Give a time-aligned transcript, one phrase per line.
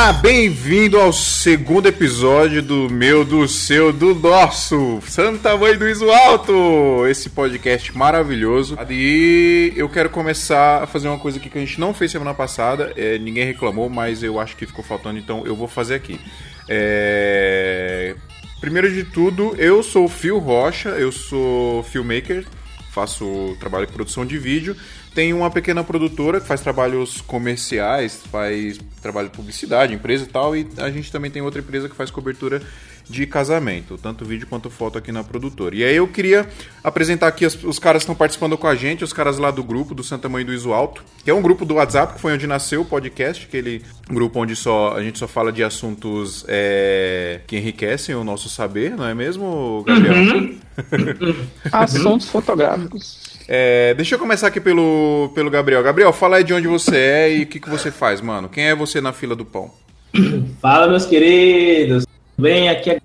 [0.00, 6.10] Olá, bem-vindo ao segundo episódio do meu, do seu, do nosso Santa Mãe do Iso
[6.10, 8.78] Alto, esse podcast maravilhoso.
[8.88, 12.32] E eu quero começar a fazer uma coisa aqui que a gente não fez semana
[12.32, 16.18] passada, é, ninguém reclamou, mas eu acho que ficou faltando, então eu vou fazer aqui.
[16.66, 18.16] É...
[18.58, 22.46] Primeiro de tudo, eu sou o Phil Rocha, eu sou filmmaker,
[22.90, 24.74] faço trabalho de produção de vídeo
[25.14, 30.56] tem uma pequena produtora que faz trabalhos comerciais, faz trabalho de publicidade, empresa e tal,
[30.56, 32.62] e a gente também tem outra empresa que faz cobertura
[33.10, 35.74] de casamento, tanto vídeo quanto foto aqui na produtora.
[35.74, 36.48] E aí eu queria
[36.82, 39.64] apresentar aqui os, os caras que estão participando com a gente, os caras lá do
[39.64, 42.32] grupo do Santa Mãe do Iso Alto, que é um grupo do WhatsApp, que foi
[42.32, 47.40] onde nasceu o podcast, aquele grupo onde só a gente só fala de assuntos é,
[47.48, 50.14] que enriquecem o nosso saber, não é mesmo, Gabriel?
[50.14, 50.58] Uhum.
[51.72, 53.29] assuntos fotográficos.
[53.52, 55.82] É, deixa eu começar aqui pelo, pelo Gabriel.
[55.82, 58.48] Gabriel, fala aí de onde você é e o que, que você faz, mano.
[58.48, 59.72] Quem é você na fila do pão?
[60.62, 62.06] Fala, meus queridos.
[62.38, 63.02] Vem aqui.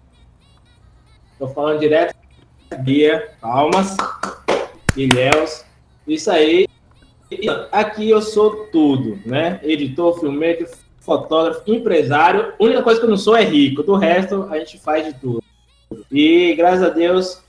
[1.40, 2.14] Tô falando direto
[2.82, 3.98] Bia, Palmas,
[4.96, 5.66] Ilhéus.
[6.08, 6.68] Isso aí.
[7.72, 9.60] Aqui eu sou tudo, né?
[9.64, 12.54] Editor, filmmaker, fotógrafo, empresário.
[12.60, 13.82] A única coisa que eu não sou é rico.
[13.82, 15.44] Do resto, a gente faz de tudo.
[16.12, 17.42] E graças a Deus,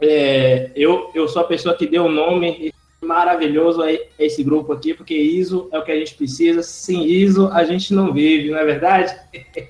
[0.00, 3.86] é, eu, eu sou a pessoa que deu o nome maravilhoso a
[4.18, 6.62] esse grupo aqui, porque ISO é o que a gente precisa.
[6.62, 9.14] Sem ISO a gente não vive, não é verdade?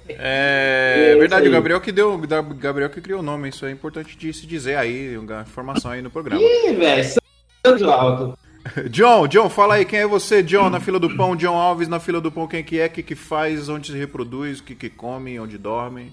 [0.08, 4.16] É, é verdade, o Gabriel que deu, Gabriel que criou o nome, isso é importante
[4.16, 5.14] de se dizer aí,
[5.46, 6.42] informação aí no programa.
[6.42, 8.38] Ih, velho, alto.
[8.90, 12.00] John, John, fala aí, quem é você, John, na fila do pão, John Alves na
[12.00, 14.74] fila do pão, quem que é, o que que faz, onde se reproduz, o que
[14.74, 16.12] que come, onde dorme?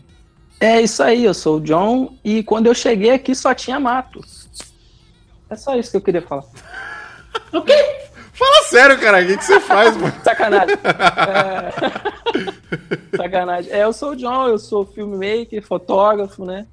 [0.59, 4.21] É isso aí, eu sou o John e quando eu cheguei aqui só tinha mato.
[5.49, 6.45] É só isso que eu queria falar.
[7.53, 8.05] o quê?
[8.33, 10.13] Fala sério, cara, o que, que você faz, mano?
[10.23, 10.75] Sacanagem.
[13.13, 13.17] É...
[13.17, 13.71] Sacanagem.
[13.71, 16.65] É, eu sou o John, eu sou filmmaker, fotógrafo, né?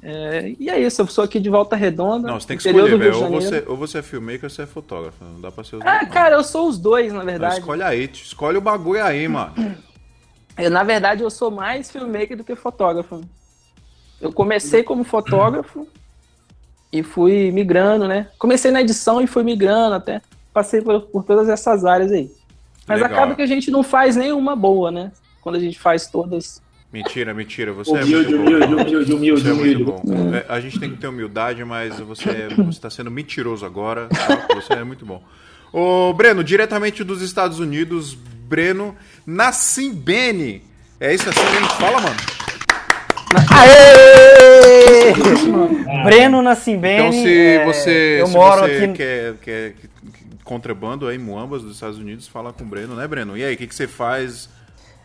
[0.00, 2.28] É, e é isso, eu sou aqui de Volta Redonda.
[2.28, 3.24] Não, você tem que escolher, velho.
[3.24, 5.24] Ou você, ou você é filmmaker ou você é fotógrafo.
[5.24, 5.96] Não dá pra ser os dois.
[5.96, 7.54] Ah, cara, eu sou os dois, na verdade.
[7.54, 9.54] Não, escolhe aí, escolhe o bagulho aí, mano.
[10.56, 13.20] Eu, na verdade, eu sou mais filmmaker do que fotógrafo.
[14.20, 15.86] Eu comecei como fotógrafo
[16.92, 18.28] e fui migrando, né?
[18.38, 20.22] Comecei na edição e fui migrando até.
[20.52, 22.30] Passei por, por todas essas áreas aí.
[22.86, 23.16] Mas Legal.
[23.16, 25.10] acaba que a gente não faz nenhuma boa, né?
[25.40, 26.62] Quando a gente faz todas.
[26.92, 27.72] Mentira, mentira.
[27.72, 28.82] Você humilde, é muito humilde, bom.
[28.82, 30.34] Humilde, humilde, você humilde, é muito bom.
[30.36, 34.06] É, a gente tem que ter humildade, mas você está sendo mentiroso agora.
[34.08, 34.54] Tá?
[34.54, 35.20] Você é muito bom.
[35.72, 38.94] Ô, Breno, diretamente dos Estados Unidos, Breno
[39.26, 40.62] Nassimbene.
[41.00, 42.16] É isso assim que a gente fala, mano?
[43.50, 45.12] Aê!
[46.04, 47.08] Breno Nassimbene.
[47.08, 48.92] Então, se é, você, eu se moro você aqui...
[48.92, 49.74] quer, quer
[50.44, 53.36] contrabando aí, Muambas dos Estados Unidos, fala com o Breno, né, Breno?
[53.36, 54.48] E aí, o que, que você faz?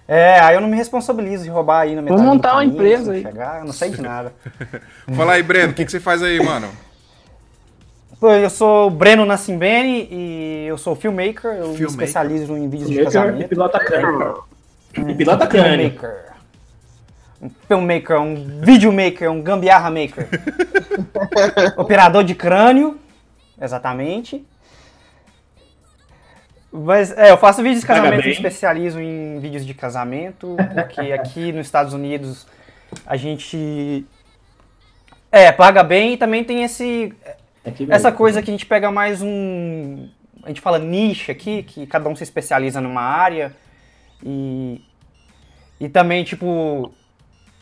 [0.08, 3.14] É, aí eu não me responsabilizo de roubar aí na metade Vou montar uma empresa
[3.14, 3.22] aí.
[3.22, 4.34] Chegar, eu não sei de nada.
[5.16, 6.68] Fala aí, Breno, o que, que você faz aí, mano?
[8.22, 11.52] Eu sou o Breno Nassimbene e eu sou filmmaker.
[11.52, 11.80] Eu filmmaker.
[11.80, 13.46] me especializo em vídeos filmmaker de casamento.
[13.46, 14.44] E pilota crânio.
[14.94, 15.90] E pilota crânio.
[15.92, 16.30] Filmmaker.
[17.42, 20.28] Um filmmaker, um videomaker, um gambiarra maker.
[21.78, 23.00] Operador de crânio,
[23.62, 24.46] exatamente.
[26.70, 31.54] Mas é, eu faço vídeos de casamento, me especializo em vídeos de casamento, porque aqui
[31.54, 32.46] nos Estados Unidos
[33.06, 34.06] a gente
[35.32, 37.14] é, paga bem e também tem esse
[37.90, 40.10] essa coisa que a gente pega mais um.
[40.44, 43.56] A gente fala niche aqui, que cada um se especializa numa área.
[44.24, 44.82] E.
[45.80, 46.94] E também, tipo.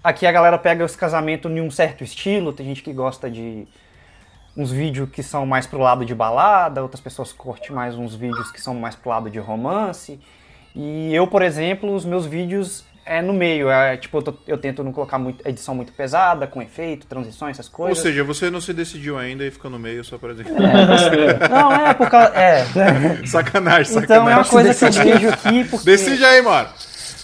[0.03, 2.53] Aqui a galera pega os casamentos em um certo estilo.
[2.53, 3.67] Tem gente que gosta de
[4.55, 8.51] uns vídeos que são mais pro lado de balada, outras pessoas curtem mais uns vídeos
[8.51, 10.19] que são mais pro lado de romance.
[10.75, 13.69] E eu, por exemplo, os meus vídeos é no meio.
[13.69, 17.51] É, tipo, eu, tô, eu, tento não colocar muito, edição muito pesada, com efeito, transições,
[17.51, 17.97] essas coisas.
[17.97, 20.53] Ou seja, você não se decidiu ainda e fica no meio só por exemplo.
[20.57, 22.33] É, não, é por causa.
[22.35, 22.65] É.
[22.65, 23.97] Sacanagem, sacanagem.
[23.97, 25.63] Então é uma coisa que eu vejo aqui.
[25.63, 25.85] Porque...
[25.85, 26.69] Decide aí, mano.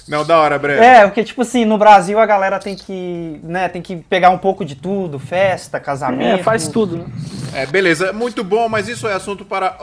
[0.07, 0.83] Não, da hora, Breno.
[0.83, 4.37] É, porque, tipo assim, no Brasil a galera tem que, né, tem que pegar um
[4.37, 6.41] pouco de tudo, festa, casamento.
[6.41, 7.05] É, faz tudo, né?
[7.53, 9.77] É, beleza, muito bom, mas isso é assunto para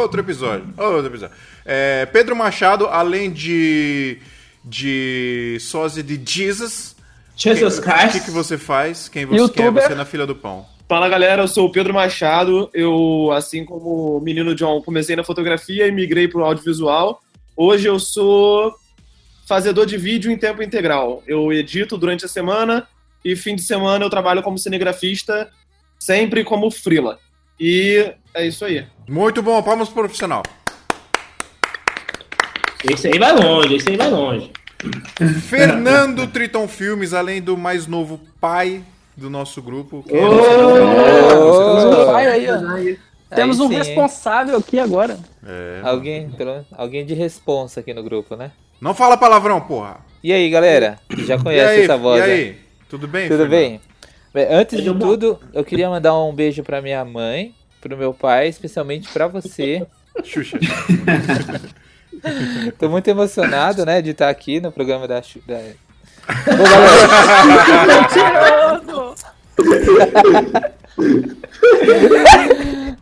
[0.00, 0.66] outro episódio.
[0.76, 1.36] Outro episódio.
[1.66, 4.18] É, Pedro Machado, além de
[4.64, 6.96] de sósia de Jesus.
[7.36, 8.08] Jesus Christ.
[8.08, 9.08] O que, que você faz?
[9.08, 9.70] Quem você quer?
[9.70, 10.66] Você na fila do pão.
[10.88, 12.70] Fala galera, eu sou o Pedro Machado.
[12.72, 17.22] Eu, assim como o menino John, comecei na fotografia e migrei para o audiovisual.
[17.54, 18.74] Hoje eu sou
[19.46, 21.22] fazedor de vídeo em tempo integral.
[21.26, 22.88] Eu edito durante a semana
[23.24, 25.50] e fim de semana eu trabalho como cinegrafista,
[25.98, 27.18] sempre como frila.
[27.60, 28.86] E é isso aí.
[29.08, 30.42] Muito bom, palmas profissional.
[32.84, 34.50] Esse aí vai longe, esse aí vai longe.
[35.48, 38.82] Fernando Triton Filmes, além do mais novo pai
[39.16, 40.04] do nosso grupo.
[40.06, 40.36] Quem é Temos
[41.84, 41.86] você?
[42.02, 42.58] um pai aí, ó.
[43.34, 43.78] Temos Aí um sim, hein?
[43.82, 45.18] responsável aqui agora.
[45.46, 45.80] É.
[45.82, 48.52] Alguém, pelo- alguém de responsa aqui no grupo, né?
[48.80, 49.98] Não fala palavrão, porra.
[50.22, 50.98] E aí, galera?
[51.08, 52.32] Que já conhece aí, essa voz, e né?
[52.32, 52.56] aí?
[52.88, 53.28] Tudo bem?
[53.28, 53.50] Tudo Fernando?
[53.50, 53.80] bem?
[54.50, 55.06] Antes de Tudo bom.
[55.08, 59.84] tudo, eu queria mandar um beijo pra minha mãe, pro meu pai, especialmente pra você.
[60.24, 60.58] Xuxa.
[62.78, 65.20] Tô muito emocionado, né, de estar aqui no programa da...
[65.20, 65.60] Da...
[66.56, 66.64] Bom,
[68.24, 68.78] galera...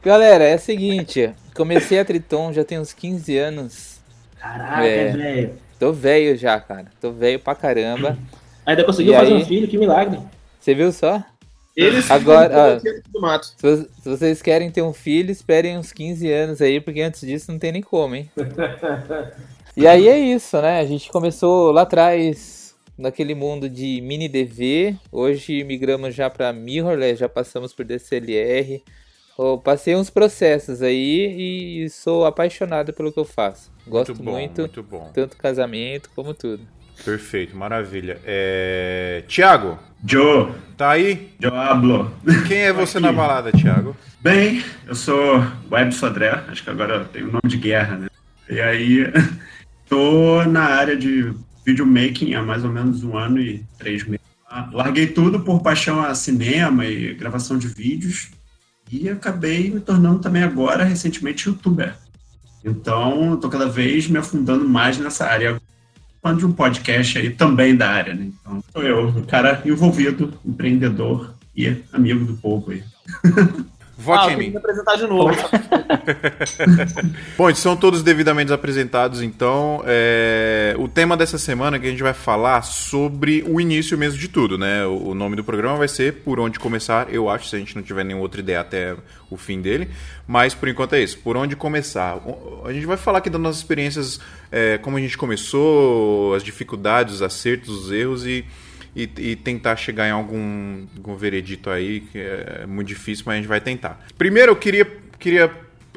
[0.03, 4.01] galera, é o seguinte, comecei a Triton já tem uns 15 anos.
[4.39, 5.13] Caraca, É.
[5.13, 5.53] velho.
[5.79, 6.87] Tô velho já, cara.
[7.01, 8.17] Tô velho pra caramba.
[8.65, 9.43] Ainda conseguiu E fazer aí?
[9.43, 10.19] um filho, que milagre.
[10.61, 11.23] Você viu só?
[11.77, 12.81] Eles Agora,
[13.21, 13.53] mato.
[13.59, 17.53] Se se vocês querem ter um filho, esperem uns 15 anos aí, porque antes disso
[17.53, 18.31] não tem nem como, hein?
[19.77, 20.81] E aí é isso, né?
[20.81, 27.21] A gente começou lá atrás naquele mundo de mini DV, hoje migramos já para mirrorless,
[27.21, 28.83] já passamos por DCLR.
[29.39, 33.71] Eu passei uns processos aí e sou apaixonado pelo que eu faço.
[33.87, 35.11] Gosto muito bom, muito, muito bom.
[35.13, 36.67] tanto casamento como tudo.
[37.05, 38.19] Perfeito, maravilha.
[38.25, 39.25] É...
[39.29, 41.33] Tiago, Joe, tá aí?
[41.41, 42.13] eu hablo.
[42.47, 43.07] Quem é você Aqui.
[43.07, 43.97] na balada, Tiago?
[44.21, 48.09] Bem, eu sou Web Sodré, acho que agora tem o nome de guerra, né?
[48.49, 49.05] E aí,
[49.89, 51.33] tô na área de
[51.65, 54.25] videomaking há mais ou menos um ano e três meses.
[54.49, 58.31] Ah, Larguei tudo por paixão a cinema e gravação de vídeos
[58.91, 61.95] e acabei me tornando também agora, recentemente, youtuber.
[62.65, 65.61] Então, tô cada vez me afundando mais nessa área.
[66.27, 68.33] Falando de um podcast aí também da área, né?
[68.41, 72.83] Então, sou eu, um cara envolvido, empreendedor e amigo do povo aí.
[73.99, 74.51] Vote ah, em mim.
[74.51, 75.35] que apresentar de novo.
[77.37, 79.83] Bom, são todos devidamente apresentados, então.
[79.87, 84.19] é, O tema dessa semana é que a gente vai falar sobre o início mesmo
[84.19, 84.85] de tudo, né?
[84.85, 87.83] O nome do programa vai ser Por Onde Começar, eu acho, se a gente não
[87.83, 88.95] tiver nenhuma outra ideia até
[89.31, 89.89] o fim dele.
[90.27, 92.19] Mas por enquanto é isso, Por Onde Começar.
[92.67, 94.21] A gente vai falar aqui das nossas experiências,
[94.53, 98.45] é, como a gente começou, as dificuldades, os acertos, os erros e.
[98.97, 103.37] E, e tentar chegar em algum, algum veredito aí, que é muito difícil, mas a
[103.37, 104.01] gente vai tentar.
[104.17, 104.87] Primeiro, eu queria,
[105.19, 105.51] queria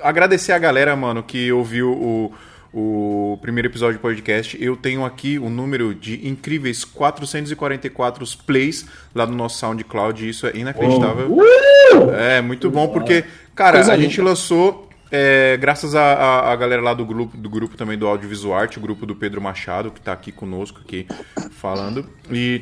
[0.04, 2.34] agradecer a galera, mano, que ouviu o,
[2.74, 4.62] o primeiro episódio do podcast.
[4.62, 8.86] Eu tenho aqui o número de incríveis 444 plays
[9.16, 10.26] lá no nosso SoundCloud.
[10.26, 11.38] e Isso é inacreditável.
[12.18, 13.24] É muito bom porque,
[13.56, 14.10] cara, Coisa a linda.
[14.10, 14.90] gente lançou.
[15.12, 18.78] é, graças a, a- a galera lá do grupo, do grupo também do Audiovisual Arte,
[18.78, 21.08] o grupo do Pedro Machado, que tá aqui conosco, aqui
[21.52, 22.06] falando.
[22.32, 22.62] E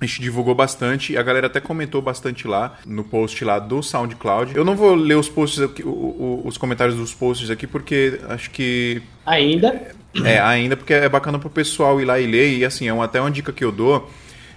[0.00, 4.54] a gente divulgou bastante, a galera até comentou bastante lá no post lá do SoundCloud.
[4.54, 9.02] Eu não vou ler os posts aqui, os comentários dos posts aqui, porque acho que
[9.26, 9.90] Ainda.
[10.24, 12.58] é, ainda porque é bacana pro pessoal ir lá e ler.
[12.58, 14.08] E assim, é uma, até uma dica que eu dou.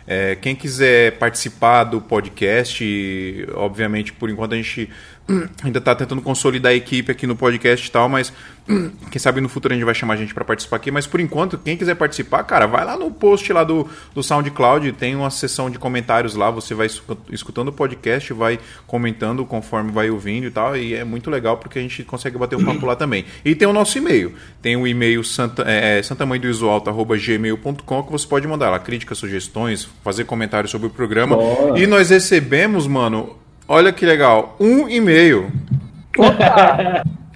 [0.05, 4.89] É, quem quiser participar do podcast, obviamente, por enquanto a gente
[5.63, 8.33] ainda está tentando consolidar a equipe aqui no podcast e tal, mas
[9.09, 10.91] quem sabe no futuro a gente vai chamar a gente para participar aqui.
[10.91, 14.91] Mas por enquanto, quem quiser participar, cara, vai lá no post lá do, do SoundCloud,
[14.93, 19.91] tem uma seção de comentários lá, você vai escu- escutando o podcast, vai comentando conforme
[19.91, 22.85] vai ouvindo e tal, e é muito legal porque a gente consegue bater um papo
[22.85, 23.25] lá também.
[23.43, 28.69] E tem o nosso e-mail, tem o e-mail santa, é, santamanhodoisoalto.gmail.com que você pode mandar
[28.69, 31.35] lá críticas, sugestões, fazer comentários sobre o programa.
[31.35, 31.79] Boa.
[31.79, 33.37] E nós recebemos, mano,
[33.71, 35.49] olha que legal, um e-mail.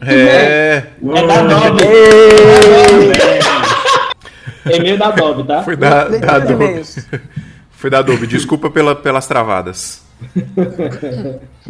[0.02, 1.84] É, É da Adobe.
[4.66, 5.64] E-mail da Adobe, tá?
[5.64, 6.84] foi da, da Adobe.
[7.78, 10.02] Foi da Adobe, desculpa pela, pelas travadas.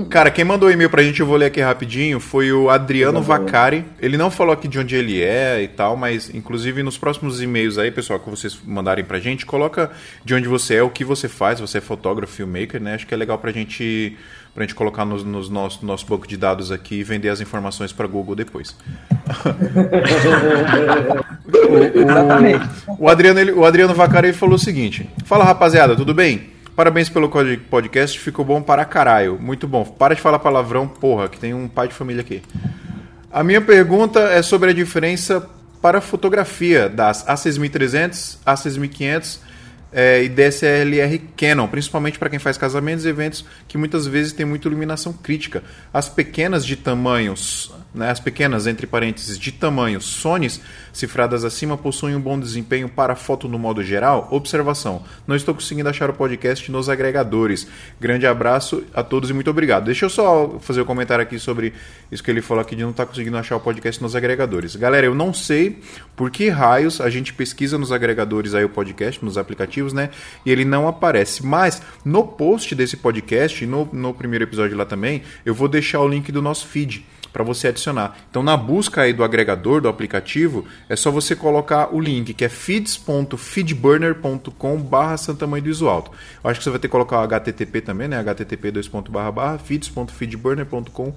[0.10, 3.22] Cara, quem mandou o e-mail pra gente, eu vou ler aqui rapidinho, foi o Adriano
[3.22, 3.84] Vacari.
[4.00, 7.77] Ele não falou aqui de onde ele é e tal, mas inclusive nos próximos e-mails
[7.77, 9.91] aí, pessoal, que vocês mandarem pra gente, coloca
[10.24, 12.93] de onde você é, o que você faz, você é fotógrafo, filmmaker, né?
[12.93, 14.15] Acho que é legal pra gente,
[14.55, 17.91] pra gente colocar nos, nos nosso, nosso banco de dados aqui e vender as informações
[17.91, 18.75] pra Google depois.
[21.93, 22.65] Exatamente.
[22.97, 26.50] O Adriano, ele- o Adriano Vacari falou o seguinte: Fala rapaziada, tudo bem?
[26.75, 27.29] Parabéns pelo
[27.69, 29.39] podcast, ficou bom para caralho.
[29.39, 29.85] Muito bom.
[29.85, 32.41] Para de falar palavrão, porra, que tem um pai de família aqui.
[33.31, 35.47] A minha pergunta é sobre a diferença
[35.81, 39.39] para fotografia das A6300, A6500
[39.95, 44.45] eh, e DSLR Canon, principalmente para quem faz casamentos e eventos que muitas vezes tem
[44.45, 45.63] muita iluminação crítica.
[45.93, 50.61] As pequenas de tamanhos né, as pequenas, entre parênteses, de tamanho Sonys,
[50.91, 54.27] cifradas acima, possuem um bom desempenho para foto no modo geral?
[54.31, 57.67] Observação: não estou conseguindo achar o podcast nos agregadores.
[57.99, 59.85] Grande abraço a todos e muito obrigado.
[59.85, 61.73] Deixa eu só fazer um comentário aqui sobre
[62.11, 64.75] isso que ele falou aqui de não estar conseguindo achar o podcast nos agregadores.
[64.75, 65.79] Galera, eu não sei
[66.15, 70.09] por que raios a gente pesquisa nos agregadores aí o podcast, nos aplicativos, né?
[70.45, 71.45] E ele não aparece.
[71.45, 76.07] Mas no post desse podcast, no, no primeiro episódio lá também, eu vou deixar o
[76.07, 78.17] link do nosso feed para você adicionar.
[78.29, 82.45] Então, na busca aí do agregador, do aplicativo, é só você colocar o link que
[82.45, 86.11] é feeds.feedburner.com barra Santa Mãe do Iso Alto.
[86.41, 88.23] Eu acho que você vai ter que colocar o HTTP também, né?
[88.23, 88.71] http
[89.65, 91.13] feeds.feedburner.com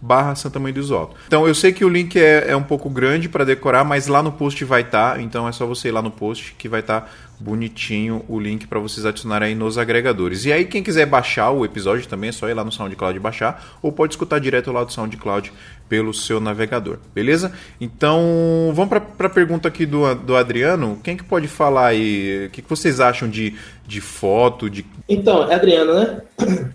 [0.00, 1.14] barra Santa Mãe do Isoto.
[1.26, 4.22] Então eu sei que o link é, é um pouco grande para decorar, mas lá
[4.22, 6.80] no post vai estar, tá, então é só você ir lá no post que vai
[6.80, 7.08] estar tá
[7.40, 10.44] bonitinho o link para vocês adicionarem aí nos agregadores.
[10.44, 13.78] E aí quem quiser baixar o episódio também é só ir lá no SoundCloud baixar,
[13.82, 15.52] ou pode escutar direto lá do SoundCloud
[15.88, 17.52] pelo seu navegador, beleza?
[17.80, 22.50] Então vamos para a pergunta aqui do, do Adriano, quem que pode falar aí, o
[22.50, 23.56] que, que vocês acham de,
[23.86, 24.84] de foto, de...
[25.08, 26.22] Então, Adriano, né?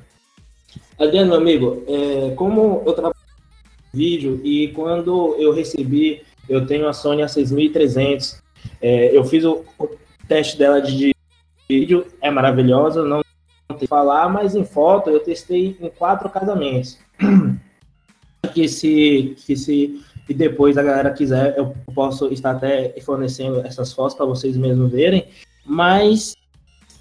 [0.99, 3.15] Adriano, meu amigo, é, como eu trabalho
[3.93, 8.39] vídeo e quando eu recebi, eu tenho a Sony A6300,
[8.81, 9.63] é, eu fiz o,
[10.27, 11.15] teste dela de, de
[11.67, 13.21] vídeo, é maravilhosa, não
[13.69, 16.97] tem que falar, mas em foto eu testei em quatro casamentos.
[18.53, 23.93] que se, que se e depois a galera quiser, eu posso estar até fornecendo essas
[23.93, 25.27] fotos para vocês mesmos verem,
[25.63, 26.35] mas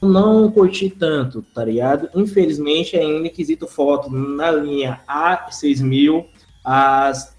[0.03, 2.11] não curti tanto, tá ligado?
[2.15, 6.27] Infelizmente, ainda quesito foto na linha A6000,
[6.63, 7.35] as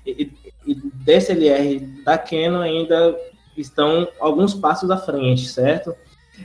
[1.06, 3.15] DSLR da Canon ainda
[3.57, 5.95] estão alguns passos à frente, certo?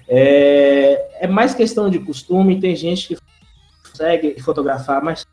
[0.08, 3.18] É, é mais questão de costume, tem gente que
[3.88, 5.26] consegue fotografar, mas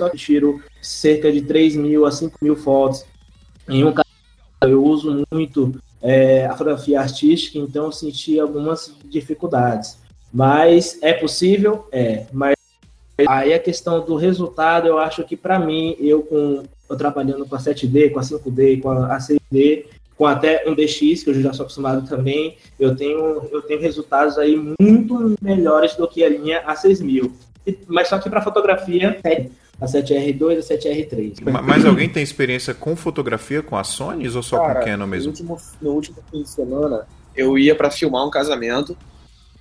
[0.00, 3.04] só tiro cerca de 3 mil a 5 mil fotos.
[3.68, 4.08] Em um caso,
[4.62, 9.98] eu uso muito é, a fotografia artística, então eu senti algumas dificuldades.
[10.32, 11.88] Mas é possível?
[11.92, 12.26] É.
[12.32, 12.56] Mas
[13.26, 17.54] aí a questão do resultado, eu acho que para mim, eu com eu trabalhando com
[17.54, 21.52] a 7D, com a 5D, com a 6D, com até um DX, que eu já
[21.52, 26.62] sou acostumado também, eu tenho, eu tenho resultados aí muito melhores do que a linha
[26.64, 27.32] A6000.
[27.88, 29.46] Mas só que para fotografia, é
[29.80, 31.62] a 7R2 e a 7R3.
[31.62, 35.24] Mas alguém tem experiência com fotografia com a Sony ou só Cara, com Canon mesmo?
[35.24, 38.96] No último, no último fim de semana, eu ia para filmar um casamento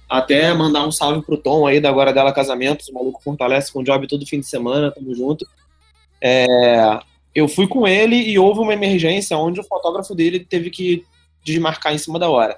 [0.08, 3.80] até mandar um salve pro Tom aí da Agora Dela Casamentos, o maluco fortalece com
[3.80, 5.48] o job todo fim de semana, tamo junto.
[6.22, 6.46] É,
[7.34, 11.04] eu fui com ele e houve uma emergência onde o fotógrafo dele teve que
[11.44, 12.58] desmarcar em cima da hora.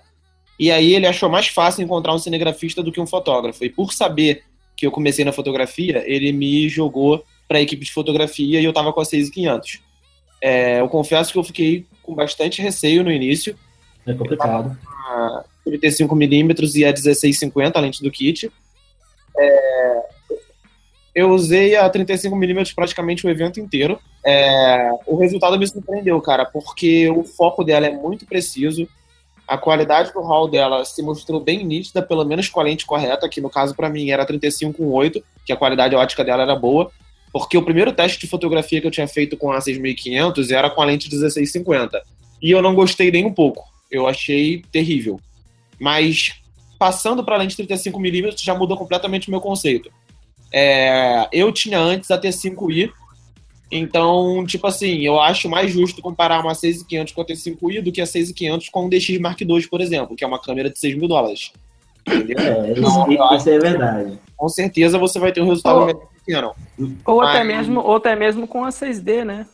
[0.60, 3.64] E aí ele achou mais fácil encontrar um cinegrafista do que um fotógrafo.
[3.64, 4.44] E por saber
[4.76, 8.74] que eu comecei na fotografia, ele me jogou para a equipe de fotografia e eu
[8.74, 9.82] tava com a 6500.
[10.42, 13.58] É, eu confesso que eu fiquei com bastante receio no início.
[14.06, 14.78] É complicado.
[15.66, 18.52] 35mm e a 1650, a lente do kit.
[19.38, 19.65] É,
[21.16, 23.98] eu usei a 35mm praticamente o evento inteiro.
[24.24, 28.86] É, o resultado me surpreendeu, cara, porque o foco dela é muito preciso.
[29.48, 33.30] A qualidade do RAW dela se mostrou bem nítida, pelo menos com a lente correta,
[33.30, 36.92] que no caso para mim era 35.8, que a qualidade ótica dela era boa,
[37.32, 40.82] porque o primeiro teste de fotografia que eu tinha feito com a 6500 era com
[40.82, 42.04] a lente 1650.
[42.42, 43.64] E eu não gostei nem um pouco.
[43.90, 45.20] Eu achei terrível.
[45.80, 46.34] Mas
[46.78, 49.90] passando para a lente 35mm já mudou completamente o meu conceito.
[50.58, 52.90] É, eu tinha antes a T5i,
[53.70, 58.00] então, tipo assim, eu acho mais justo comparar uma 6500 com a T5i do que
[58.00, 60.98] a 6500 com um DX Mark II, por exemplo, que é uma câmera de 6
[60.98, 61.52] mil dólares.
[62.08, 62.38] Entendeu?
[62.40, 64.20] É, então, isso, é verdade.
[64.38, 66.54] Com certeza você vai ter um resultado ou, pequeno.
[67.06, 69.46] Ou, Mas, até mesmo, ou até mesmo com a 6D, né?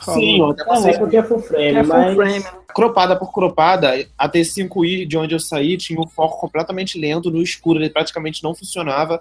[0.00, 2.16] Sim, até é, porque é full frame, é full mas...
[2.16, 2.44] frame.
[2.74, 7.40] Cropada por cropada, a T5i de onde eu saí tinha um foco completamente lento no
[7.40, 9.20] escuro, ele praticamente não funcionava.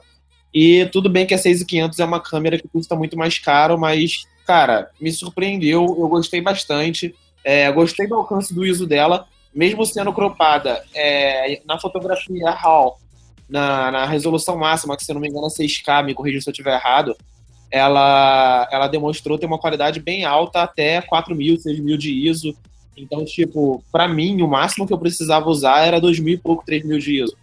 [0.54, 4.26] E tudo bem que a 6500 é uma câmera que custa muito mais caro, mas,
[4.46, 7.14] cara, me surpreendeu, eu gostei bastante.
[7.44, 12.98] É, gostei do alcance do ISO dela, mesmo sendo cropada é, na fotografia RAW,
[13.48, 16.52] na, na, resolução máxima, que se não me engano é 6K, me corrija se eu
[16.52, 17.16] estiver errado,
[17.72, 22.56] ela, ela demonstrou ter uma qualidade bem alta, até 4.000, 6.000 de ISO.
[22.98, 26.98] Então, tipo, para mim, o máximo que eu precisava usar era 2.000 e pouco, 3.000
[27.00, 27.38] de ISO.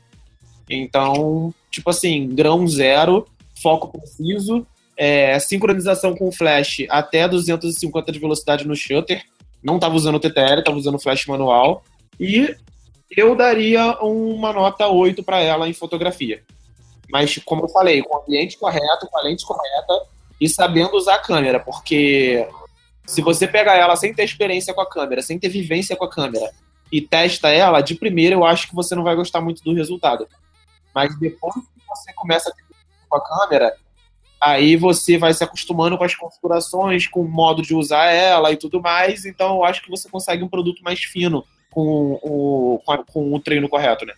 [0.68, 3.26] Então, tipo assim, grão zero,
[3.62, 9.24] foco preciso, é, sincronização com flash até 250 de velocidade no shutter.
[9.62, 11.84] Não estava usando o TTL, estava usando flash manual.
[12.18, 12.54] E
[13.16, 16.42] eu daria uma nota 8 para ela em fotografia.
[17.10, 20.06] Mas, como eu falei, com o ambiente correto, com a lente correta,
[20.40, 22.46] e sabendo usar a câmera, porque
[23.06, 26.10] Se você pega ela sem ter experiência com a câmera, sem ter vivência com a
[26.10, 26.50] câmera,
[26.90, 30.26] e testa ela, de primeira eu acho que você não vai gostar muito do resultado.
[30.96, 32.64] Mas depois que você começa a ter
[33.06, 33.76] com a câmera,
[34.40, 38.56] aí você vai se acostumando com as configurações, com o modo de usar ela e
[38.56, 39.26] tudo mais.
[39.26, 43.34] Então eu acho que você consegue um produto mais fino com o, com, a, com
[43.34, 44.14] o treino correto, né?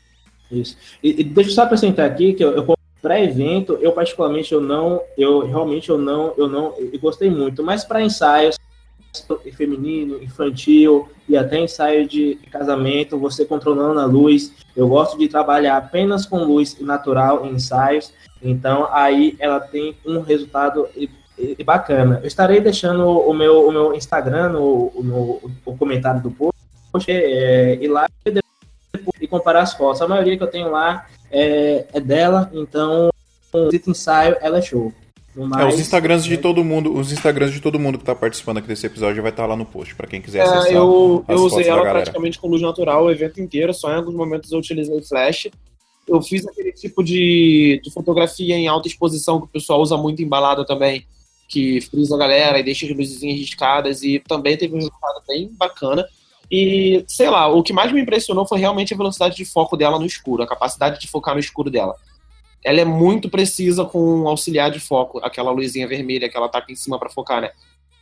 [0.52, 0.76] Isso.
[1.02, 4.60] E, e deixa eu só acrescentar aqui que eu, eu para evento, eu particularmente eu
[4.60, 8.56] não, eu realmente eu não, eu não, eu gostei muito, mas para ensaios
[9.56, 14.52] feminino, infantil e até ensaio de casamento, você controlando a luz.
[14.76, 20.20] Eu gosto de trabalhar apenas com luz natural em ensaios, então aí ela tem um
[20.20, 20.88] resultado
[21.64, 22.18] bacana.
[22.22, 26.54] Eu estarei deixando o meu, o meu Instagram no, no, no comentário do post
[27.08, 28.08] é, e lá
[29.20, 30.02] e comparar as fotos.
[30.02, 33.10] A maioria que eu tenho lá é, é dela, então
[33.52, 34.92] o ensaio ela é show.
[35.58, 38.66] É, os Instagrams de todo mundo, os Instagrams de todo mundo que tá participando aqui
[38.66, 40.66] desse episódio vai estar tá lá no post, para quem quiser acessar.
[40.66, 44.14] É, eu, eu usei ela praticamente com luz natural o evento inteiro, só em alguns
[44.14, 45.48] momentos eu utilizei flash.
[46.08, 50.22] Eu fiz aquele tipo de, de fotografia em alta exposição que o pessoal usa muito
[50.22, 51.06] embalada também,
[51.46, 55.50] que frisa a galera e deixa as luzinhas riscadas, e também teve um resultado bem
[55.52, 56.04] bacana.
[56.50, 59.98] E, sei lá, o que mais me impressionou foi realmente a velocidade de foco dela
[59.98, 61.94] no escuro, a capacidade de focar no escuro dela
[62.64, 66.58] ela é muito precisa com um auxiliar de foco, aquela luzinha vermelha que ela tá
[66.58, 67.50] aqui em cima para focar, né?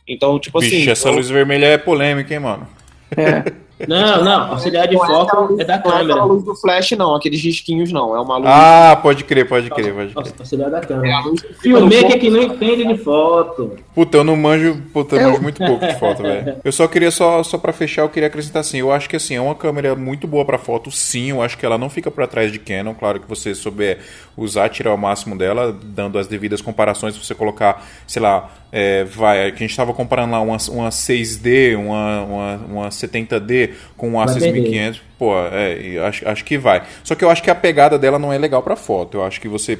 [0.07, 0.89] Então, tipo Vixe, assim.
[0.89, 1.13] essa eu...
[1.13, 2.67] luz vermelha é polêmica, hein, mano?
[3.11, 3.53] É.
[3.87, 6.03] Não, não, auxiliar de não foco é, é da câmera.
[6.05, 8.15] Não é a luz do flash, não, aqueles risquinhos não.
[8.15, 8.47] É uma luz.
[8.49, 10.33] Ah, pode crer, pode crer, pode crer.
[10.39, 11.13] Auxiliar da câmera.
[11.13, 13.77] É Filmmaker que não entende de foto.
[13.93, 16.55] Puta, eu não manjo, puta, eu manjo muito pouco de foto, velho.
[16.63, 19.35] Eu só queria, só, só pra fechar, eu queria acrescentar assim, eu acho que assim,
[19.35, 22.27] é uma câmera muito boa pra foto, sim, eu acho que ela não fica pra
[22.27, 23.99] trás de Canon, claro que você souber
[24.35, 29.03] usar, tirar o máximo dela, dando as devidas comparações, se você colocar, sei lá, é,
[29.03, 34.09] vai, que a gente estava comparando lá uma, uma 6D, uma, uma, uma 70D com
[34.09, 36.83] um A6500, pô, é, acho, acho que vai.
[37.03, 39.17] Só que eu acho que a pegada dela não é legal para foto.
[39.17, 39.77] Eu acho que você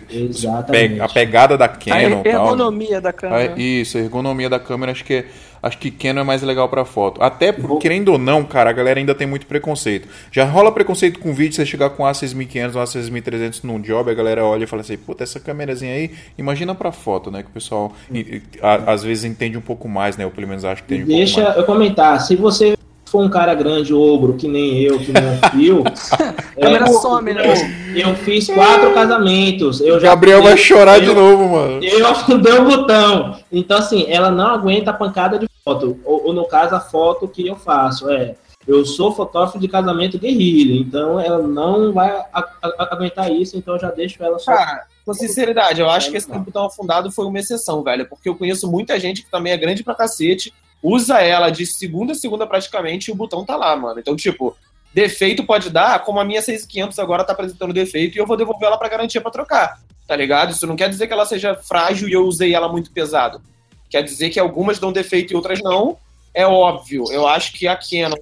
[0.71, 3.53] pega a pegada da Canon, a ergonomia tal, da câmera.
[3.53, 5.25] A, isso, a ergonomia da câmera acho que é
[5.61, 7.21] acho que Canon é mais legal para foto.
[7.21, 10.07] Até, por, querendo ou não, cara, a galera ainda tem muito preconceito.
[10.31, 14.43] Já rola preconceito com vídeo, você chegar com A6500 ou A6300 num job, a galera
[14.43, 17.43] olha e fala assim, puta, essa câmerazinha aí, imagina para foto, né?
[17.43, 17.93] Que o pessoal
[18.85, 20.25] às vezes entende um pouco mais, né?
[20.25, 21.57] Ou pelo menos acho que entende um Deixa pouco mais.
[21.59, 22.77] eu comentar, se você
[23.09, 25.83] for um cara grande, ogro, que nem eu, que nem o Fio.
[26.59, 27.43] câmera some, né?
[27.95, 29.79] Eu fiz quatro casamentos.
[29.81, 31.83] Eu já Gabriel vai chorar eu, de novo, mano.
[31.83, 33.37] Eu ajudei o botão.
[33.51, 35.97] Então, assim, ela não aguenta a pancada de foto.
[36.03, 38.09] Ou, ou, no caso, a foto que eu faço.
[38.09, 38.35] É,
[38.67, 43.75] eu sou fotógrafo de casamento guerrilha, então ela não vai a, a, aguentar isso, então
[43.75, 44.53] eu já deixo ela só.
[44.53, 48.05] Cara, com sinceridade, eu acho que esse tempo tão afundado foi uma exceção, velho.
[48.09, 52.13] Porque eu conheço muita gente que também é grande pra cacete usa ela de segunda
[52.13, 53.99] a segunda praticamente e o botão tá lá, mano.
[53.99, 54.55] Então, tipo,
[54.93, 58.67] defeito pode dar, como a minha 6500 agora tá apresentando defeito e eu vou devolver
[58.67, 60.51] ela para garantia para trocar, tá ligado?
[60.51, 63.41] Isso não quer dizer que ela seja frágil e eu usei ela muito pesado.
[63.89, 65.97] Quer dizer que algumas dão defeito e outras não.
[66.33, 67.05] É óbvio.
[67.11, 68.15] Eu acho que a Canon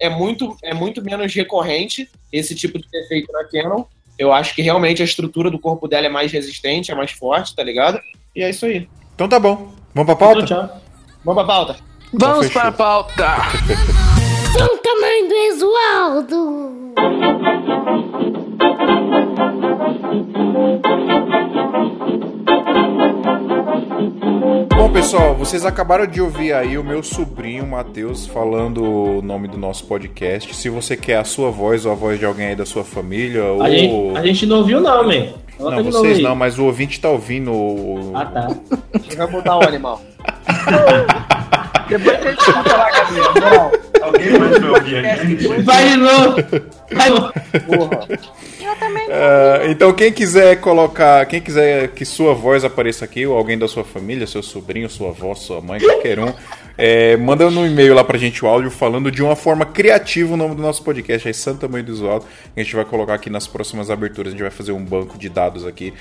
[0.00, 3.84] é muito, é muito menos recorrente esse tipo de defeito na Canon.
[4.18, 7.54] Eu acho que realmente a estrutura do corpo dela é mais resistente, é mais forte,
[7.54, 8.00] tá ligado?
[8.34, 8.88] E é isso aí.
[9.14, 9.72] Então tá bom.
[9.94, 10.40] Vamos pra pauta?
[10.42, 10.80] Então, tchau.
[11.24, 11.89] Vamos pra pauta.
[12.12, 13.36] Vamos para a pauta!
[14.52, 16.70] São tamanho do Exualdo!
[24.76, 29.56] Bom, pessoal, vocês acabaram de ouvir aí o meu sobrinho Matheus falando o nome do
[29.56, 30.52] nosso podcast.
[30.56, 33.42] Se você quer a sua voz ou a voz de alguém aí da sua família,
[33.42, 33.68] a ou.
[33.68, 35.28] Gente, a gente não ouviu, não, man.
[35.60, 37.52] Não, vocês não, mas o ouvinte tá ouvindo.
[38.14, 38.48] Ah, tá.
[39.16, 40.00] Vai botar o animal?
[41.90, 43.34] Depois a gente escuta lá, Gabriel.
[43.34, 44.06] Não.
[44.06, 45.62] Alguém mais vai ouvir aqui?
[45.62, 46.36] Vai de novo!
[46.92, 47.10] Vai
[47.66, 48.08] Porra.
[48.60, 49.08] Eu também.
[49.08, 53.66] Uh, então, quem quiser colocar, quem quiser que sua voz apareça aqui, ou alguém da
[53.66, 56.32] sua família, seu sobrinho, sua avó, sua mãe, qualquer um,
[56.80, 60.36] é, manda no e-mail lá pra gente o áudio falando de uma forma criativa o
[60.36, 62.24] nome do nosso podcast, é Santa Mãe do Usual.
[62.56, 65.28] A gente vai colocar aqui nas próximas aberturas, a gente vai fazer um banco de
[65.28, 65.92] dados aqui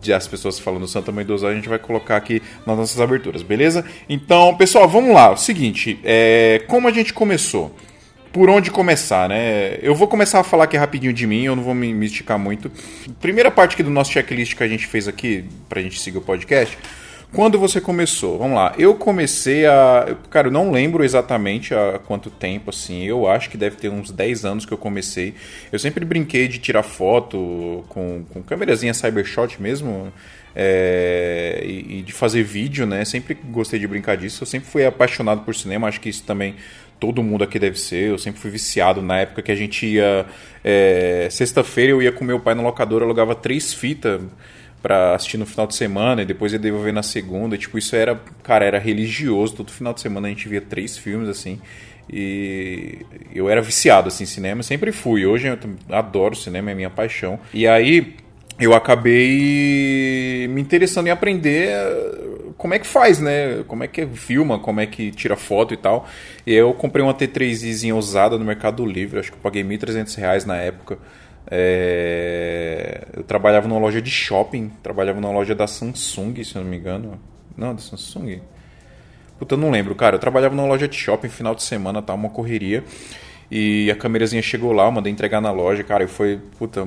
[0.00, 3.00] de as pessoas falando Santa Mãe do Usual, a gente vai colocar aqui nas nossas
[3.00, 3.84] aberturas, beleza?
[4.08, 5.30] Então, pessoal, vamos lá.
[5.30, 7.74] O seguinte, é, como a gente começou?
[8.32, 9.78] por onde começar, né?
[9.80, 12.70] Eu vou começar a falar aqui rapidinho de mim, eu não vou me esticar muito.
[13.18, 16.20] Primeira parte aqui do nosso checklist que a gente fez aqui, pra gente seguir o
[16.20, 16.76] podcast.
[17.32, 18.38] Quando você começou?
[18.38, 18.74] Vamos lá.
[18.78, 20.16] Eu comecei a.
[20.30, 23.04] Cara, eu não lembro exatamente há quanto tempo, assim.
[23.04, 25.34] Eu acho que deve ter uns 10 anos que eu comecei.
[25.70, 30.12] Eu sempre brinquei de tirar foto com, com câmerazinha Cybershot mesmo.
[30.54, 33.04] é, e, de fazer vídeo, né?
[33.04, 34.42] Sempre gostei de brincar disso.
[34.44, 35.88] Eu sempre fui apaixonado por cinema.
[35.88, 36.54] Acho que isso também
[36.98, 38.10] todo mundo aqui deve ser.
[38.10, 40.24] Eu sempre fui viciado na época que a gente ia.
[40.64, 44.22] É, Sexta-feira eu ia com meu pai no locador, alugava três fitas
[44.82, 47.56] para assistir no final de semana e depois ia devolver na segunda.
[47.56, 49.56] Tipo, isso era, cara, era religioso.
[49.56, 51.60] Todo final de semana a gente via três filmes assim.
[52.10, 52.98] E
[53.34, 55.26] eu era viciado assim em cinema, sempre fui.
[55.26, 55.58] Hoje eu
[55.94, 57.38] adoro cinema, é minha paixão.
[57.52, 58.14] E aí
[58.58, 63.64] eu acabei me interessando em aprender eh, como é que faz, né?
[63.66, 66.08] Como é que filma, como é que tira foto e tal.
[66.46, 70.46] E eu comprei uma T3izinha usada no Mercado Livre, acho que eu paguei R$ 1.300
[70.46, 70.98] na época.
[71.50, 73.06] É...
[73.16, 76.76] Eu trabalhava numa loja de shopping, trabalhava numa loja da Samsung, se eu não me
[76.76, 77.18] engano.
[77.56, 78.40] Não, da Samsung.
[79.38, 80.16] Puta, eu não lembro, cara.
[80.16, 82.14] Eu trabalhava numa loja de shopping, final de semana, tá?
[82.14, 82.84] Uma correria.
[83.50, 86.82] E a câmerazinha chegou lá, eu mandei entregar na loja, cara, e foi, puta,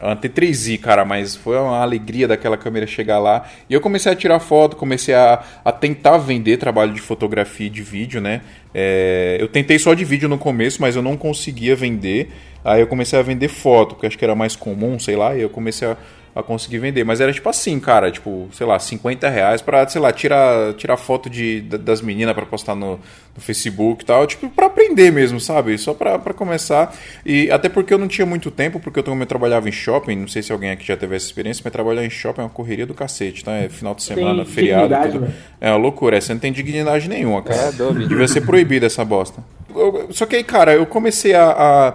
[0.00, 3.48] a T3i, cara, mas foi uma alegria daquela câmera chegar lá.
[3.68, 7.70] E eu comecei a tirar foto, comecei a, a tentar vender trabalho de fotografia e
[7.70, 8.42] de vídeo, né?
[8.72, 12.30] É, eu tentei só de vídeo no começo, mas eu não conseguia vender.
[12.64, 15.42] Aí eu comecei a vender foto, que acho que era mais comum, sei lá, e
[15.42, 15.96] eu comecei a
[16.34, 17.04] a conseguir vender.
[17.04, 20.96] Mas era tipo assim, cara, tipo, sei lá, 50 reais pra, sei lá, tirar, tirar
[20.96, 25.38] foto de, das meninas para postar no, no, Facebook e tal, tipo, pra aprender mesmo,
[25.38, 25.78] sabe?
[25.78, 26.92] Só pra, pra começar.
[27.24, 30.26] E até porque eu não tinha muito tempo, porque eu também trabalhava em shopping, não
[30.26, 32.84] sei se alguém aqui já teve essa experiência, mas trabalhar em shopping é uma correria
[32.84, 33.52] do cacete, tá?
[33.52, 35.12] É final de semana, feriado.
[35.12, 35.20] Tudo.
[35.26, 35.32] né?
[35.60, 37.68] É uma loucura, você não tem dignidade nenhuma, cara.
[37.68, 38.08] É, dúvida.
[38.08, 39.40] Devia ser proibida essa bosta.
[39.72, 41.94] Eu- só que aí, cara, eu comecei a- a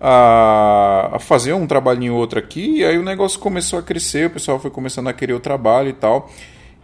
[0.00, 4.26] a, a fazer um trabalhinho ou outro aqui, e aí o negócio começou a crescer,
[4.26, 6.30] o pessoal foi começando a querer o trabalho e tal.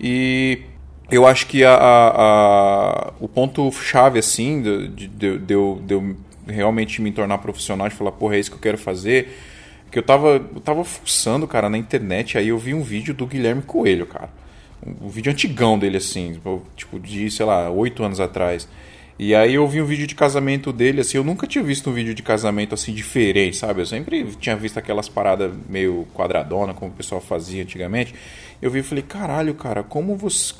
[0.00, 0.62] E
[1.10, 5.94] eu acho que a, a- a- o ponto chave, assim, de, de, de, eu, de
[5.94, 9.38] eu realmente me tornar profissional, de falar, porra, é isso que eu quero fazer,
[9.90, 13.26] que eu tava, eu tava fuçando, cara, na internet, aí eu vi um vídeo do
[13.26, 14.28] Guilherme Coelho, cara.
[14.84, 16.40] Um, um vídeo antigão dele, assim,
[16.76, 18.68] tipo, de, sei lá, oito anos atrás.
[19.16, 21.92] E aí eu vi um vídeo de casamento dele, assim, eu nunca tinha visto um
[21.92, 23.80] vídeo de casamento assim diferente, sabe?
[23.80, 28.12] Eu sempre tinha visto aquelas paradas meio quadradona, como o pessoal fazia antigamente.
[28.60, 30.52] Eu vi e falei, caralho, cara, como você.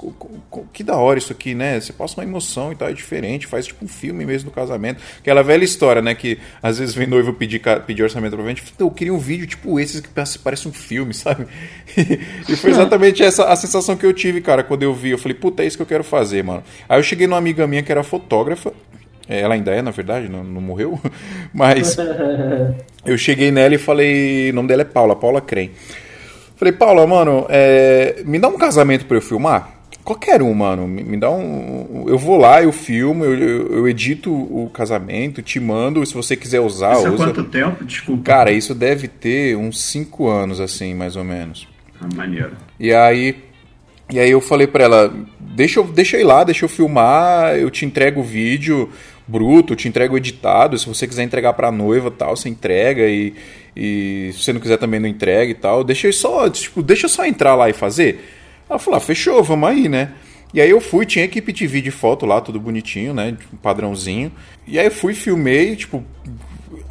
[0.73, 1.81] Que da hora isso aqui, né?
[1.81, 5.01] Você passa uma emoção e tal, é diferente, faz tipo um filme mesmo do casamento.
[5.19, 6.15] Aquela velha história, né?
[6.15, 9.79] Que às vezes vem noivo pedir, pedir orçamento pra gente, eu queria um vídeo tipo
[9.81, 11.47] esses que parece, parece um filme, sabe?
[12.49, 15.11] e foi exatamente essa a sensação que eu tive, cara, quando eu vi.
[15.11, 16.63] Eu falei, puta, é isso que eu quero fazer, mano.
[16.89, 18.73] Aí eu cheguei numa amiga minha que era fotógrafa.
[19.29, 21.01] É, Ela ainda é, na verdade, não, não morreu.
[21.53, 21.97] Mas
[23.05, 24.51] eu cheguei nela e falei.
[24.51, 25.71] O nome dela é Paula, Paula Crem.
[26.65, 29.75] Falei, Paula, mano, é, me dá um casamento pra eu filmar?
[30.03, 30.89] Qualquer um, mano.
[30.89, 32.07] Me, me dá um.
[32.09, 36.05] Eu vou lá, eu filmo, eu, eu- eu edito o casamento, te mando.
[36.07, 37.17] Se você quiser usar, Isso usa.
[37.17, 37.85] quanto tempo?
[37.85, 38.23] Desculpa.
[38.23, 41.69] Cara, isso deve ter uns 5 anos, assim, mais ou menos.
[42.01, 42.53] Ah, maneiro.
[42.81, 43.37] E aí,
[44.11, 47.57] e aí eu falei pra ela, deixa eu, deixa eu ir lá, deixa eu filmar,
[47.57, 48.89] eu te entrego o vídeo
[49.27, 53.33] bruto, te entrego editado, se você quiser entregar pra noiva e tal, você entrega e,
[53.77, 57.07] e se você não quiser também não entrega e tal, deixa eu só, tipo, deixa
[57.07, 58.25] eu só entrar lá e fazer.
[58.69, 60.13] Ela falou, ah, fechou, vamos aí, né?
[60.53, 63.33] E aí eu fui, tinha equipe de vídeo e foto lá, tudo bonitinho, né?
[63.33, 64.31] Tipo, padrãozinho.
[64.67, 66.05] E aí eu fui, filmei, tipo,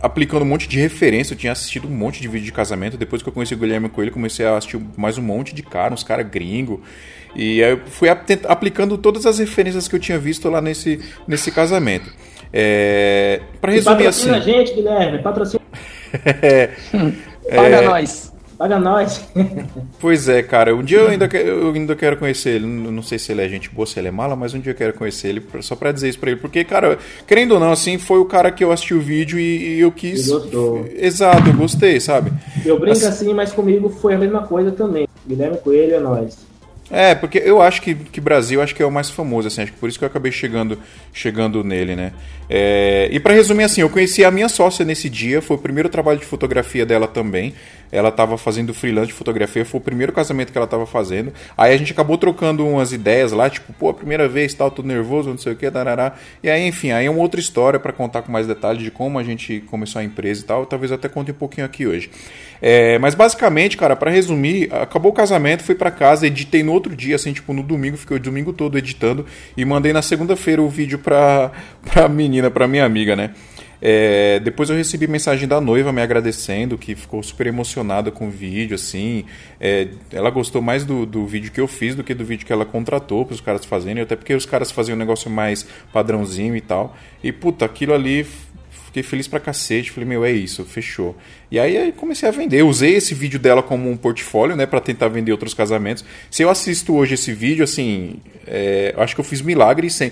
[0.01, 1.33] aplicando um monte de referência.
[1.33, 2.97] Eu tinha assistido um monte de vídeo de casamento.
[2.97, 5.93] Depois que eu conheci o Guilherme Coelho, comecei a assistir mais um monte de cara,
[5.93, 6.79] uns caras gringos.
[7.33, 11.49] E aí eu fui aplicando todas as referências que eu tinha visto lá nesse, nesse
[11.49, 12.13] casamento.
[12.51, 14.27] É, para resumir assim.
[14.27, 15.23] Patrocina a gente, Guilherme.
[15.23, 15.63] Patrocina.
[17.55, 18.31] Paga nós.
[18.57, 19.25] Paga nós.
[19.99, 20.75] Pois é, cara.
[20.75, 22.65] Um dia eu ainda, que- eu ainda quero conhecer ele.
[22.67, 24.75] Não sei se ele é gente boa, se ele é mala, mas um dia eu
[24.75, 26.39] quero conhecer ele só pra dizer isso pra ele.
[26.39, 26.97] Porque, cara,
[27.27, 29.91] querendo ou não, assim, foi o cara que eu assisti o vídeo e, e eu
[29.91, 30.27] quis.
[30.29, 30.85] Gostou.
[30.95, 32.31] Exato, eu gostei, sabe?
[32.65, 35.07] Eu brinco Assim- assim, mas comigo foi a mesma coisa também.
[35.27, 36.37] Guilherme Coelho é nós.
[36.93, 39.71] É, porque eu acho que, que Brasil acho que é o mais famoso, assim, acho
[39.71, 40.77] que por isso que eu acabei chegando,
[41.11, 42.13] chegando nele, né?
[42.47, 45.89] É, e pra resumir assim, eu conheci a minha sócia nesse dia, foi o primeiro
[45.89, 47.55] trabalho de fotografia dela também.
[47.91, 51.31] Ela tava fazendo freelance de fotografia, foi o primeiro casamento que ela tava fazendo.
[51.57, 54.87] Aí a gente acabou trocando umas ideias lá, tipo, pô, a primeira vez, tal, tudo
[54.87, 56.13] nervoso, não sei o que, darará.
[56.41, 59.19] E aí, enfim, aí é uma outra história pra contar com mais detalhes de como
[59.19, 60.65] a gente começou a empresa e tal.
[60.65, 62.09] Talvez até conte um pouquinho aqui hoje.
[62.61, 66.95] É, mas basicamente, cara, pra resumir, acabou o casamento, fui pra casa, editei no outro
[66.95, 69.25] dia, assim, tipo, no domingo, fiquei o domingo todo editando
[69.57, 71.51] e mandei na segunda-feira o vídeo pra,
[71.83, 73.31] pra menina, pra minha amiga, né?
[73.85, 78.31] É, depois eu recebi mensagem da noiva me agradecendo, que ficou super emocionada com o
[78.31, 79.25] vídeo, assim.
[79.59, 82.53] É, ela gostou mais do, do vídeo que eu fiz do que do vídeo que
[82.53, 86.55] ela contratou para os caras fazerem, até porque os caras faziam um negócio mais padrãozinho
[86.55, 86.95] e tal.
[87.21, 88.25] E puta, aquilo ali
[88.93, 89.91] fiquei feliz pra cacete.
[89.91, 91.17] Falei, meu, é isso, fechou.
[91.49, 92.61] E aí, aí comecei a vender.
[92.61, 96.05] Eu usei esse vídeo dela como um portfólio, né, pra tentar vender outros casamentos.
[96.29, 100.11] Se eu assisto hoje esse vídeo, assim, é, acho que eu fiz milagre sem,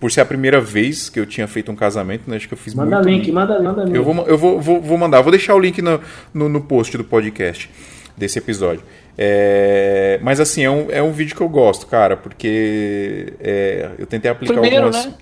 [0.00, 2.36] por ser a primeira vez que eu tinha feito um casamento, né?
[2.36, 3.08] Acho que eu fiz Manda muito.
[3.08, 3.94] link, manda, manda link.
[3.94, 6.00] Eu vou, eu vou, vou, vou mandar, vou deixar o link no,
[6.32, 7.70] no, no post do podcast
[8.16, 8.82] desse episódio.
[9.18, 14.06] É, mas assim, é um, é um vídeo que eu gosto, cara, porque é, eu
[14.06, 15.06] tentei aplicar Primeiro, algumas.
[15.06, 15.14] né?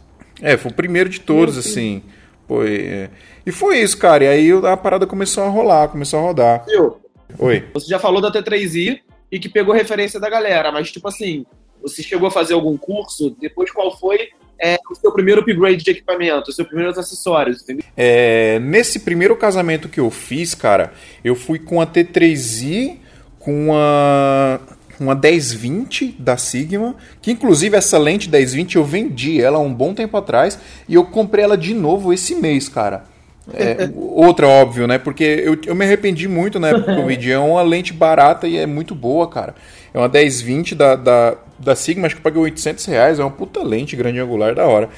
[0.43, 2.03] É, foi o primeiro de todos, assim.
[2.49, 3.11] Foi, é.
[3.47, 4.25] E foi isso, cara.
[4.25, 6.65] E aí a parada começou a rolar, começou a rodar.
[6.67, 6.97] Viu?
[7.39, 7.65] Oi.
[7.73, 9.01] Você já falou da T3i
[9.31, 11.45] e que pegou referência da galera, mas tipo assim,
[11.81, 13.37] você chegou a fazer algum curso?
[13.41, 14.29] Depois qual foi
[14.61, 17.85] é, o seu primeiro upgrade de equipamento, os seus primeiros acessórios, entendeu?
[17.97, 20.93] É, nesse primeiro casamento que eu fiz, cara,
[21.25, 22.99] eu fui com a T3i,
[23.39, 24.61] com a
[25.01, 29.95] uma 1020 da Sigma, que inclusive essa lente 1020 eu vendi ela há um bom
[29.95, 33.05] tempo atrás e eu comprei ela de novo esse mês, cara.
[33.53, 34.99] É, outra, óbvio, né?
[34.99, 37.31] Porque eu, eu me arrependi muito na época eu vendi.
[37.31, 39.55] É uma lente barata e é muito boa, cara.
[39.93, 43.19] É uma 1020 da, da, da Sigma, acho que eu paguei 800 reais.
[43.19, 44.89] É uma puta lente grande angular da hora.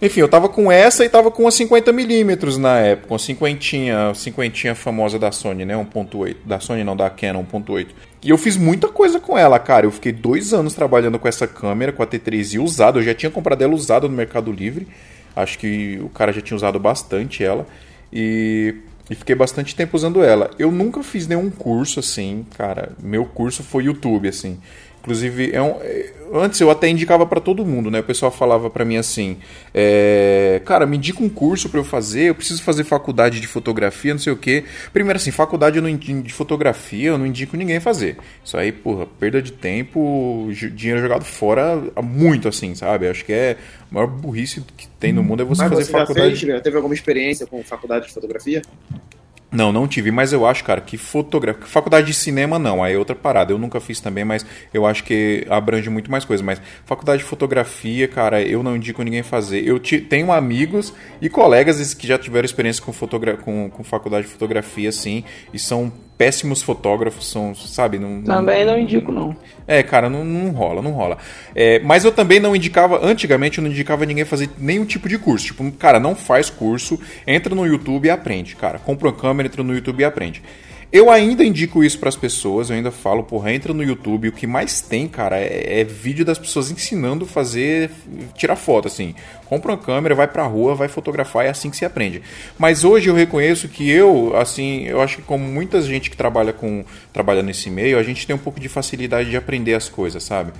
[0.00, 4.74] Enfim, eu tava com essa e tava com a 50mm na época, uma cinquentinha, cinquentinha
[4.74, 5.74] famosa da Sony, né?
[5.74, 6.36] 1.8.
[6.44, 7.86] Da Sony não, da Canon 1.8.
[8.22, 9.86] E eu fiz muita coisa com ela, cara.
[9.86, 12.98] Eu fiquei dois anos trabalhando com essa câmera, com a T3i usada.
[12.98, 14.86] Eu já tinha comprado ela usada no Mercado Livre.
[15.34, 17.66] Acho que o cara já tinha usado bastante ela.
[18.12, 18.74] E,
[19.08, 20.50] e fiquei bastante tempo usando ela.
[20.58, 22.92] Eu nunca fiz nenhum curso assim, cara.
[23.02, 24.58] Meu curso foi YouTube, assim.
[25.06, 28.00] Inclusive, é um, é, antes eu até indicava para todo mundo, né?
[28.00, 29.36] O pessoal falava para mim assim:
[29.72, 34.12] é, Cara, me indica um curso para eu fazer, eu preciso fazer faculdade de fotografia,
[34.12, 34.64] não sei o quê.
[34.92, 38.16] Primeiro, assim, faculdade indico, de fotografia eu não indico ninguém fazer.
[38.44, 43.06] Isso aí, porra, perda de tempo, dinheiro jogado fora, muito assim, sabe?
[43.06, 43.56] Acho que é
[43.88, 46.34] a maior burrice que tem no mundo é você Mas fazer você faculdade.
[46.34, 48.60] já fez, teve alguma experiência com faculdade de fotografia?
[49.50, 51.64] Não, não tive, mas eu acho, cara, que fotografia.
[51.66, 53.52] Faculdade de cinema não, aí é outra parada.
[53.52, 56.44] Eu nunca fiz também, mas eu acho que abrange muito mais coisas.
[56.44, 59.66] Mas faculdade de fotografia, cara, eu não indico ninguém fazer.
[59.66, 64.26] Eu te, tenho amigos e colegas que já tiveram experiência com, fotogra com, com faculdade
[64.26, 65.22] de fotografia, sim,
[65.54, 67.98] e são péssimos fotógrafos, são, sabe?
[67.98, 69.36] Não, Também não indico, não.
[69.66, 71.18] É, cara, não, não rola, não rola.
[71.54, 75.18] É, mas eu também não indicava, antigamente eu não indicava ninguém fazer nenhum tipo de
[75.18, 75.46] curso.
[75.46, 78.78] Tipo, cara, não faz curso, entra no YouTube e aprende, cara.
[78.78, 80.42] Compra uma câmera, entra no YouTube e aprende.
[80.96, 84.32] Eu ainda indico isso para as pessoas, eu ainda falo, porra, entra no YouTube, o
[84.32, 87.90] que mais tem, cara, é, é, vídeo das pessoas ensinando fazer,
[88.34, 89.14] tirar foto, assim.
[89.44, 92.22] Compra uma câmera, vai pra rua, vai fotografar, é assim que se aprende.
[92.56, 96.54] Mas hoje eu reconheço que eu, assim, eu acho que como muita gente que trabalha
[96.54, 96.82] com
[97.12, 100.52] trabalha nesse meio, a gente tem um pouco de facilidade de aprender as coisas, sabe?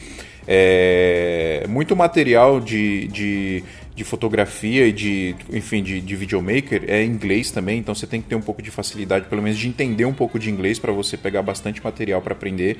[0.46, 3.64] É, muito material de, de
[3.96, 8.28] de fotografia e de, enfim, de, de videomaker é inglês também, então você tem que
[8.28, 11.16] ter um pouco de facilidade, pelo menos de entender um pouco de inglês para você
[11.16, 12.76] pegar bastante material para aprender.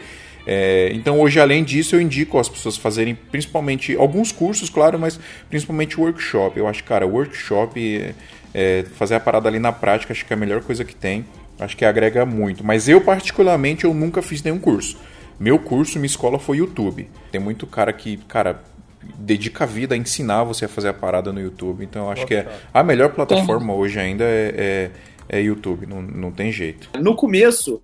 [0.46, 5.18] É, então hoje, além disso, eu indico as pessoas fazerem principalmente alguns cursos, claro, mas
[5.48, 6.58] principalmente workshop.
[6.58, 8.14] Eu acho, cara, workshop,
[8.52, 11.24] é, fazer a parada ali na prática, acho que é a melhor coisa que tem.
[11.58, 12.62] Acho que agrega muito.
[12.62, 14.98] Mas eu, particularmente, eu nunca fiz nenhum curso.
[15.40, 17.08] Meu curso, minha escola foi YouTube.
[17.32, 18.62] Tem muito cara que, cara,
[19.02, 21.84] dedica a vida a ensinar você a fazer a parada no YouTube.
[21.84, 24.90] Então eu acho que é a melhor plataforma hoje ainda é,
[25.28, 26.90] é, é, YouTube, não, não tem jeito.
[26.98, 27.80] No começo,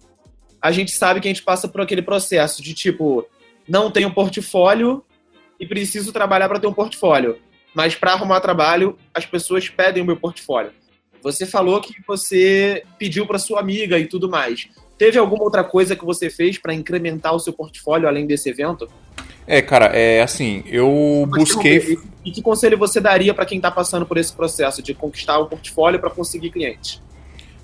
[0.61, 3.27] a gente sabe que a gente passa por aquele processo de tipo,
[3.69, 5.05] não tenho portfólio
[5.59, 7.39] e preciso trabalhar para ter um portfólio.
[7.75, 10.73] Mas para arrumar trabalho, as pessoas pedem o meu portfólio.
[11.23, 14.69] Você falou que você pediu para sua amiga e tudo mais.
[14.99, 18.89] Teve alguma outra coisa que você fez para incrementar o seu portfólio além desse evento?
[19.47, 21.99] É, cara, é assim, eu busquei.
[22.25, 25.47] E que conselho você daria para quem está passando por esse processo de conquistar o
[25.47, 27.03] portfólio para conseguir clientes?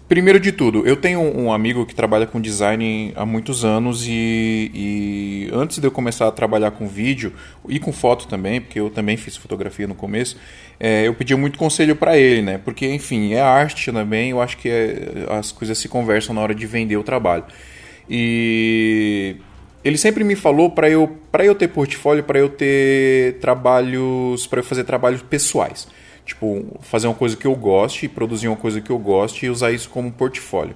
[0.08, 4.70] Primeiro de tudo, eu tenho um amigo que trabalha com design há muitos anos e,
[4.74, 7.34] e, antes de eu começar a trabalhar com vídeo
[7.68, 10.38] e com foto também, porque eu também fiz fotografia no começo,
[10.80, 12.56] é, eu pedi muito conselho para ele, né?
[12.56, 16.54] Porque, enfim, é arte também, eu acho que é, as coisas se conversam na hora
[16.54, 17.44] de vender o trabalho.
[18.08, 19.36] E
[19.84, 24.60] ele sempre me falou para eu, para eu ter portfólio, para eu ter trabalhos, para
[24.60, 25.86] eu fazer trabalhos pessoais.
[26.24, 29.70] Tipo, fazer uma coisa que eu goste, produzir uma coisa que eu goste e usar
[29.70, 30.74] isso como portfólio.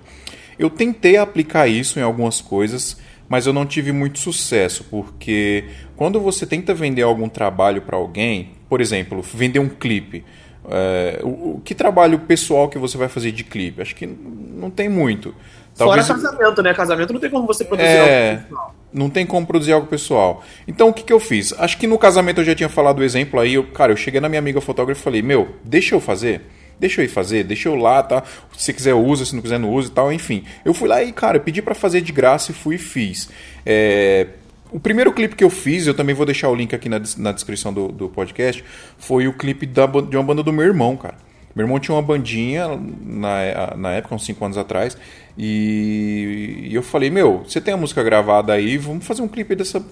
[0.58, 2.96] Eu tentei aplicar isso em algumas coisas,
[3.28, 5.64] mas eu não tive muito sucesso, porque
[5.96, 10.24] quando você tenta vender algum trabalho para alguém, por exemplo, vender um clipe,
[10.70, 13.82] é, o, o, que trabalho pessoal que você vai fazer de clipe?
[13.82, 15.34] Acho que não tem muito.
[15.76, 16.06] Talvez...
[16.06, 16.74] Fora casamento, né?
[16.74, 18.74] Casamento não tem como você produzir é, algo pessoal.
[18.92, 20.44] Não tem como produzir algo pessoal.
[20.68, 21.54] Então o que, que eu fiz?
[21.58, 23.54] Acho que no casamento eu já tinha falado o exemplo aí.
[23.54, 26.42] Eu, cara, eu cheguei na minha amiga fotógrafa e falei: Meu, deixa eu fazer.
[26.78, 28.22] deixa eu ir fazer, deixa eu lá, tá?
[28.56, 30.44] Se quiser usa, se não quiser não usa e tal, enfim.
[30.64, 33.30] Eu fui lá e, cara, pedi para fazer de graça e fui e fiz.
[33.64, 34.26] É,
[34.72, 37.32] o primeiro clipe que eu fiz, eu também vou deixar o link aqui na, na
[37.32, 38.64] descrição do, do podcast,
[38.98, 41.14] foi o clipe da, de uma banda do meu irmão, cara.
[41.54, 42.68] Meu irmão tinha uma bandinha
[43.04, 44.96] na, na época, uns 5 anos atrás,
[45.36, 49.54] e, e, eu falei, meu, você tem a música gravada aí, vamos fazer um clipe
[49.54, 49.82] dessa,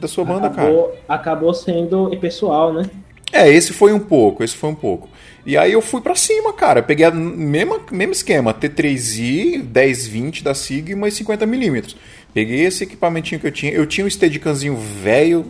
[0.00, 1.00] da sua banda, acabou, cara.
[1.08, 2.88] Acabou sendo pessoal, né?
[3.32, 5.08] É, esse foi um pouco, esse foi um pouco.
[5.46, 6.82] E aí eu fui para cima, cara.
[6.82, 11.94] Peguei o mesmo, mesmo esquema, T3i, 1020 da Sigma e 50mm.
[12.34, 13.72] Peguei esse equipamentinho que eu tinha.
[13.72, 15.46] Eu tinha um Steadicamzinho velho.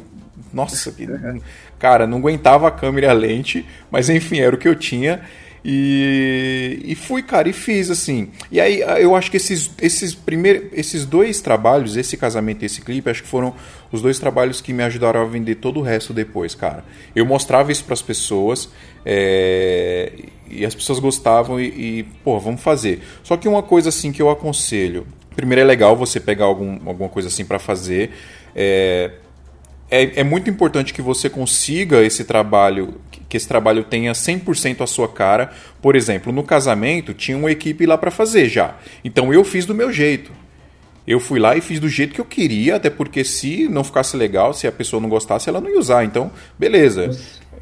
[0.52, 1.08] Nossa, que,
[1.78, 5.22] cara, não aguentava a câmera e a lente, mas enfim, era o que eu tinha.
[5.64, 8.28] E, e fui, cara, e fiz assim.
[8.50, 12.80] E aí eu acho que esses, esses, primeiros, esses dois trabalhos, esse casamento e esse
[12.80, 13.54] clipe, acho que foram
[13.92, 16.84] os dois trabalhos que me ajudaram a vender todo o resto depois, cara.
[17.14, 18.70] Eu mostrava isso para as pessoas
[19.04, 20.12] é,
[20.48, 23.02] e as pessoas gostavam e, e, pô, vamos fazer.
[23.22, 27.08] Só que uma coisa assim que eu aconselho: primeiro é legal você pegar algum, alguma
[27.08, 28.12] coisa assim para fazer.
[28.56, 29.10] É,
[29.90, 32.94] é, é, muito importante que você consiga esse trabalho,
[33.30, 35.50] que esse trabalho tenha 100% a sua cara.
[35.80, 38.74] Por exemplo, no casamento tinha uma equipe lá para fazer já.
[39.04, 40.32] Então eu fiz do meu jeito.
[41.06, 44.16] Eu fui lá e fiz do jeito que eu queria, até porque se não ficasse
[44.16, 46.04] legal, se a pessoa não gostasse, ela não ia usar.
[46.04, 47.10] Então, beleza.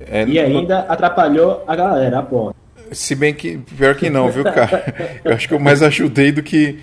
[0.01, 0.93] É, e ainda não...
[0.93, 2.55] atrapalhou a galera, pô.
[2.91, 4.95] Se bem que, pior que não, viu, cara?
[5.23, 6.79] Eu acho que eu mais ajudei do que.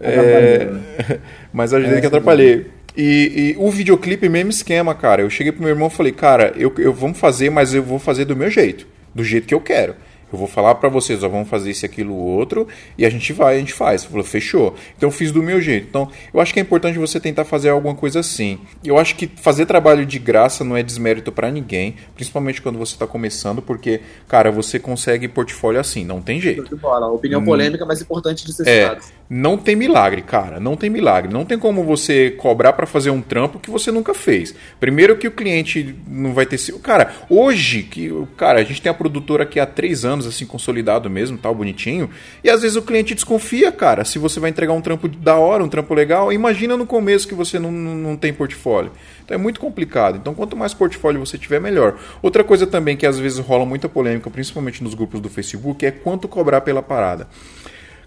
[0.00, 0.68] É...
[1.52, 2.66] mais ajudei do que atrapalhei.
[2.96, 5.22] E, e, o videoclipe, mesmo esquema, cara.
[5.22, 7.98] Eu cheguei pro meu irmão e falei, cara, eu, eu vamos fazer, mas eu vou
[7.98, 8.86] fazer do meu jeito.
[9.14, 9.94] Do jeito que eu quero.
[10.32, 13.56] Eu vou falar para vocês, ó, vamos fazer isso, aquilo, outro, e a gente vai,
[13.56, 14.04] a gente faz.
[14.04, 14.74] Falou, fechou.
[14.96, 15.86] Então eu fiz do meu jeito.
[15.88, 18.58] Então, eu acho que é importante você tentar fazer alguma coisa assim.
[18.84, 22.96] Eu acho que fazer trabalho de graça não é desmérito para ninguém, principalmente quando você
[22.96, 26.76] tá começando, porque, cara, você consegue portfólio assim, não tem jeito.
[26.76, 27.06] Bola.
[27.08, 27.44] Opinião hum.
[27.44, 31.32] polêmica, mas importante de ser é, Não tem milagre, cara, não tem milagre.
[31.32, 34.54] Não tem como você cobrar para fazer um trampo que você nunca fez.
[34.80, 36.58] Primeiro que o cliente não vai ter...
[36.82, 40.44] Cara, hoje, que, cara, a gente tem a produtora aqui há três anos, anos, assim,
[40.44, 42.10] consolidado mesmo, tal, bonitinho.
[42.42, 45.62] E às vezes o cliente desconfia, cara, se você vai entregar um trampo da hora,
[45.62, 46.32] um trampo legal.
[46.32, 48.92] Imagina no começo que você não, não tem portfólio.
[49.24, 50.16] Então é muito complicado.
[50.16, 51.98] Então quanto mais portfólio você tiver, melhor.
[52.20, 55.90] Outra coisa também que às vezes rola muita polêmica, principalmente nos grupos do Facebook, é
[55.90, 57.28] quanto cobrar pela parada.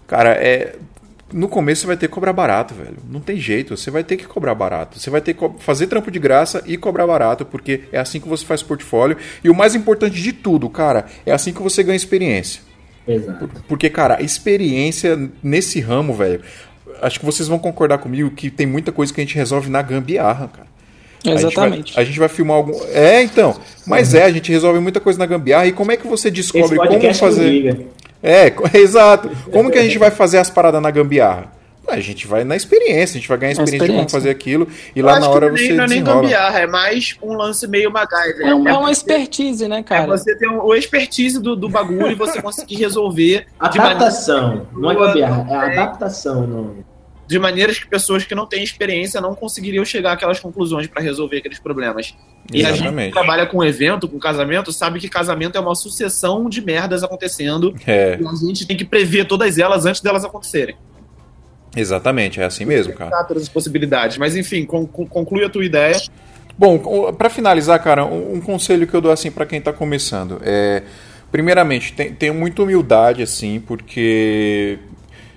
[0.06, 0.76] Cara, é
[1.32, 2.96] no começo você vai ter que cobrar barato, velho.
[3.08, 4.98] Não tem jeito, você vai ter que cobrar barato.
[4.98, 8.28] Você vai ter que fazer trampo de graça e cobrar barato, porque é assim que
[8.28, 9.16] você faz portfólio.
[9.42, 12.60] E o mais importante de tudo, cara, é assim que você ganha experiência.
[13.06, 13.50] Exato.
[13.66, 16.40] Porque, cara, experiência nesse ramo, velho.
[17.00, 19.82] Acho que vocês vão concordar comigo que tem muita coisa que a gente resolve na
[19.82, 20.72] gambiarra, cara.
[21.24, 21.62] Exatamente.
[21.62, 22.72] A gente, vai, a gente vai filmar algum.
[22.92, 23.56] É, então.
[23.86, 24.20] Mas uhum.
[24.20, 25.66] é, a gente resolve muita coisa na gambiarra.
[25.66, 27.86] E como é que você descobre como fazer.
[28.22, 29.30] É, exato.
[29.50, 31.50] Como que a gente vai fazer as paradas na gambiarra?
[31.88, 34.04] A gente vai na experiência, a gente vai ganhar experiência, experiência.
[34.04, 36.66] de como fazer aquilo e Eu lá na hora você não é nem gambiarra, é
[36.66, 38.46] mais um lance meio MacGyver.
[38.46, 40.04] É, um, é uma expertise, né, cara?
[40.04, 43.46] É você ter um, o expertise do, do bagulho e você conseguir resolver.
[43.58, 46.46] Adaptação, não é gambiarra, é adaptação.
[46.46, 46.91] Não
[47.26, 51.38] de maneiras que pessoas que não têm experiência não conseguiriam chegar àquelas conclusões para resolver
[51.38, 52.14] aqueles problemas.
[52.52, 52.86] E Exatamente.
[52.86, 56.60] a gente que trabalha com evento, com casamento, sabe que casamento é uma sucessão de
[56.60, 58.18] merdas acontecendo é.
[58.20, 60.76] e a gente tem que prever todas elas antes delas acontecerem.
[61.74, 63.24] Exatamente, é assim mesmo, cara.
[63.24, 65.96] Todas as possibilidades, mas enfim, conclui a tua ideia.
[66.58, 70.38] Bom, para finalizar, cara, um, um, conselho que eu dou assim para quem está começando
[70.44, 70.82] é,
[71.30, 74.78] primeiramente, tenha muita humildade assim, porque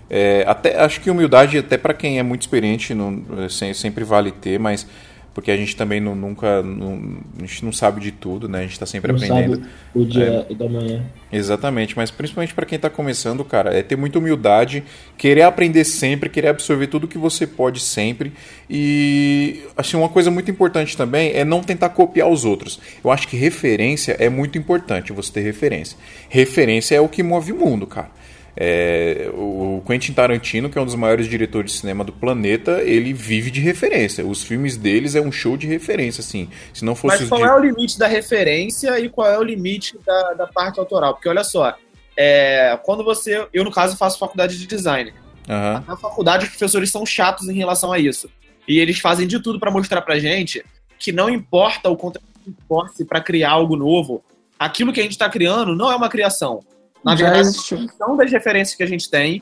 [0.09, 4.59] é, até, acho que humildade, até para quem é muito experiente, não, sempre vale ter,
[4.59, 4.87] mas
[5.35, 6.63] porque a gente também não, nunca.
[6.63, 8.59] Não, a gente não sabe de tudo, né?
[8.59, 9.57] A gente está sempre não aprendendo.
[9.57, 11.03] Sabe o dia é, da manhã.
[11.29, 14.81] Exatamente, mas principalmente para quem está começando, cara, é ter muita humildade,
[15.17, 18.31] querer aprender sempre, querer absorver tudo que você pode sempre.
[18.69, 22.79] E assim, uma coisa muito importante também é não tentar copiar os outros.
[23.03, 25.97] Eu acho que referência é muito importante você ter referência.
[26.29, 28.09] Referência é o que move o mundo, cara.
[28.57, 33.11] É, o Quentin Tarantino, que é um dos maiores diretores de cinema do planeta, ele
[33.11, 34.25] vive de referência.
[34.25, 36.49] Os filmes deles é um show de referência, assim.
[36.73, 37.47] Se não fosse Mas qual de...
[37.47, 41.15] é o limite da referência e qual é o limite da, da parte autoral?
[41.15, 41.75] Porque olha só,
[42.15, 43.45] é, quando você.
[43.53, 45.13] Eu, no caso, faço faculdade de design.
[45.49, 45.83] Uhum.
[45.85, 48.29] Na faculdade, os professores são chatos em relação a isso.
[48.67, 50.63] E eles fazem de tudo para mostrar pra gente
[50.97, 54.23] que não importa o conteúdo que importa para criar algo novo,
[54.57, 56.63] aquilo que a gente está criando não é uma criação
[57.05, 57.55] na Já verdade,
[57.97, 59.41] são das referências que a gente tem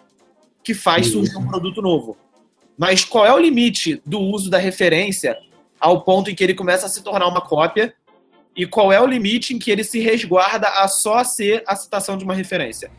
[0.63, 2.17] que faz surgir um produto novo.
[2.77, 5.37] Mas qual é o limite do uso da referência
[5.79, 7.93] ao ponto em que ele começa a se tornar uma cópia?
[8.55, 12.17] E qual é o limite em que ele se resguarda a só ser a citação
[12.17, 12.91] de uma referência?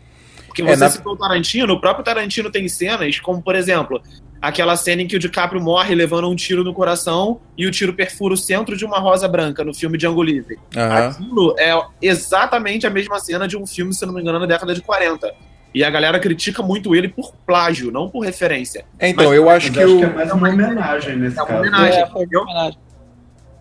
[0.47, 4.01] Porque É, você na- citou o Tarantino, o próprio Tarantino tem cenas, como por exemplo,
[4.49, 7.95] aquela cena em que o DiCaprio morre levando um tiro no coração e o tiro
[7.95, 10.59] perfura o centro de uma rosa branca no filme Django Livre.
[10.77, 11.09] Aham.
[11.09, 11.73] Aquilo é
[12.03, 15.33] exatamente a mesma cena de um filme, se não me engano, na década de 40.
[15.75, 18.85] E a galera critica muito ele por plágio, não por referência.
[18.99, 19.99] É, Então, Mas- eu acho Mas que acho o.
[19.99, 21.61] que é mais uma homenagem nesse É uma caso.
[21.61, 22.01] homenagem.
[22.01, 22.79] É, homenagem.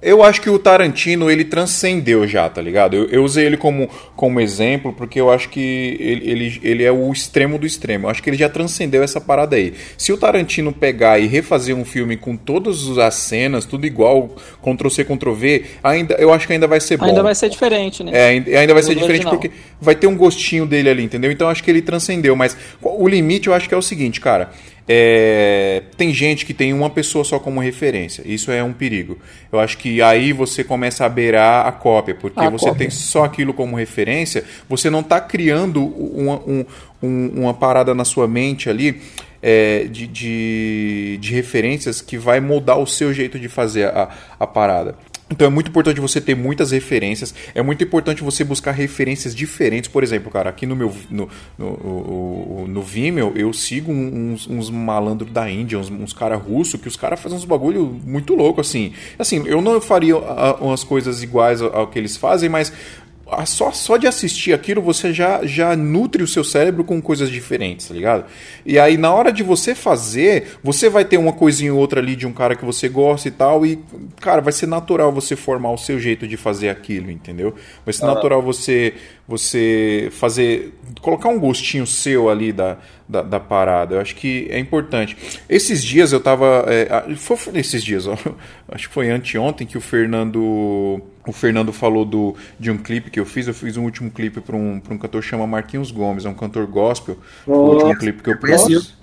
[0.03, 2.95] Eu acho que o Tarantino ele transcendeu já, tá ligado?
[2.95, 6.91] Eu, eu usei ele como, como exemplo porque eu acho que ele, ele, ele é
[6.91, 8.05] o extremo do extremo.
[8.05, 9.73] Eu acho que ele já transcendeu essa parada aí.
[9.97, 14.89] Se o Tarantino pegar e refazer um filme com todas as cenas, tudo igual, Ctrl
[14.89, 17.05] C, Ctrl V, ainda, eu acho que ainda vai ser bom.
[17.05, 18.11] Ainda vai ser diferente, né?
[18.13, 19.33] É, ainda vai ser diferente original.
[19.33, 21.31] porque vai ter um gostinho dele ali, entendeu?
[21.31, 22.35] Então eu acho que ele transcendeu.
[22.35, 24.51] Mas o limite eu acho que é o seguinte, cara.
[24.87, 28.21] É, tem gente que tem uma pessoa só como referência.
[28.25, 29.17] Isso é um perigo.
[29.51, 32.79] Eu acho que aí você começa a beirar a cópia, porque A você cópia.
[32.79, 36.65] tem só aquilo como referência, você não está criando uma, um-
[37.01, 39.01] um- uma parada na sua mente ali
[39.41, 44.09] é, de, de, de referências que vai moldar o seu jeito de fazer a,
[44.39, 44.95] a parada.
[45.33, 49.89] Então é muito importante você ter muitas referências, é muito importante você buscar referências diferentes.
[49.89, 51.27] Por exemplo, cara, aqui no meu no,
[51.57, 56.87] no, no Vimeo eu sigo uns, uns malandros da Índia, uns, uns caras russos, que
[56.87, 58.93] os caras fazem uns bagulho muito louco, assim.
[59.17, 63.02] Assim, eu não faria ah, umas coisas iguais ao, que eles fazem, mas ah,
[63.45, 67.87] só, só de assistir aquilo você já, já nutre o seu cérebro com coisas diferentes,
[67.87, 68.25] tá ligado?
[68.65, 72.15] E aí na hora de você fazer, você vai ter uma coisinha ou outra ali
[72.15, 73.79] de um cara que você gosta e tal, e
[74.19, 77.55] cara, vai ser natural você formar o seu jeito de fazer aquilo, entendeu?
[77.85, 78.93] Vai ser natural você
[79.27, 83.95] você fazer colocar um gostinho seu ali da, da, da parada.
[83.95, 85.15] Eu acho que é importante.
[85.47, 86.65] Esses dias eu tava.
[86.67, 88.17] é, foi, foi esses dias, ó,
[88.69, 91.01] acho que foi anteontem que o Fernando.
[91.25, 93.47] O Fernando falou do, de um clipe que eu fiz.
[93.47, 96.29] Eu fiz um último clipe para um, pra um cantor que chama Marquinhos Gomes, é
[96.29, 97.17] um cantor gospel.
[97.45, 98.93] Foi o último clipe que eu produzi.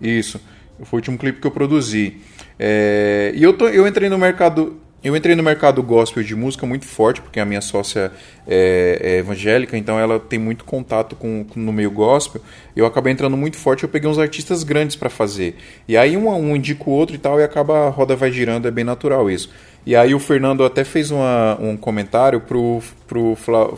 [0.00, 0.40] Isso.
[0.84, 2.18] Foi o último clipe que eu produzi.
[2.58, 4.80] É, e eu, tô, eu entrei no mercado.
[5.04, 8.12] Eu entrei no mercado gospel de música muito forte, porque a minha sócia
[8.46, 12.40] é, é evangélica, então ela tem muito contato com, com- no meio gospel.
[12.76, 15.56] Eu acabei entrando muito forte, eu peguei uns artistas grandes para fazer.
[15.88, 18.68] E aí um, um indica o outro e tal, e acaba a roda vai girando,
[18.68, 19.50] é bem natural isso.
[19.84, 23.72] E aí o Fernando até fez uma- um comentário pro, pro Fla,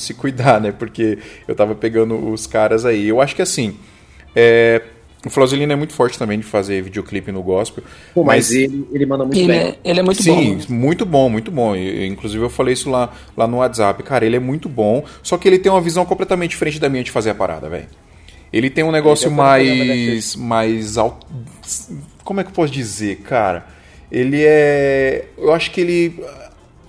[0.00, 0.72] se cuidar, né?
[0.72, 3.06] Porque eu tava pegando os caras aí.
[3.06, 3.76] Eu acho que assim.
[4.34, 4.82] é,
[5.26, 7.82] o Flausilino é muito forte também de fazer videoclipe no gospel.
[8.14, 9.58] Pô, mas, ele, ele manda muito Ele bem.
[9.58, 10.74] é, ele é muito Sim, bom.
[10.74, 11.74] muito bom, muito bom.
[11.74, 14.02] E, inclusive eu falei isso lá, lá no WhatsApp.
[14.04, 17.02] Cara, ele é muito bom, só que ele tem uma visão completamente diferente da minha
[17.02, 17.86] de fazer a parada, velho.
[18.52, 20.34] Ele tem um negócio mais.
[20.36, 20.96] mais.
[20.96, 21.18] al-
[22.24, 23.66] Como é que eu posso dizer, cara?
[24.10, 25.26] Ele é.
[25.36, 26.24] Eu acho que ele.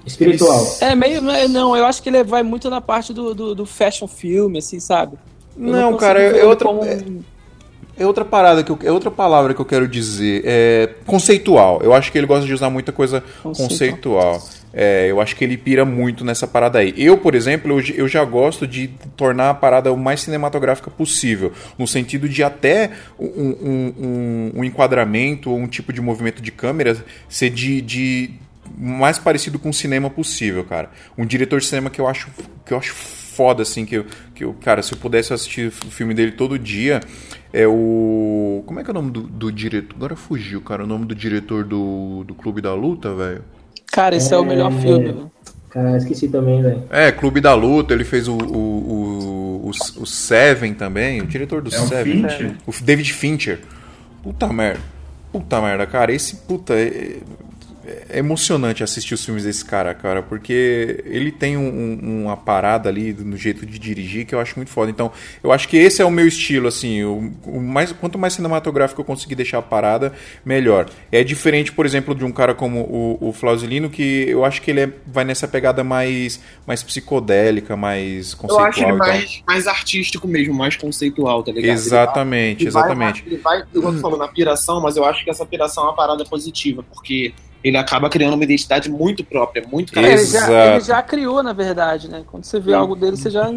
[0.06, 0.58] Espiritual.
[0.82, 1.22] ele- É meio.
[1.22, 4.60] não Não, eu acho que ele vai muito na parte do, do, do fashion filme,
[4.60, 5.18] assim, sabe?
[5.58, 7.04] Eu Não, consigo cara, é outra- como é-
[8.00, 10.42] É outra parada que eu, é outra palavra que eu quero dizer.
[10.46, 11.82] É conceitual.
[11.84, 13.70] Eu acho que ele gosta de usar muita coisa Conceitual.
[13.70, 14.50] conceitual.
[14.72, 16.94] É, eu acho que ele pira muito nessa parada aí.
[16.96, 18.88] Eu, por exemplo, eu, eu já gosto de
[19.18, 21.52] tornar a parada o mais cinematográfica possível.
[21.78, 26.52] No sentido de até um, um, um- um enquadramento ou um tipo de movimento de
[26.52, 28.30] câmera ser de, de
[28.78, 30.92] mais parecido com o cinema possível, cara.
[31.18, 32.28] Um diretor de cinema que eu acho
[32.66, 35.72] que eu acho foda assim que eu, que eu cara, se eu pudesse assistir o
[35.72, 37.00] filme dele todo dia,
[37.54, 39.96] é o como é que é o nome do, do diretor?
[39.96, 43.44] Agora fugiu, cara, o nome do diretor do, do Clube da Luta, velho.
[43.92, 44.82] Cara, esse é, o melhor É.
[44.82, 45.26] filme.
[45.70, 46.84] Cara, esqueci também, velho.
[46.90, 49.70] É, Clube da Luta, ele fez o, o, o, o,
[50.02, 52.24] o Seven também, o diretor do É o Seven.
[52.24, 52.56] Fincher?
[52.66, 53.60] O David Fincher.
[54.24, 54.80] Puta merda.
[55.32, 56.12] Puta merda, cara.
[56.12, 56.74] Esse puta.
[58.10, 62.88] É, emocionante assistir os filmes desse cara, cara, porque ele tem um- um- uma parada
[62.90, 64.92] ali no jeito de dirigir que eu acho muito foda.
[64.92, 65.12] Então,
[65.44, 67.04] eu acho que esse é o meu estilo, assim.
[67.04, 70.14] O, o mais, quanto mais cinematográfico eu conseguir deixar a parada,
[70.46, 70.88] melhor.
[71.12, 74.70] É diferente, por exemplo, de um cara como o, o Flausilino, que eu acho que
[74.72, 78.68] ele é- vai nessa pegada mais, mais psicodélica, mais Eu conceitual.
[78.70, 81.74] acho ele mais, mais artístico mesmo, mais conceitual, tá ligado?
[81.74, 83.24] Exatamente, Ele vai- exatamente.
[83.26, 85.96] Ele vai, eu tô falando, na piração, mas eu acho que essa piração é uma
[85.96, 87.34] parada positiva, porque
[87.64, 90.52] ele acaba criando uma identidade muito própria, muito É, ele, já, Exato.
[90.54, 92.24] ele já criou, na verdade, né?
[92.26, 93.54] Quando você vê algo dele, você já,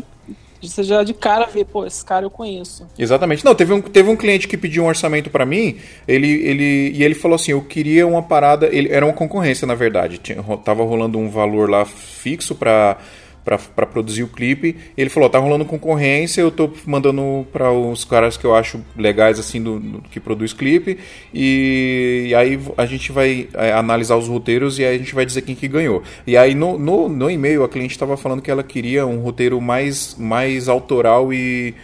[0.60, 2.86] você já de cara vê, pô, esse cara eu conheço.
[2.98, 3.44] Exatamente.
[3.44, 7.02] Não, teve um, teve um cliente que pediu um orçamento pra mim, ele, ele, e
[7.02, 10.18] ele falou assim, eu queria uma parada, ele, era uma concorrência, na verdade.
[10.18, 12.98] Tinha, tava rolando um valor lá fixo pra,
[13.44, 14.76] pra produzir o clipe.
[14.96, 19.38] Ele falou, tá rolando concorrência, eu tô mandando pra os caras que eu acho legais,
[19.38, 20.98] assim, do, do- que produz clipe,
[21.34, 25.24] e, e aí a gente vai é, analisar os roteiros e aí a gente vai
[25.26, 26.02] dizer quem que ganhou.
[26.26, 29.60] E aí no, no, no e-mail a cliente tava falando que ela queria um roteiro
[29.60, 31.74] mais, mais autoral e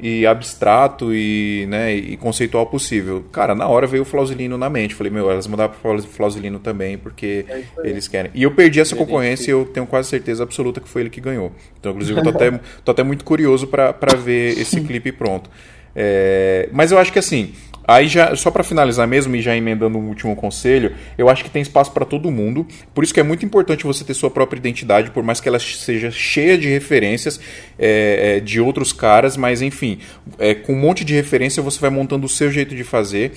[0.00, 3.24] e abstrato e, né, e conceitual possível.
[3.32, 4.94] Cara, na hora veio o Flausilino na mente.
[4.94, 8.30] Falei, meu, elas mudaram pro Flausilino também, porque É eles querem.
[8.34, 11.20] E eu perdi essa concorrência e eu tenho quase certeza absoluta que foi ele que
[11.20, 11.52] ganhou.
[11.78, 12.50] Então, inclusive, eu tô até,
[12.84, 15.50] tô até muito curioso pra pra ver esse clipe pronto.
[15.94, 17.52] É, mas eu acho que assim,
[17.88, 21.48] aí já só pra finalizar mesmo e já emendando um último conselho, eu acho que
[21.48, 22.66] tem espaço pra todo mundo.
[22.94, 25.58] Por isso que é muito importante você ter sua própria identidade, por mais que ela
[25.58, 27.40] seja cheia de referências
[27.78, 30.00] é, é, de outros caras, mas enfim,
[30.38, 33.32] é, com um monte de referência você vai montando o seu jeito de fazer.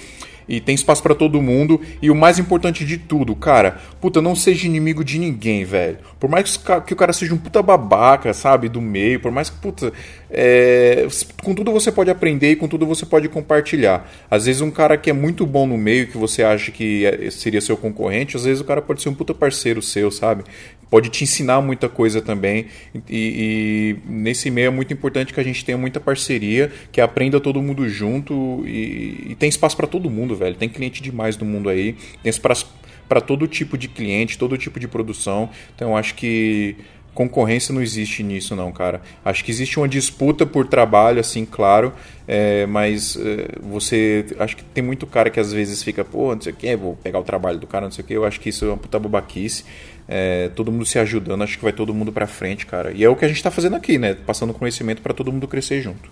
[0.48, 1.80] E tem espaço pra todo mundo.
[2.02, 5.98] E o mais importante de tudo, cara, puta, não seja inimigo de ninguém, velho.
[6.20, 9.58] Por mais que o cara seja um puta babaca, sabe, do meio, por mais que,
[9.58, 9.92] puta,
[10.30, 11.08] é,
[11.44, 14.10] com tudo você pode aprender e com tudo você pode compartilhar.
[14.30, 17.30] Às vezes um cara que é muito bom no meio, que você acha que é-
[17.32, 20.44] seria seu concorrente, às vezes o cara pode ser um puta parceiro seu, sabe?
[20.92, 22.68] Pode te ensinar muita coisa também.
[23.10, 27.40] E, e nesse meio é muito importante que a gente tenha muita parceria, que aprenda
[27.40, 30.54] todo mundo junto e, e tem espaço pra todo mundo, velho.
[30.54, 31.96] Tem cliente demais no mundo aí.
[32.22, 32.70] Tem espaço
[33.08, 35.50] para todo tipo de cliente, todo tipo de produção.
[35.74, 36.76] Então acho que
[37.14, 39.02] concorrência não existe nisso não, cara.
[39.24, 41.94] Acho que existe uma disputa por trabalho, assim, claro,
[42.28, 44.26] é, mas é, você...
[44.40, 46.96] Acho que tem muito cara que às vezes fica, pô, não sei o que, vou
[46.96, 48.14] pegar o trabalho do cara, não sei o que.
[48.14, 49.66] Eu acho que isso é uma puta babaquice.
[50.14, 52.92] É, todo mundo se ajudando, acho que vai todo mundo pra frente, cara.
[52.92, 54.14] E é o que a gente tá fazendo aqui, né?
[54.14, 56.10] Passando conhecimento para todo mundo crescer junto.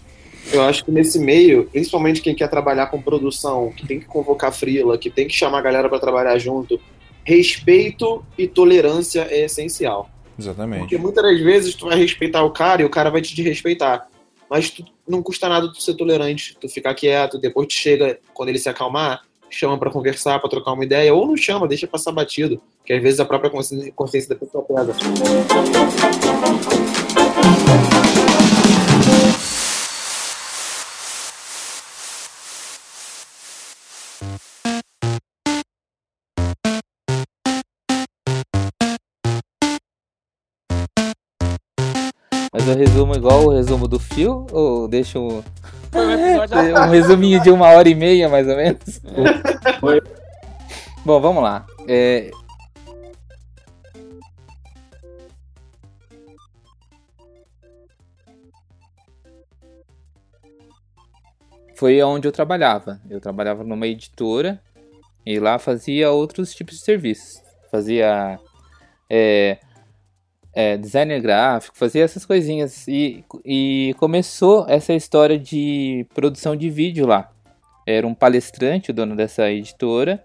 [0.54, 4.54] Eu acho que nesse meio, principalmente quem quer trabalhar com produção, que tem que convocar
[4.54, 6.80] frila, que tem que chamar a galera para trabalhar junto,
[7.26, 10.10] respeito e tolerância é essencial.
[10.39, 10.80] Exatamente.
[10.80, 14.08] Porque muitas das vezes tu vai respeitar o cara e o cara vai te desrespeitar.
[14.50, 18.50] Mas tu, não custa nada tu ser tolerante, tu ficar quieto, depois tu chega, quando
[18.50, 22.12] ele se acalmar, chama para conversar, para trocar uma ideia, ou não chama, deixa passar
[22.12, 24.93] batido, que às vezes a própria consciência, da pessoa pesa.
[42.52, 45.41] Mas eu resumo igual o resumo do fio ou deixa um,
[45.93, 49.02] um um resuminho de uma hora e meia, mais ou menos?
[49.80, 50.02] Foi.
[51.06, 51.66] Bom, vamos lá.
[51.88, 52.32] É,
[61.80, 63.00] Foi onde eu trabalhava.
[63.10, 64.62] Eu trabalhava numa editora
[65.26, 67.41] e lá fazia outros tipos de serviços.
[67.72, 68.38] Fazia
[69.10, 69.60] é,
[70.60, 72.86] é, designer gráfico, fazia essas coisinhas.
[72.86, 77.32] E, e começou essa história de produção de vídeo lá.
[77.88, 80.22] Era um palestrante, o dono dessa editora.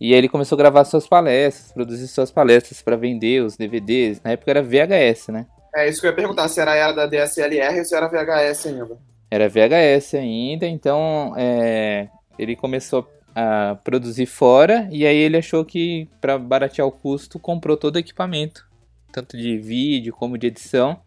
[0.00, 4.22] E aí ele começou a gravar suas palestras, produzir suas palestras para vender os DVDs.
[4.24, 5.46] Na época era VHS, né?
[5.76, 8.66] É isso que eu ia perguntar, se era era da DSLR ou se era VHS
[8.66, 8.98] ainda.
[9.30, 16.08] Era VHS ainda, então é, ele começou a produzir fora e aí ele achou que
[16.20, 18.66] para baratear o custo comprou todo o equipamento,
[19.12, 20.98] tanto de vídeo como de edição.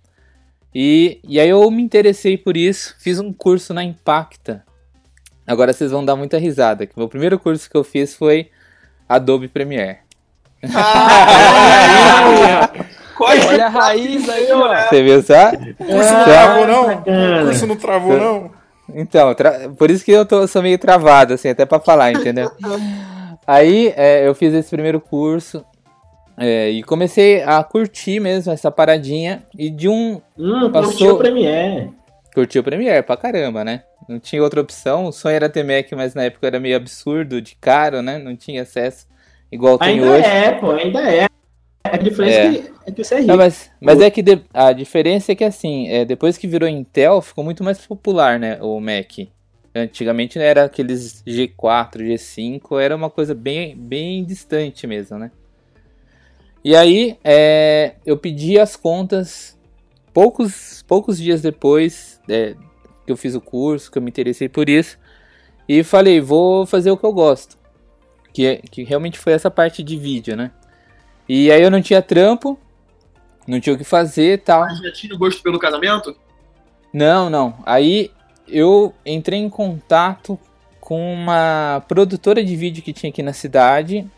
[0.74, 4.64] E, e aí eu me interessei por isso, fiz um curso na Impacta.
[5.48, 8.50] Agora vocês vão dar muita risada, que meu primeiro curso que eu fiz foi
[9.08, 10.00] Adobe Premiere.
[13.18, 14.76] Olha a raiz aí, ó.
[14.90, 15.50] Você viu só?
[15.80, 16.92] O curso não travou, não?
[17.42, 18.52] O curso não travou, não?
[18.94, 22.52] Então, tra- por isso que eu tô, sou meio travado, assim, até pra falar, entendeu?
[23.48, 25.64] Aí é, eu fiz esse primeiro curso
[26.38, 30.22] é, e comecei a curtir mesmo essa paradinha e de um.
[30.38, 31.92] Hum, Passou- curtiu o Premiere.
[32.34, 33.84] Curti o Premiere pra caramba, né?
[34.10, 35.06] Não tinha outra opção.
[35.06, 38.18] O sonho era ter Mac, mas na época era meio absurdo, de caro, né?
[38.18, 39.08] Não tinha acesso
[39.52, 40.26] igual tem Ainda hoje.
[40.26, 41.26] é, pô, ainda é.
[41.84, 42.46] A diferença É.
[42.48, 42.52] é.
[42.52, 43.28] que, é que você é rico.
[43.30, 46.68] Não, mas, mas é que de- a diferença é que assim, é, depois que virou
[46.68, 49.12] Intel, ficou muito mais popular, né, o Mac.
[49.74, 55.32] Antigamente era aqueles G4, G5, era uma coisa bem, bem distante mesmo, né?
[56.66, 59.56] E aí, é, eu pedi as contas
[60.12, 62.56] poucos, poucos dias depois é,
[63.06, 64.98] que eu fiz o curso, que eu me interessei por isso,
[65.70, 67.56] e falei, vou fazer o que eu gosto.
[68.34, 70.50] Que, é- que realmente foi essa parte de vídeo, né?
[71.30, 72.58] E aí eu não tinha trampo,
[73.48, 74.62] não tinha o que fazer e tal.
[74.62, 76.18] Mas já tinha o gosto pelo casamento?
[76.92, 77.60] Não, não.
[77.64, 78.10] Aí
[78.48, 80.40] eu entrei em contato
[80.82, 84.10] com uma produtora de vídeo que tinha aqui na cidade.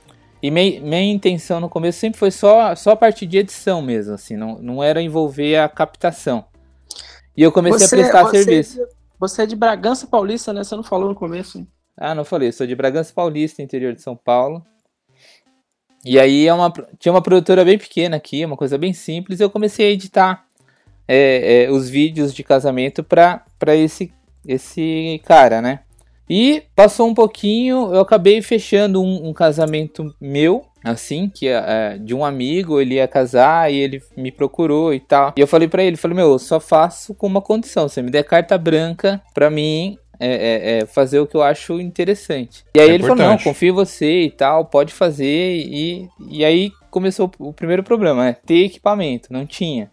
[0.41, 4.13] E mei- minha intenção no começo sempre foi só, só a parte de edição mesmo,
[4.13, 6.45] assim, não, não era envolver a captação.
[7.35, 8.79] E eu comecei a prestar você, serviço.
[9.19, 10.63] Você é de Bragança Paulista, né?
[10.63, 11.57] Você não falou no começo.
[11.57, 11.67] hein?
[11.97, 14.63] Ah, não falei, sou de Bragança Paulista, interior de São Paulo.
[16.05, 19.43] E aí é uma, tinha uma produtora bem pequena aqui, uma coisa bem simples, e
[19.43, 20.45] eu comecei a editar
[21.07, 24.13] é, é, os vídeos de casamento pra, pra esse,
[24.47, 25.79] esse cara, né?
[26.29, 32.13] E passou um pouquinho, eu acabei fechando um, um casamento meu, assim, que é, de
[32.13, 35.33] um amigo, ele ia casar e ele me procurou e tal.
[35.37, 38.11] E eu falei para ele, falei, meu, eu só faço com uma condição, você me
[38.11, 42.65] der carta branca pra mim é, é, é, fazer o que eu acho interessante.
[42.75, 43.43] E aí É ele falou, não, importante.
[43.43, 45.57] confio em você e tal, pode fazer.
[45.57, 48.35] E, e aí começou o primeiro problema, né?
[48.45, 49.91] Ter equipamento, não tinha.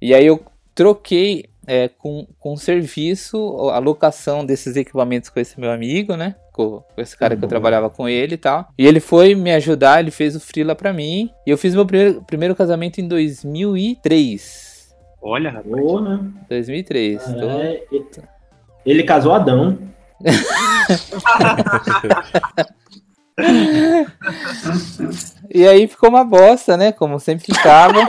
[0.00, 0.42] E aí eu
[0.74, 3.38] troquei é, com, com serviço
[3.70, 6.34] a locação desses equipamentos com esse meu amigo, né?
[6.52, 8.68] Com, com esse cara que eu trabalhava com ele e tal.
[8.78, 11.30] E ele foi me ajudar, ele fez o freela pra mim.
[11.46, 14.94] E eu fiz meu primeiro, primeiro casamento em 2003.
[15.20, 15.74] Olha, rapaz.
[15.74, 16.20] Porra.
[16.48, 17.22] 2003.
[17.24, 18.06] Tô- É, ele-
[18.86, 19.76] ele casou Adão.
[25.54, 26.90] E aí ficou uma bosta, né?
[26.90, 27.94] Como sempre ficava.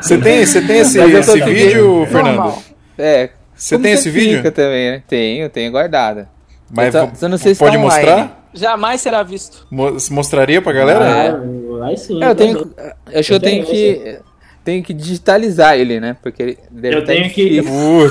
[0.00, 2.36] Você tem, você tem esse, eu esse vídeo, Fernando?
[2.36, 2.62] Normal.
[2.98, 3.30] É.
[3.54, 4.50] Você tem esse vídeo?
[4.50, 5.02] também, né?
[5.06, 6.26] Tenho, tenho guardado.
[6.70, 8.48] Mas Eu vo- só não sei se pode tá mostrar?
[8.54, 9.66] Jamais será visto.
[9.70, 11.04] Mo- Mostraria pra galera?
[11.04, 11.28] É.
[11.30, 12.22] Ah, Aí sim.
[12.22, 12.64] É, eu tenho.
[12.66, 12.92] também.
[13.14, 14.18] Acho que eu tenho Eu que.
[14.64, 16.16] Tenho que digitalizar ele, né?
[16.22, 17.56] Porque ele deve Eu estar tenho que-.
[17.56, 17.64] Eu,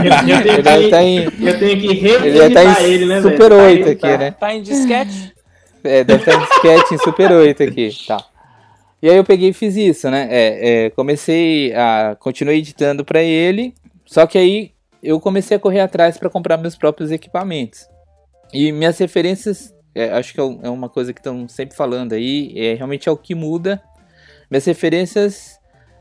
[0.00, 3.20] eu tenho que, eu tenho que reeditar ele, né?
[3.22, 4.08] Super Pra 8 editar.
[4.08, 4.30] aqui, né?
[4.38, 5.33] Tá em disquete?
[5.84, 7.90] É, deve estar em disquete em Super 8 aqui.
[8.06, 8.24] Tá.
[9.02, 10.26] E aí eu peguei e fiz isso, né?
[10.30, 12.16] É, é, comecei a.
[12.18, 13.74] Continuei editando pra ele.
[14.06, 14.72] Só que aí
[15.02, 17.86] eu comecei a correr atrás pra comprar meus próprios equipamentos.
[18.52, 22.12] E minhas referências, é, acho que é um- é uma coisa que estão sempre falando
[22.14, 23.82] aí, é, realmente é o que muda.
[24.50, 25.58] Minhas referências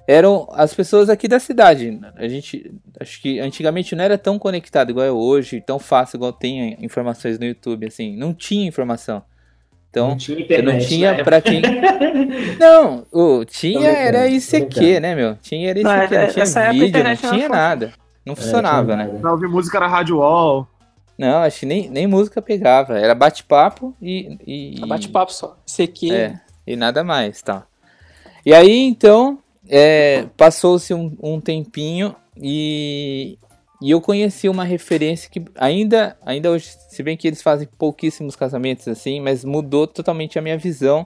[0.07, 1.99] eram as pessoas aqui da cidade.
[2.15, 6.31] A gente, acho que antigamente não era tão conectado igual é hoje, tão fácil igual
[6.31, 8.15] tem informações no YouTube, assim.
[8.15, 9.23] Não tinha informação.
[9.93, 11.23] Então, Não tinha eu internet, não tinha né?
[11.23, 11.61] pra quem.
[12.59, 15.35] Não, o, tinha era ICQ, né, meu?
[15.35, 17.49] Tinha era Não, ICQ, é- não tinha essa época a vídeo, não internet não tinha
[17.49, 17.93] nada.
[18.25, 19.05] Não funcionava, né?
[19.21, 20.67] Pra ouvir música na Rádio Wall.
[21.15, 22.97] Não, acho que nem, nem música pegava.
[22.97, 24.35] Era bate-papo e.
[24.47, 25.55] e É Bate-papo só.
[25.63, 26.11] CQ.
[26.11, 27.63] É, e nada mais, tá.
[28.43, 29.37] E aí, então,
[29.69, 33.37] é, passou-se um, um tempinho e,
[33.81, 38.35] e eu conheci uma referência que ainda, ainda hoje, se bem que eles fazem pouquíssimos
[38.35, 41.05] casamentos assim, mas mudou totalmente a minha visão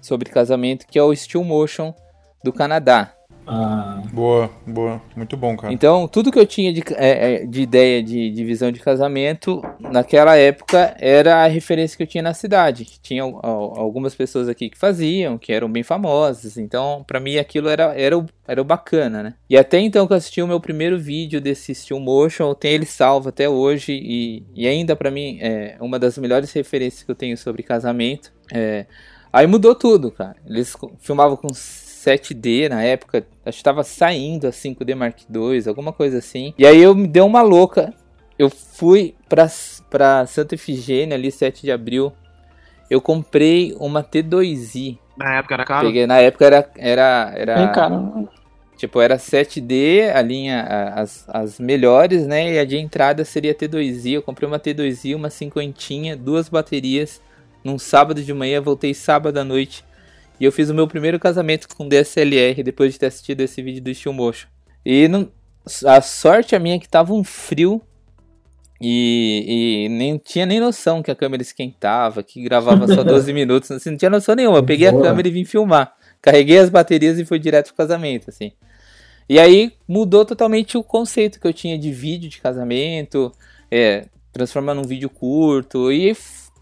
[0.00, 1.94] sobre casamento, que é o Steel Motion
[2.42, 3.14] do Canadá.
[3.44, 5.02] Ah, Boa, boa.
[5.16, 5.72] Muito bom, cara.
[5.72, 9.60] Então, tudo que eu tinha de, é, é, de ideia de, de visão de casamento,
[9.80, 12.84] naquela época, era a referência que eu tinha na cidade.
[12.84, 16.56] que Tinha al- al- algumas pessoas aqui que faziam, que eram bem famosas.
[16.56, 19.34] Então, pra mim, aquilo era, era, o, era o bacana, né?
[19.50, 22.74] E até então que eu assisti o meu primeiro vídeo desse Steel Motion, eu tenho
[22.74, 23.92] ele salvo até hoje.
[23.92, 28.32] E, e ainda, pra mim, é uma das melhores referências que eu tenho sobre casamento.
[28.52, 28.86] É,
[29.32, 30.36] Aí mudou tudo, cara.
[30.46, 31.48] Eles filmavam com
[32.04, 36.52] 7D na época, acho que tava saindo a 5D Mark II, alguma coisa assim.
[36.58, 37.92] E aí eu me dei uma louca.
[38.38, 39.48] Eu fui pra,
[39.88, 42.12] pra Santa Efigênia ali, 7 de abril.
[42.90, 44.98] Eu comprei uma T2i.
[45.16, 45.86] Na época era caro.
[45.86, 46.70] Peguei, na época era.
[46.76, 48.02] era, era Vem, cara.
[48.76, 52.54] Tipo, era 7D, a linha, a- as, as melhores, né?
[52.54, 54.14] E a de entrada seria T2i.
[54.14, 57.20] Eu comprei uma T2i, uma cinquentinha, duas baterias.
[57.62, 59.84] Num sábado de manhã, voltei sábado à noite.
[60.42, 63.80] E eu fiz o meu primeiro casamento com DSLR depois de ter assistido esse vídeo
[63.80, 64.48] do Steel Motion.
[64.84, 65.30] E não,
[65.86, 67.80] a sorte a minha é que tava um frio.
[68.80, 73.70] E, e nem tinha nem noção que a câmera esquentava, que gravava só 12 minutos.
[73.70, 74.58] Assim, não tinha noção nenhuma.
[74.58, 75.04] Eu peguei a Boa.
[75.04, 75.94] câmera e vim filmar.
[76.20, 78.50] Carreguei as baterias e fui direto pro casamento, assim.
[79.28, 83.30] E aí mudou totalmente o conceito que eu tinha de vídeo de casamento,
[83.70, 86.12] é, transformar num vídeo curto, e,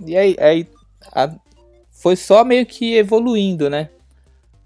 [0.06, 0.66] e aí, aí
[1.14, 1.34] a-
[2.00, 3.90] foi só meio que evoluindo, né?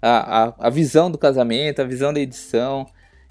[0.01, 2.87] A, a, a visão do casamento, a visão da edição.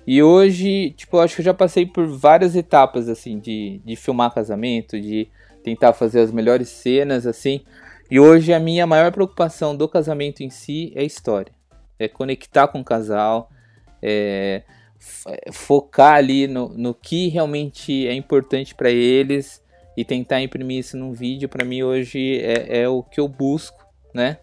[0.07, 3.97] E hoje, tipo, eu acho que eu já passei por várias etapas, assim, de, de
[3.97, 5.29] filmar casamento, de
[5.63, 7.63] tentar fazer as melhores cenas, assim.
[8.11, 11.53] E hoje a minha maior preocupação do casamento em si é a história.
[11.99, 13.49] É conectar com o casal,
[14.03, 14.65] é,
[15.29, 19.63] é, focar ali no, no que realmente é importante para eles
[19.97, 23.84] e tentar imprimir isso num vídeo, para mim hoje é, é o que eu busco,
[24.15, 24.39] né?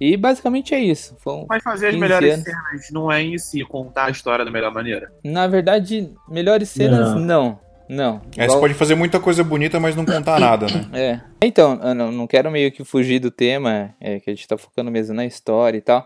[0.00, 1.16] E basicamente é isso.
[1.20, 2.44] Foi Mas fazer as 15 melhores anos.
[2.44, 5.10] cenas não é em si contar a história da melhor maneira.
[5.24, 7.20] Na verdade, melhores cenas, Não.
[7.20, 7.66] não.
[7.88, 8.20] Não.
[8.36, 10.88] É, Igual- você pode fazer muita coisa bonita, mas não contar nada, né?
[10.92, 11.20] É.
[11.40, 14.58] Então, eu não, não quero meio que fugir do tema, é, que a gente tá
[14.58, 16.04] focando mesmo na história e tal.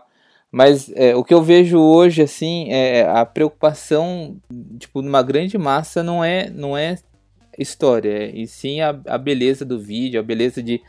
[0.51, 4.37] Mas é, o que eu vejo hoje, assim, é a preocupação,
[4.77, 6.97] tipo, numa grande massa não é, não é
[7.57, 10.81] história, e sim a, a beleza do vídeo, a beleza de,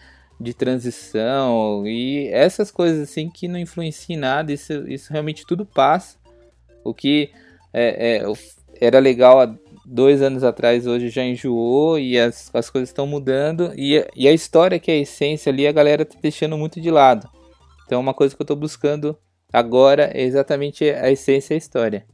[0.42, 5.64] de transição e essas coisas, assim, que não influenciam em nada, isso, isso realmente tudo
[5.64, 6.16] passa.
[6.84, 7.30] O que
[7.72, 8.32] é, é,
[8.80, 13.72] era legal há dois anos atrás, hoje já enjoou e as, as coisas estão mudando.
[13.76, 16.90] E, e a história, que é a essência ali, a galera tá deixando muito de
[16.90, 17.28] lado.
[17.86, 19.16] Então, uma coisa que eu tô buscando
[19.52, 22.06] agora é exatamente a essência e a história.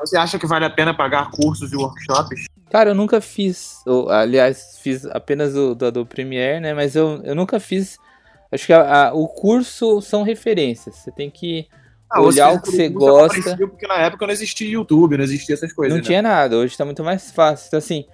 [0.00, 2.46] Você acha que vale a pena pagar cursos e workshops?
[2.70, 3.82] Cara, eu nunca fiz.
[3.86, 6.74] ou, aliás, fiz apenas o do Adobe Premiere, né?
[6.74, 7.98] Mas eu, eu nunca fiz.
[8.52, 10.96] Acho que a- a- o curso são referências.
[10.96, 11.66] Você tem que
[12.10, 13.56] Ah, olhar o que você gosta.
[13.56, 15.92] Porque na época não existia YouTube, não existia essas coisas.
[15.94, 16.06] Não né?
[16.06, 17.68] tinha nada, hoje tá muito mais fácil.
[17.68, 18.04] Então, assim,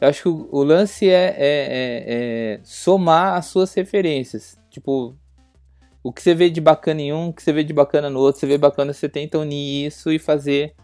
[0.00, 2.04] eu acho que o, o lance é, é- é-
[2.56, 4.58] é somar as suas referências.
[4.70, 5.14] Tipo,
[6.02, 8.20] o que você vê de bacana em um, o que você vê de bacana no
[8.20, 10.74] outro, você vê bacana, você tenta unir isso e fazer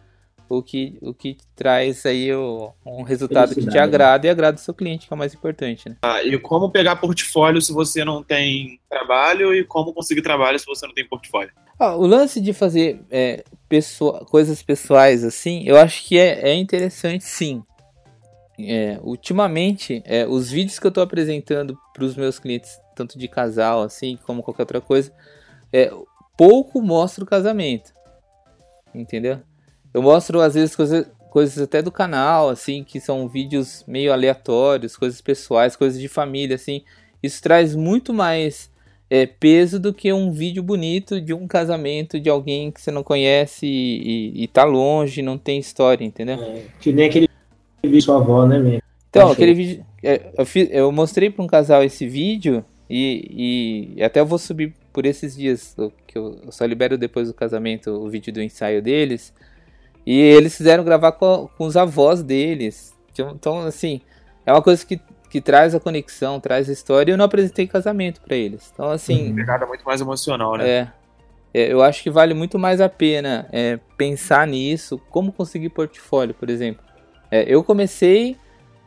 [0.58, 3.78] o que, o que traz aí o- um resultado que te né?
[3.78, 5.96] agrada e agrada o seu cliente, que é o mais importante, né?
[6.02, 10.66] Ah, e como pegar portfólio se você não tem trabalho e como conseguir trabalho se
[10.66, 11.52] você não tem portfólio.
[11.78, 16.54] Ah, o lance de fazer é, pessoa- coisas pessoais assim, eu acho que é, é
[16.54, 17.62] interessante sim.
[18.58, 23.26] É, ultimamente, é, os vídeos que eu estou apresentando para os meus clientes, tanto de
[23.28, 25.10] casal assim como qualquer outra coisa,
[25.72, 25.90] é,
[26.36, 27.92] pouco mostra o casamento.
[28.94, 29.40] Entendeu?
[29.92, 34.96] Eu mostro às vezes coisas, coisas até do canal, assim, que são vídeos meio aleatórios,
[34.96, 36.82] coisas pessoais, coisas de família, assim.
[37.22, 38.70] Isso traz muito mais
[39.10, 43.02] é, peso do que um vídeo bonito de um casamento de alguém que você não
[43.02, 46.40] conhece e, e, e tá longe, não tem história, entendeu?
[46.40, 47.28] É, que nem aquele
[47.82, 48.82] vídeo sua avó, né, mesmo?
[49.10, 49.32] Então, Achei.
[49.34, 49.84] aquele vídeo.
[50.04, 54.38] é, eu, fiz- eu mostrei para um casal esse vídeo e, e até eu vou
[54.38, 58.32] subir por esses dias, o- que eu, eu só libero depois do casamento o vídeo
[58.32, 59.32] do ensaio deles.
[60.06, 62.96] E eles fizeram gravar com, com os avós deles.
[63.12, 64.00] Então, Então, assim,
[64.46, 67.10] é uma coisa que, que traz a conexão, traz a história.
[67.10, 68.70] E eu não apresentei casamento para eles.
[68.72, 70.68] Então, assim, Pegada muito mais emocional, né?
[70.68, 70.88] é,
[71.52, 76.34] é, eu acho que vale muito mais a pena é, pensar nisso, como conseguir portfólio,
[76.34, 76.84] por exemplo.
[77.30, 78.36] É, eu comecei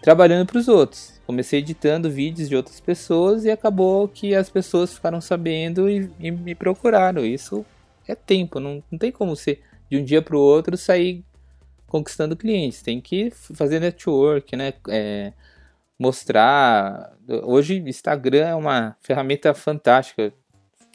[0.02, 4.94] trabalhando para os outros, comecei editando vídeos de outras pessoas e acabou que as pessoas
[4.94, 7.26] ficaram sabendo e, e me procuraram.
[7.26, 7.66] Isso
[8.08, 9.60] é tempo, não, não tem como você
[9.90, 11.24] de um dia para o outro sair
[11.88, 12.82] conquistando clientes.
[12.82, 14.74] Tem que fazer network, né?
[14.90, 15.34] É,
[15.98, 17.14] mostrar.
[17.44, 20.34] Hoje Instagram é uma ferramenta fantástica.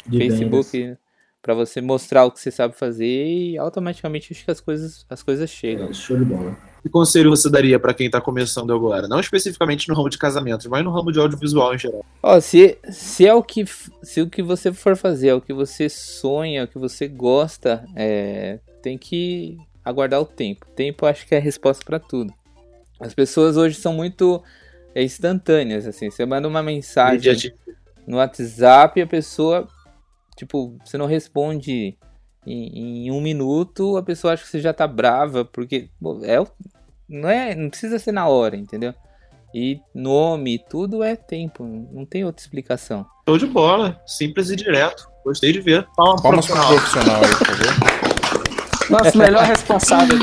[0.06, 0.96] De Facebook
[1.42, 5.22] para você mostrar o que você sabe fazer e automaticamente acho que as coisas as
[5.22, 5.86] coisas chegam.
[5.86, 5.98] vendas.
[5.98, 6.56] Show de bola.
[6.82, 9.08] Que conselho você daria pra quem tá começando agora?
[9.08, 12.04] Não especificamente no ramo de casamentos, mas no ramo de audiovisual em geral.
[12.22, 13.64] Ó, se, se é o que
[14.02, 17.08] se o que você for fazer, é o que você sonha, é o que você
[17.08, 20.66] gosta, é, tem que aguardar o tempo.
[20.68, 22.32] O tempo acho que é a resposta para tudo.
[23.00, 24.42] As pessoas hoje são muito
[24.94, 26.10] é, instantâneas assim.
[26.10, 27.54] Você manda uma mensagem
[28.06, 29.68] no WhatsApp e a pessoa,
[30.36, 31.96] tipo, você não responde
[32.46, 36.42] em, em um minuto, a pessoa acha que você já tá brava, porque pô, é,
[37.08, 38.94] não é, não precisa ser na hora, entendeu?
[39.54, 43.06] E nome, tudo é tempo, não tem outra explicação.
[43.26, 44.00] Show de bola.
[44.06, 45.08] Simples e direto.
[45.24, 45.86] Gostei de ver.
[45.96, 47.20] Palma Palmas pro profissional.
[47.20, 47.88] profissional aí, por favor.
[48.90, 50.16] Nosso melhor responsável.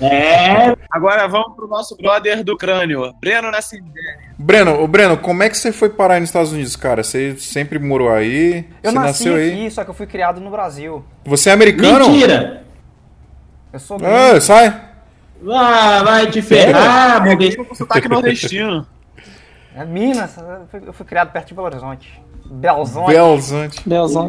[0.00, 3.94] É, Agora vamos pro nosso brother do crânio, Breno Nascimento.
[4.38, 7.02] Breno, ô Breno, como é que você foi parar nos Estados Unidos, cara?
[7.02, 8.66] Você sempre morou aí?
[8.82, 9.70] Eu você nasci nasceu aqui, aí?
[9.70, 11.02] só que eu fui criado no Brasil.
[11.24, 12.10] Você é americano?
[12.10, 12.62] mentira!
[13.72, 14.82] Eu sou Ah, sai.
[15.50, 17.56] Ah, vai te ferrar, Burguês.
[17.56, 18.86] Com sotaque nordestino.
[19.74, 22.22] É Minas, eu fui, eu fui criado perto de Belo Horizonte.
[22.50, 23.12] Belzonte.
[23.12, 23.88] Belzante.
[23.88, 24.28] Belzão.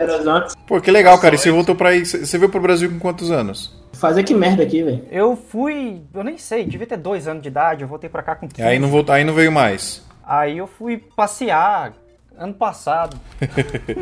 [0.68, 1.36] Pô, que legal, cara.
[1.36, 2.06] E você voltou pra aí.
[2.06, 3.76] Você veio pro Brasil com quantos anos?
[3.94, 5.04] Fazer que merda aqui, velho.
[5.10, 8.36] Eu fui, eu nem sei, devia ter dois anos de idade, eu voltei pra cá
[8.36, 8.62] com E 15.
[8.68, 10.06] aí não, voltou, aí não veio mais.
[10.24, 11.94] Aí eu fui passear
[12.38, 13.18] ano passado.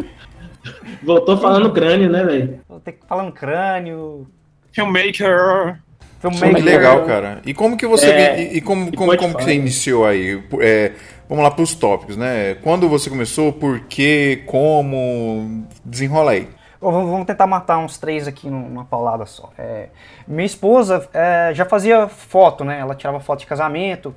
[1.03, 2.59] Voltou falando crânio, né, velho?
[2.67, 4.27] Voltei falando crânio,
[4.71, 5.79] Filmmaker.
[6.19, 6.55] filmmaker.
[6.55, 7.41] Que legal, cara.
[7.45, 8.07] E como que você.
[8.07, 10.43] É, e, e como, como, como que você iniciou aí?
[10.59, 10.91] É,
[11.29, 12.55] vamos lá pros tópicos, né?
[12.55, 15.65] Quando você começou, por quê, como.
[15.83, 16.49] Desenrola aí.
[16.81, 19.49] Vamos tentar matar uns três aqui numa paulada só.
[19.57, 19.89] É,
[20.27, 22.79] minha esposa é, já fazia foto, né?
[22.79, 24.15] Ela tirava foto de casamento.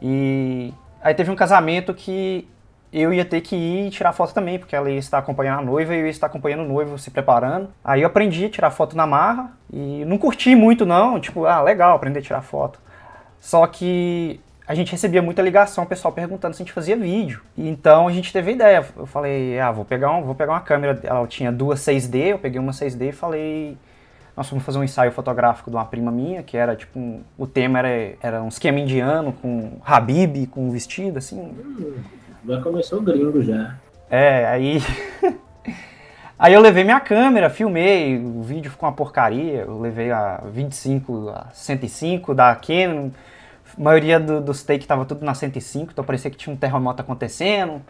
[0.00, 0.72] E
[1.02, 2.48] aí teve um casamento que
[2.92, 5.94] eu ia ter que ir tirar foto também, porque ela ia estar acompanhando a noiva
[5.94, 7.68] e eu ia estar acompanhando o noivo se preparando.
[7.84, 11.60] Aí eu aprendi a tirar foto na marra e não curti muito não, tipo, ah,
[11.60, 12.80] legal aprender a tirar foto.
[13.38, 17.40] Só que a gente recebia muita ligação, o pessoal perguntando se a gente fazia vídeo.
[17.56, 18.84] E Então a gente teve a ideia.
[18.96, 21.00] Eu falei, ah, vou pegar, um, vou pegar uma câmera.
[21.02, 23.78] Ela tinha duas 6D, eu peguei uma 6D e falei,
[24.36, 27.46] nós fomos fazer um ensaio fotográfico de uma prima minha, que era tipo, um- o
[27.46, 31.50] tema era, era um esquema indiano com Habib, com um vestido, assim.
[32.46, 33.74] Já começou gringo já.
[34.10, 34.82] É, aí.
[36.38, 39.62] Aí eu levei minha câmera, filmei, o vídeo ficou uma porcaria.
[39.62, 43.10] Eu levei a 25, a 105 da Canon.
[43.78, 47.00] A maioria do- dos takes tava tudo na 105, então parecia que tinha um terremoto
[47.00, 47.80] acontecendo.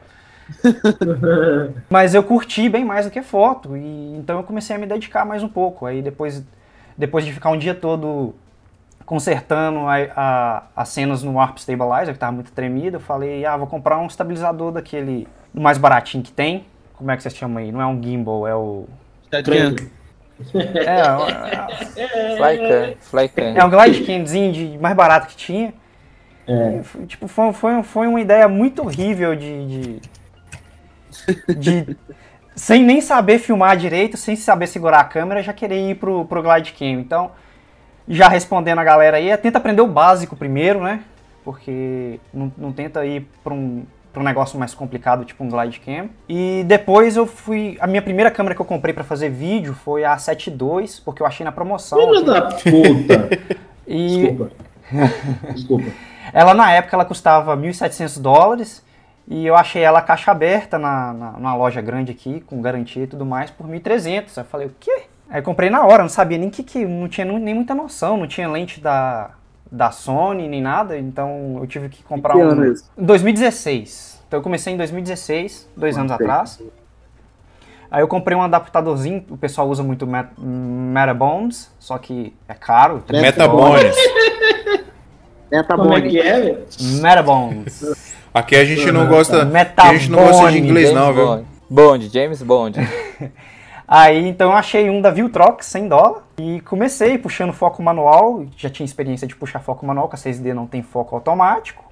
[1.88, 5.24] Mas eu curti bem mais do que foto, e então eu comecei a me dedicar
[5.24, 5.86] mais um pouco.
[5.86, 6.42] Aí depois,
[6.96, 8.34] depois de ficar um dia todo
[9.04, 13.56] consertando a- a- as cenas no Warp Stabilizer, que tava muito tremido, eu falei, ah,
[13.56, 16.66] vou comprar um estabilizador daquele mais baratinho que tem.
[16.94, 17.72] Como é que vocês chamam aí?
[17.72, 18.84] Não é um gimbal, é o...
[19.26, 19.86] Steadicam.
[20.54, 23.54] É, é, Flycam.
[23.56, 25.72] é um glide camzinho de mais barato que tinha.
[26.46, 26.78] É.
[26.80, 31.96] E foi- tipo, foi, foi, foi uma ideia muito horrível de, de, de-
[32.54, 36.42] Sem nem saber filmar direito, sem saber segurar a câmera, já querer ir pro, pro
[36.42, 36.86] glide cam.
[37.00, 37.30] Então,
[38.08, 41.00] já respondendo a galera aí, é, tenta aprender o básico primeiro, né?
[41.44, 43.84] Porque não, não tenta ir pra um,
[44.18, 46.08] pra um negócio mais complicado, tipo um glide cam.
[46.28, 47.76] E depois eu fui...
[47.80, 50.58] A minha primeira câmera que eu comprei pra fazer vídeo foi a 7 II,
[51.04, 51.98] porque eu achei na promoção.
[51.98, 53.58] Filho da puta.
[53.90, 54.50] E Desculpa.
[55.54, 55.90] Desculpa.
[56.30, 58.84] ela na época ela custava 1.700 dólares
[59.26, 63.06] e eu achei ela caixa aberta na, na, numa loja grande aqui, com garantia e
[63.06, 64.06] tudo mais, por 1.300.
[64.06, 65.04] Aí eu falei, o quê?
[65.30, 68.18] Aí eu comprei na hora, não sabia nem que, que não tinha nem muita noção,
[68.18, 69.30] não tinha lente da,
[69.70, 72.48] da Sony nem nada, então eu tive que comprar Que um.
[72.48, 72.90] ano é isso?
[72.96, 74.07] Em 2016.
[74.28, 76.62] Então eu comecei em 2016, dois anos atrás.
[77.90, 83.02] Aí eu comprei um adaptadorzinho, o pessoal usa muito Met Metabones, só que é caro.
[83.06, 83.96] 300 dólares.
[85.50, 85.88] Metabones.
[85.88, 86.64] Como é que é, velho?
[87.00, 88.06] Metabones.
[88.34, 89.46] Aqui a gente não gosta.
[89.46, 91.26] Metabone, A gente não gosta de inglês, James não, viu?
[91.26, 91.46] Bond.
[91.70, 92.78] Bond, James Bond.
[93.88, 98.68] Aí então eu achei um da Viltrox, 100 dólares, e comecei puxando foco manual, já
[98.68, 101.87] tinha experiência de puxar foco manual, com a 6D não tem foco automático.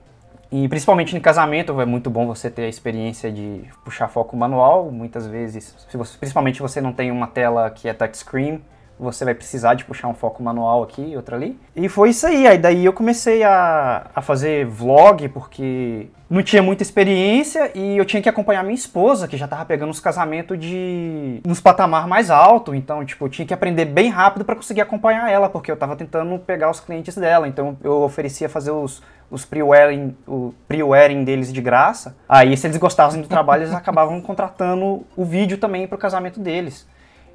[0.51, 4.91] E principalmente em casamento é muito bom você ter a experiência de puxar foco manual,
[4.91, 8.63] muitas vezes, se você, principalmente você não tem uma tela que é touchscreen,
[8.99, 11.59] você vai precisar de puxar um foco manual aqui e outro ali.
[11.75, 16.63] E foi isso aí, aí daí eu comecei a, a fazer vlog, porque não tinha
[16.63, 20.59] muita experiência e eu tinha que acompanhar minha esposa, que já tava pegando os casamentos
[20.59, 24.81] de nos patamar mais alto, então tipo, eu tinha que aprender bem rápido para conseguir
[24.81, 29.03] acompanhar ela, porque eu tava tentando pegar os clientes dela, então eu oferecia fazer os
[29.31, 32.17] os pre-wedding o pre-wedding deles de graça.
[32.29, 36.87] Aí se eles gostassem do trabalho, eles acabavam contratando o vídeo também pro casamento deles.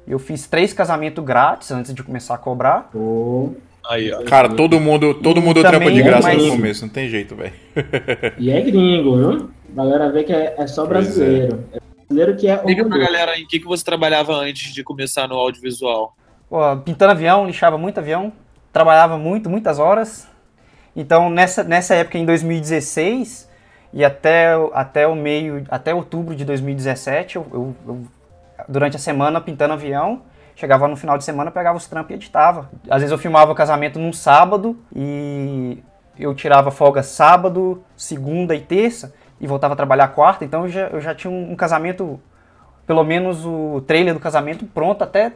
[0.06, 2.88] Eu fiz três casamentos grátis antes de começar a cobrar.
[2.92, 3.52] Pô,
[3.88, 4.22] Aí, ó.
[4.24, 7.08] Cara, todo mundo, todo E mundo trampa de é graça mais- no começo, não tem
[7.08, 7.52] jeito, velho.
[8.38, 9.50] E é gringo, viu?
[9.72, 10.88] A galera vê que é, é só é.
[10.88, 11.64] brasileiro.
[11.72, 11.78] É
[12.08, 15.34] brasileiro que é Explica pra galera em que, que você trabalhava antes de começar no
[15.34, 16.14] audiovisual.
[16.48, 18.32] Pô, pintando avião, lixava muito avião,
[18.72, 20.28] trabalhava muito, muitas horas.
[20.94, 23.48] Então, nessa, nessa época, em 2016,
[23.92, 28.02] e até, até o meio, até outubro de 2017, eu, eu- eu,
[28.68, 30.22] durante a semana pintando avião,
[30.54, 32.70] chegava no final de semana, pegava os trampos e editava.
[32.88, 35.78] Às vezes eu filmava o casamento num sábado e
[36.18, 40.86] eu tirava folga sábado, segunda e terça e voltava a trabalhar quarta, então eu já,
[40.88, 42.20] eu já tinha um, um casamento,
[42.86, 45.32] pelo menos o trailer do casamento pronto até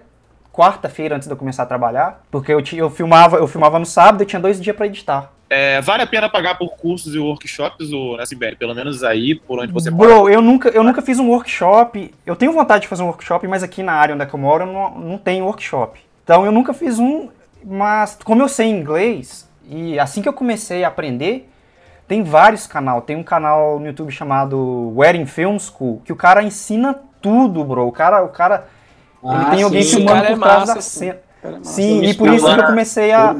[0.52, 4.22] quarta-feira antes de eu começar a trabalhar, porque eu, eu filmava, eu filmava no sábado
[4.22, 5.32] e tinha dois dias para editar.
[5.49, 8.57] É, vale a pena pagar por cursos e workshops, ou Sibéria?
[8.57, 10.09] Pelo menos aí, por onde você mora.
[10.09, 12.12] Bro, eu nunca, eu nunca fiz um workshop.
[12.24, 14.40] Eu tenho vontade de fazer um workshop, mas aqui na área onde é que eu
[14.40, 16.01] moro não, não tem workshop.
[16.24, 17.28] Então eu nunca fiz um,
[17.64, 21.49] mas como eu sei inglês, e assim que eu comecei a aprender,
[22.09, 23.03] tem vários canal.
[23.03, 27.86] Tem um canal no YouTube chamado Wedding Film School, que o cara ensina tudo, bro.
[27.86, 28.66] O cara, o cara,
[29.22, 30.99] ele Ah, tem alguém sim, filmando cara é por trás massa, da sim.
[30.99, 31.18] cena.
[31.42, 31.70] Cara, massa.
[31.72, 33.34] Sim, Sim, e por isso que eu comecei a.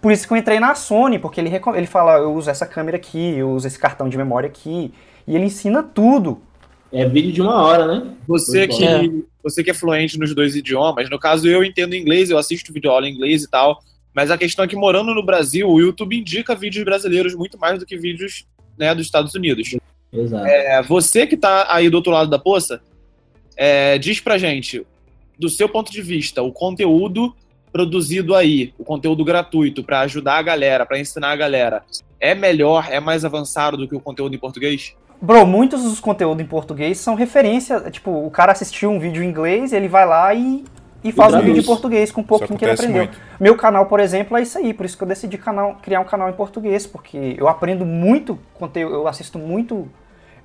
[0.00, 2.96] por isso que eu entrei na Sony, porque ele, ele fala, eu uso essa câmera
[2.96, 4.92] aqui, eu uso esse cartão de memória aqui,
[5.26, 6.40] e ele ensina tudo.
[6.92, 8.14] É vídeo de uma hora, né?
[8.26, 12.30] Você Muito que, você que é fluente nos dois idiomas, no caso eu entendo inglês,
[12.30, 13.78] eu assisto vídeo aula em inglês e tal,
[14.14, 17.78] mas a questão é que morando no Brasil, o YouTube indica vídeos brasileiros muito mais
[17.78, 18.46] do que vídeos
[18.78, 19.76] né, dos Estados Unidos.
[20.12, 20.46] Exato.
[20.46, 22.80] É, você que tá aí do outro lado da poça,
[23.56, 24.86] é, diz pra gente,
[25.38, 27.34] do seu ponto de vista, o conteúdo
[27.72, 31.82] produzido aí, o conteúdo gratuito pra ajudar a galera, pra ensinar a galera,
[32.20, 34.94] é melhor, é mais avançado do que o conteúdo em português?
[35.20, 39.28] Bro, muitos dos conteúdos em português são referência, tipo, o cara assistiu um vídeo em
[39.28, 40.64] inglês, ele vai lá e,
[41.02, 42.96] e faz um vídeo em português com um pouquinho que ele aprendeu.
[42.96, 43.18] muito.
[43.40, 46.04] Meu canal, por exemplo, é isso aí, por isso que eu decidi canal, criar um
[46.04, 49.88] canal em português, porque eu aprendo muito conteúdo, eu assisto muito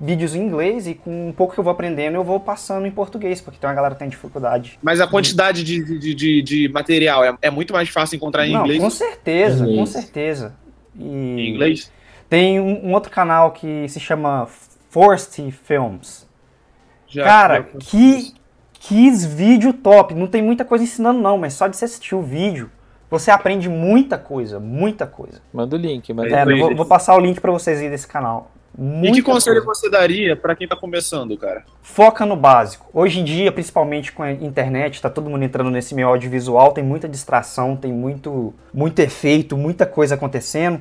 [0.04, 2.90] vídeos em inglês e com um pouco que eu vou aprendendo eu vou passando em
[2.90, 4.78] português, porque tem uma galera que tem dificuldade.
[4.82, 8.52] Mas a quantidade de, de, de, de material é, é muito mais fácil encontrar em
[8.52, 9.88] Não, inglês com certeza, com Inglês.
[9.88, 10.54] certeza.
[10.96, 11.90] E em inglês?
[12.28, 14.46] Tem um, um outro canal que se chama
[14.90, 16.28] Forced Films.
[17.08, 18.34] Já- Cara, já- que,
[18.86, 20.12] Quis vídeo top.
[20.14, 22.70] Não tem muita coisa ensinando, não, mas só de você assistir o vídeo,
[23.08, 25.40] você aprende muita coisa, muita coisa.
[25.54, 26.60] Manda o link, manda É, o link.
[26.60, 28.50] vou, vou passar o link pra vocês aí desse canal.
[28.76, 29.80] E Muita que conselho coisa.
[29.80, 31.64] você daria pra quem tá começando, cara?
[31.80, 32.88] Foca no básico.
[32.92, 36.82] Hoje em dia, principalmente com a internet, tá todo mundo entrando nesse meio audiovisual, tem
[36.82, 40.80] muita distração, tem muito, muito efeito, muita coisa acontecendo.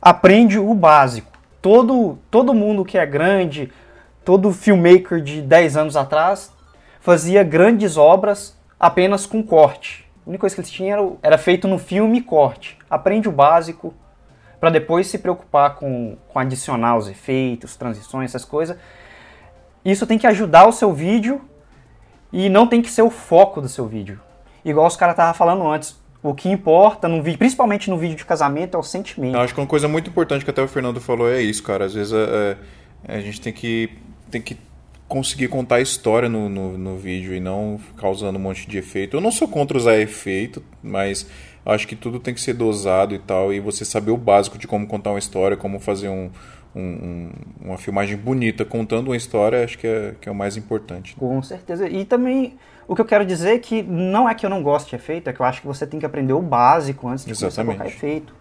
[0.00, 1.32] Aprende o básico.
[1.60, 3.72] Todo, todo mundo que é grande,
[4.24, 6.52] todo filmmaker de 10 anos atrás,
[7.00, 10.04] fazia grandes obras apenas com corte.
[10.24, 12.78] A única coisa que eles tinham era, era feito no filme e corte.
[12.88, 13.92] Aprende o básico,
[14.64, 18.78] para depois se preocupar com, com adicionar os efeitos, transições, essas coisas.
[19.84, 21.38] Isso tem que ajudar o seu vídeo
[22.32, 24.18] e não tem que ser o foco do seu vídeo.
[24.64, 28.24] Igual os caras estavam falando antes, o que importa no vídeo, principalmente no vídeo de
[28.24, 29.34] casamento, é o sentimento.
[29.34, 31.84] Eu acho que uma coisa muito importante que até o Fernando falou é isso, cara.
[31.84, 32.56] Às vezes é,
[33.06, 33.90] é, a gente tem que,
[34.30, 34.56] tem que
[35.06, 38.78] conseguir contar a história no, no, no vídeo e não ficar usando um monte de
[38.78, 39.18] efeito.
[39.18, 41.28] Eu não sou contra usar efeito, mas
[41.64, 43.52] acho que tudo tem que ser dosado e tal.
[43.52, 46.30] E você saber o básico de como contar uma história, como fazer um,
[46.74, 47.30] um- um-
[47.66, 51.14] uma filmagem bonita contando uma história, acho que é, que é o mais importante.
[51.16, 51.88] Com certeza.
[51.88, 52.58] E também,
[52.88, 55.28] o que eu quero dizer é que não é que eu não gosto de efeito,
[55.30, 57.48] é que eu acho que você tem que aprender o básico antes de começar a
[57.48, 57.76] Exatamente.
[57.78, 58.34] colocar efeito.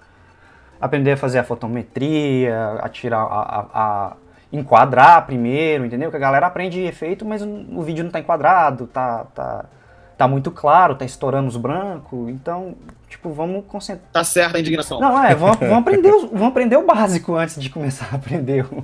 [0.81, 4.13] Aprender a fazer a fotometria, a tirar, a, a- a
[4.51, 6.09] enquadrar primeiro, entendeu?
[6.11, 9.65] Que a galera aprende efeito, mas o vídeo não tá enquadrado, tá, tá,
[10.17, 12.29] tá muito claro, tá estourando os brancos.
[12.29, 12.75] Então,
[13.13, 14.09] tipo, vamos concentrar.
[14.11, 14.99] Tá certa a indignação.
[14.99, 18.65] Não, é, vamos, vamos aprender, os- vamos aprender o básico antes de começar a aprender
[18.65, 18.83] o-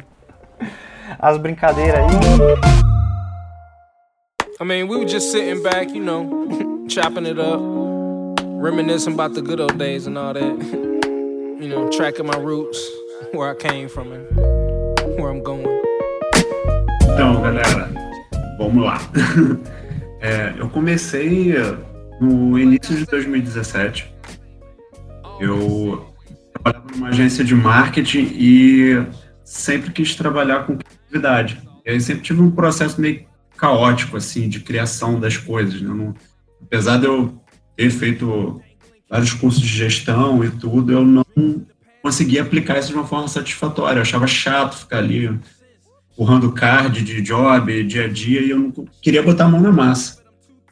[1.20, 2.80] as brincadeiras aí.
[4.62, 6.48] I mean, we were just sitting back, you know,
[6.90, 7.62] chopping it up,
[8.62, 10.44] reminiscing about the good old days and all that.
[11.62, 12.78] You know, tracking my roots,
[13.34, 14.26] where I came from and
[15.20, 15.66] where I'm going.
[17.04, 17.90] Então, galera,
[18.58, 18.98] vamos lá.
[20.22, 21.54] É, eu comecei
[22.22, 24.14] no início de 2017.
[25.40, 26.14] Eu
[26.54, 29.04] trabalhava numa agência de marketing e
[29.44, 31.62] sempre quis trabalhar com criatividade.
[31.86, 33.26] E aí sempre tive um processo meio
[33.58, 35.82] caótico, assim, de criação das coisas.
[35.82, 35.90] né?
[35.90, 36.16] Eu não-
[36.62, 37.42] apesar de eu
[37.76, 38.62] ter feito
[39.10, 41.26] vários cursos de gestão e tudo, eu não
[42.02, 43.98] conseguia aplicar isso de uma forma satisfatória.
[44.00, 45.40] Eu achava chato ficar ali
[46.14, 48.72] empurrando card de job, dia a dia, e eu não
[49.02, 50.20] queria botar a mão na massa.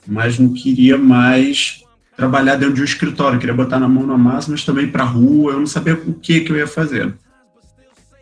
[0.05, 1.81] Mas não queria mais
[2.17, 5.53] trabalhar dentro de um escritório, queria botar na mão na massa, mas também para rua,
[5.53, 7.13] eu não sabia o que, que eu ia fazer.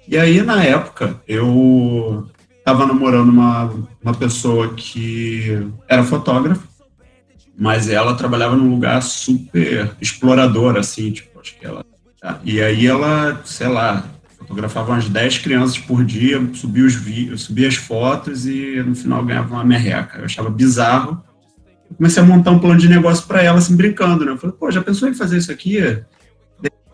[0.05, 2.27] E aí, na época, eu
[2.59, 3.73] estava namorando uma,
[4.03, 6.67] uma pessoa que era fotógrafa,
[7.57, 11.85] mas ela trabalhava num lugar super explorador, assim, tipo, acho que ela.
[12.43, 14.03] E aí ela, sei lá,
[14.37, 19.23] fotografava umas 10 crianças por dia, subia, os vi subia as fotos e no final
[19.23, 20.17] ganhava uma merreca.
[20.17, 21.23] Eu achava bizarro.
[21.97, 24.31] Comecei a montar um plano de negócio para ela, assim, brincando, né?
[24.31, 25.77] Eu falei, pô, já pensou em fazer isso aqui?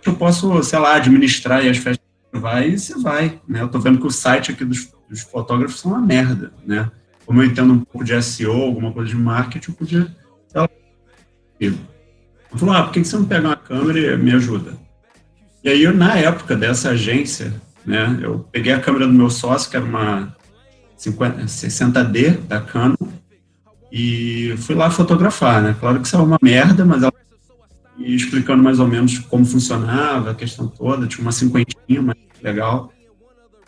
[0.05, 3.61] Eu posso, sei lá, administrar as festas vai e você vai, né?
[3.61, 6.89] Eu tô vendo que o site aqui dos, dos fotógrafos são uma merda, né?
[7.25, 10.15] Como eu entendo um pouco de SEO, alguma coisa de marketing, eu podia...
[10.53, 10.69] Ela
[12.55, 14.73] falou, ah, por que que você não pega uma câmera e me ajuda?
[15.63, 17.53] E aí, eu, na época dessa agência,
[17.85, 20.35] né, eu peguei a câmera do meu sócio, que era uma
[20.97, 22.95] 50, 60D da Canon,
[23.91, 25.75] e fui lá fotografar, né?
[25.79, 27.13] Claro que isso é uma merda, mas ela
[27.97, 32.91] e explicando mais ou menos como funcionava a questão toda, tinha uma cinquentinha, mas legal.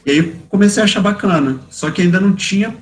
[0.05, 2.75] E aí comecei a achar bacana, só que ainda não tinha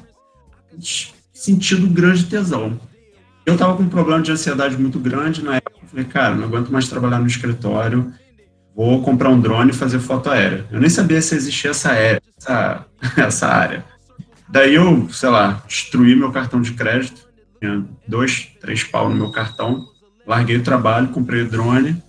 [1.33, 2.79] sentido grande tesão.
[3.45, 6.71] Eu tava com um problema de ansiedade muito grande na época, falei, cara, não aguento
[6.71, 8.13] mais trabalhar no escritório,
[8.75, 10.65] vou comprar um drone e fazer foto aérea.
[10.71, 12.85] Eu nem sabia se existia essa, essa,
[13.17, 13.83] essa área.
[14.47, 17.27] Daí eu, sei lá, destruí meu cartão de crédito,
[17.61, 19.85] tinha dois, três pau no meu cartão,
[20.25, 22.01] larguei o trabalho, comprei o drone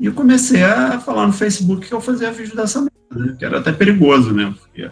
[0.00, 3.36] e eu comecei a falar no Facebook que eu fazia vídeo dessa merda, né?
[3.38, 4.54] que era até perigoso, né?
[4.58, 4.90] Porque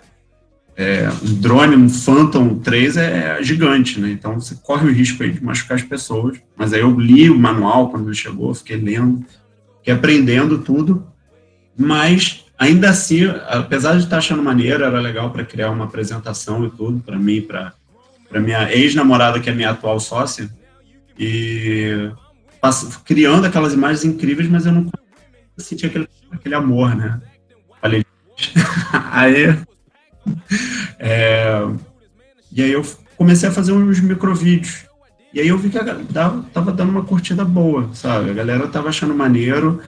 [0.76, 4.10] é, um drone, um Phantom 3 é gigante, né?
[4.10, 6.38] Então você corre o risco aí de machucar as pessoas.
[6.56, 9.24] Mas aí eu li o manual quando chegou, fiquei lendo,
[9.78, 11.06] fiquei aprendendo tudo.
[11.76, 16.70] Mas ainda assim, apesar de estar achando maneiro, era legal para criar uma apresentação e
[16.70, 17.74] tudo para mim, para
[18.34, 20.50] para minha ex-namorada que é minha atual sócia
[21.16, 22.10] e
[22.60, 24.90] passo, criando aquelas imagens incríveis, mas eu não
[25.56, 27.20] senti aquele, aquele amor, né?
[27.80, 28.04] Falei,
[29.12, 29.56] aí
[30.98, 31.64] é,
[32.50, 32.84] e aí eu
[33.16, 34.84] comecei a fazer uns microvídeos.
[35.32, 35.84] E aí eu vi que a
[36.52, 38.30] tava dando uma curtida boa, sabe?
[38.30, 39.80] A galera tava achando maneiro.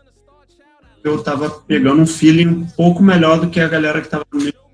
[1.03, 4.39] Eu tava pegando um feeling um pouco melhor do que a galera que tava no
[4.39, 4.66] meio.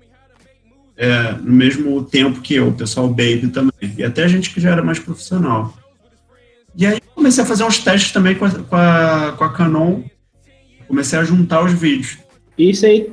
[0.97, 4.71] É, no mesmo tempo que eu, o pessoal Baby também, e até gente que já
[4.71, 5.73] era mais profissional.
[6.75, 10.01] E aí comecei a fazer uns testes também com a, com a, com a Canon,
[10.87, 12.17] comecei a juntar os vídeos.
[12.57, 13.11] Isso aí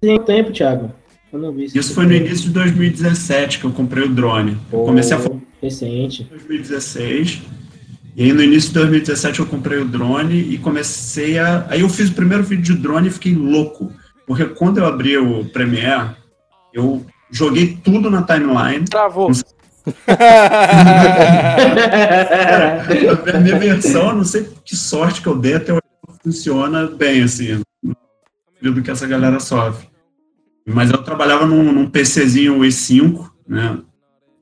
[0.00, 0.92] tem tempo, Thiago.
[1.32, 1.78] Eu não vi isso.
[1.78, 4.56] Isso foi no início de 2017 que eu comprei o drone.
[4.72, 6.24] Eu comecei a Pô, Recente.
[6.24, 7.42] 2016.
[8.16, 11.66] E aí no início de 2017 eu comprei o drone e comecei a.
[11.68, 13.92] Aí eu fiz o primeiro vídeo de drone e fiquei louco.
[14.26, 16.10] Porque quando eu abri o Premiere,
[16.78, 18.84] eu joguei tudo na timeline.
[18.86, 19.30] Travou.
[23.34, 25.82] A minha versão, não sei que sorte que eu dei, até hoje
[26.22, 27.62] funciona bem, assim,
[28.60, 29.88] do que essa galera sofre.
[30.66, 33.78] Mas eu trabalhava num, num PCzinho i5, né?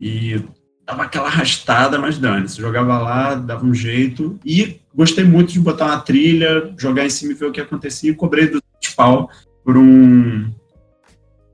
[0.01, 0.43] E
[0.85, 2.61] dava aquela arrastada, mas dane-se.
[2.61, 4.39] Jogava lá, dava um jeito.
[4.45, 8.11] E gostei muito de botar uma trilha, jogar em cima e ver o que acontecia.
[8.11, 8.61] E cobrei do
[8.97, 9.31] pau
[9.65, 10.51] por um.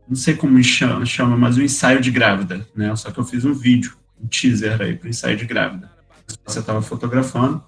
[0.09, 2.95] Não sei como chama, chama, mas um ensaio de grávida, né?
[2.97, 5.91] Só que eu fiz um vídeo, um teaser aí para ensaio de grávida.
[6.45, 7.63] Você estava fotografando.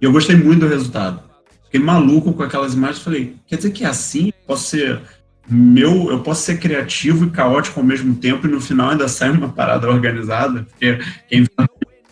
[0.00, 1.22] E eu gostei muito do resultado.
[1.64, 3.02] Fiquei maluco com aquelas imagens.
[3.02, 4.32] Falei, quer dizer que é assim?
[4.46, 5.00] Posso ser
[5.48, 9.30] meu, eu posso ser criativo e caótico ao mesmo tempo e no final ainda sai
[9.30, 11.44] uma parada organizada, porque quem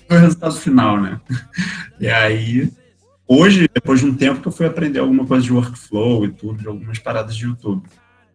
[0.08, 1.20] é o resultado final, né?
[2.00, 2.70] E aí,
[3.26, 6.60] hoje, depois de um tempo que eu fui aprender alguma coisa de workflow e tudo,
[6.60, 7.82] de algumas paradas de YouTube.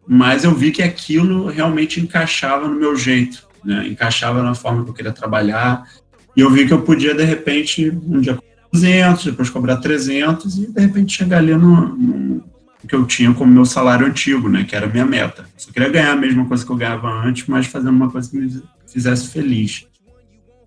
[0.06, 3.88] Mas eu vi que aquilo realmente encaixava no meu jeito, né?
[3.88, 5.88] Encaixava na forma que eu queria trabalhar.
[6.36, 10.58] E eu vi que eu podia, de repente, um dia cobrar 200, depois cobrar 300
[10.58, 12.44] e, de repente, chegar ali no, no
[12.86, 15.46] que eu tinha como meu salário antigo, né, que era a minha meta.
[15.66, 18.36] Eu queria ganhar a mesma coisa que eu ganhava antes, mas fazendo uma coisa que
[18.36, 19.86] me fizesse feliz.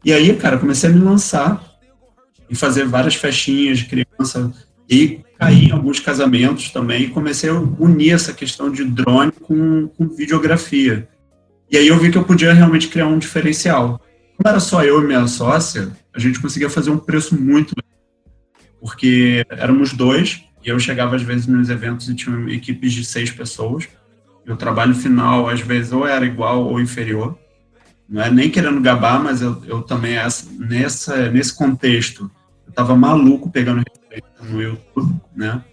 [0.03, 1.63] E aí, cara, comecei a me lançar
[2.49, 4.51] e fazer várias festinhas de criança
[4.89, 9.87] e caí em alguns casamentos também e comecei a unir essa questão de drone com,
[9.87, 11.07] com videografia.
[11.69, 14.01] E aí eu vi que eu podia realmente criar um diferencial.
[14.37, 17.75] Como era só eu e minha sócia, a gente conseguia fazer um preço muito
[18.79, 23.31] porque éramos dois e eu chegava às vezes nos eventos e tinha equipes de seis
[23.31, 23.87] pessoas.
[24.45, 27.37] E o trabalho final, às vezes, ou era igual ou inferior.
[28.07, 30.15] Não é nem querendo gabar, mas eu, eu também,
[30.57, 32.31] nessa, nesse contexto,
[32.65, 33.83] eu estava maluco pegando
[34.41, 35.63] no YouTube, né?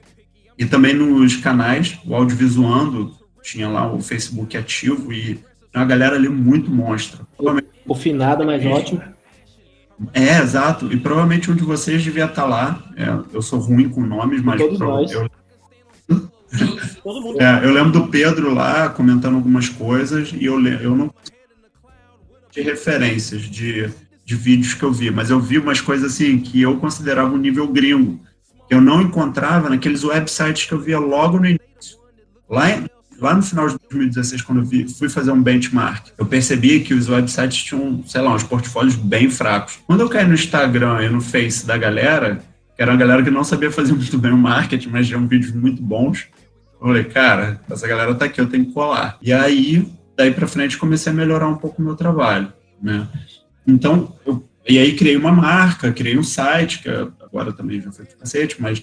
[0.58, 6.16] E também nos canais, o Audiovisuando, tinha lá o Facebook ativo e tinha uma galera
[6.16, 7.26] ali muito monstra.
[7.86, 9.02] O finado, mas ótimo.
[10.12, 10.92] É, exato.
[10.92, 12.82] E provavelmente um de vocês devia estar lá.
[12.96, 14.60] É, eu sou ruim com nomes, mas.
[14.60, 15.12] Todos nós.
[15.12, 15.30] Eu...
[17.36, 21.12] É, eu lembro do Pedro lá comentando algumas coisas e eu, eu não
[22.54, 23.90] de referências de,
[24.24, 27.36] de vídeos que eu vi, mas eu vi umas coisas assim que eu considerava um
[27.36, 28.20] nível gringo,
[28.66, 31.98] que eu não encontrava naqueles websites que eu via logo no início.
[32.48, 32.86] Lá, em,
[33.18, 36.94] lá no final de 2016, quando eu vi, fui fazer um benchmark, eu percebi que
[36.94, 39.78] os websites tinham, sei lá, uns portfólios bem fracos.
[39.86, 42.42] Quando eu caí no Instagram e no Face da galera,
[42.74, 45.52] que era uma galera que não sabia fazer muito bem o marketing, mas tinham vídeos
[45.52, 46.26] muito bons,
[46.80, 49.18] eu falei, cara, essa galera tá aqui, eu tenho que colar.
[49.20, 52.52] E aí, daí para frente, comecei a melhorar um pouco o meu trabalho,
[52.82, 53.06] né?
[53.66, 58.04] Então, eu, e aí criei uma marca, criei um site, que agora também já foi
[58.04, 58.82] pro cacete, mas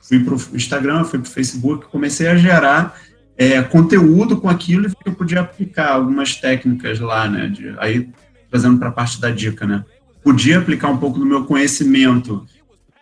[0.00, 2.98] fui pro Instagram, fui pro Facebook, comecei a gerar
[3.36, 7.48] é, conteúdo com aquilo e eu podia aplicar algumas técnicas lá, né?
[7.48, 8.08] De, aí,
[8.50, 9.84] trazendo para a parte da dica, né?
[10.24, 12.44] Podia aplicar um pouco do meu conhecimento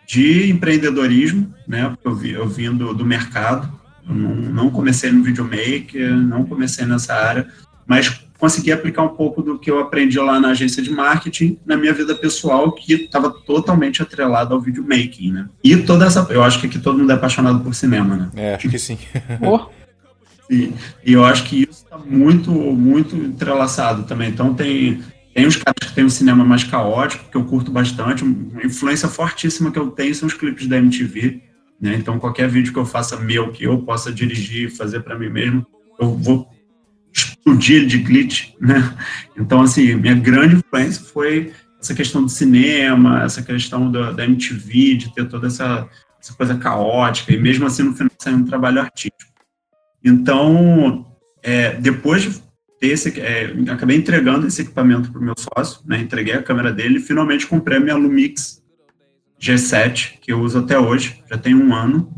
[0.05, 1.89] de empreendedorismo, né?
[1.89, 3.71] Porque eu, vi, eu vim do, do mercado,
[4.07, 7.47] eu não, não comecei no videomaker, não comecei nessa área,
[7.85, 11.75] mas consegui aplicar um pouco do que eu aprendi lá na agência de marketing na
[11.75, 15.49] minha vida pessoal, que estava totalmente atrelado ao videomaking, né?
[15.63, 16.25] E toda essa.
[16.29, 18.29] Eu acho que aqui todo mundo é apaixonado por cinema, né?
[18.35, 18.97] É, acho que sim.
[19.41, 19.67] Oh,
[20.49, 20.73] E,
[21.05, 24.29] e eu acho que isso está muito, muito entrelaçado também.
[24.29, 25.01] Então, tem,
[25.33, 28.23] tem os caras que têm um cinema mais caótico, que eu curto bastante.
[28.23, 31.41] Uma influência fortíssima que eu tenho são os clipes da MTV.
[31.79, 31.95] Né?
[31.95, 35.65] Então, qualquer vídeo que eu faça meu, que eu possa dirigir, fazer para mim mesmo,
[35.99, 36.47] eu vou
[37.47, 38.53] explodir de glitch.
[38.59, 38.93] Né?
[39.37, 44.95] Então, assim, minha grande influência foi essa questão do cinema, essa questão da, da MTV,
[44.95, 45.87] de ter toda essa,
[46.21, 49.31] essa coisa caótica, e mesmo assim, no final, sair um trabalho artístico.
[50.03, 51.05] Então,
[51.41, 52.43] é, depois de
[52.79, 56.71] ter esse, é, acabei entregando esse equipamento para o meu sócio, né, entreguei a câmera
[56.71, 58.61] dele e finalmente comprei a minha Lumix
[59.39, 62.11] G7, que eu uso até hoje, já tem um ano.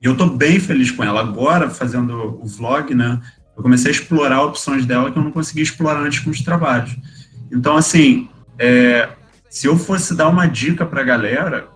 [0.00, 1.20] E eu estou bem feliz com ela.
[1.20, 3.20] Agora, fazendo o vlog, né,
[3.56, 6.96] eu comecei a explorar opções dela que eu não conseguia explorar antes com os trabalhos.
[7.50, 8.28] Então, assim,
[8.58, 9.08] é,
[9.48, 11.68] se eu fosse dar uma dica para a galera,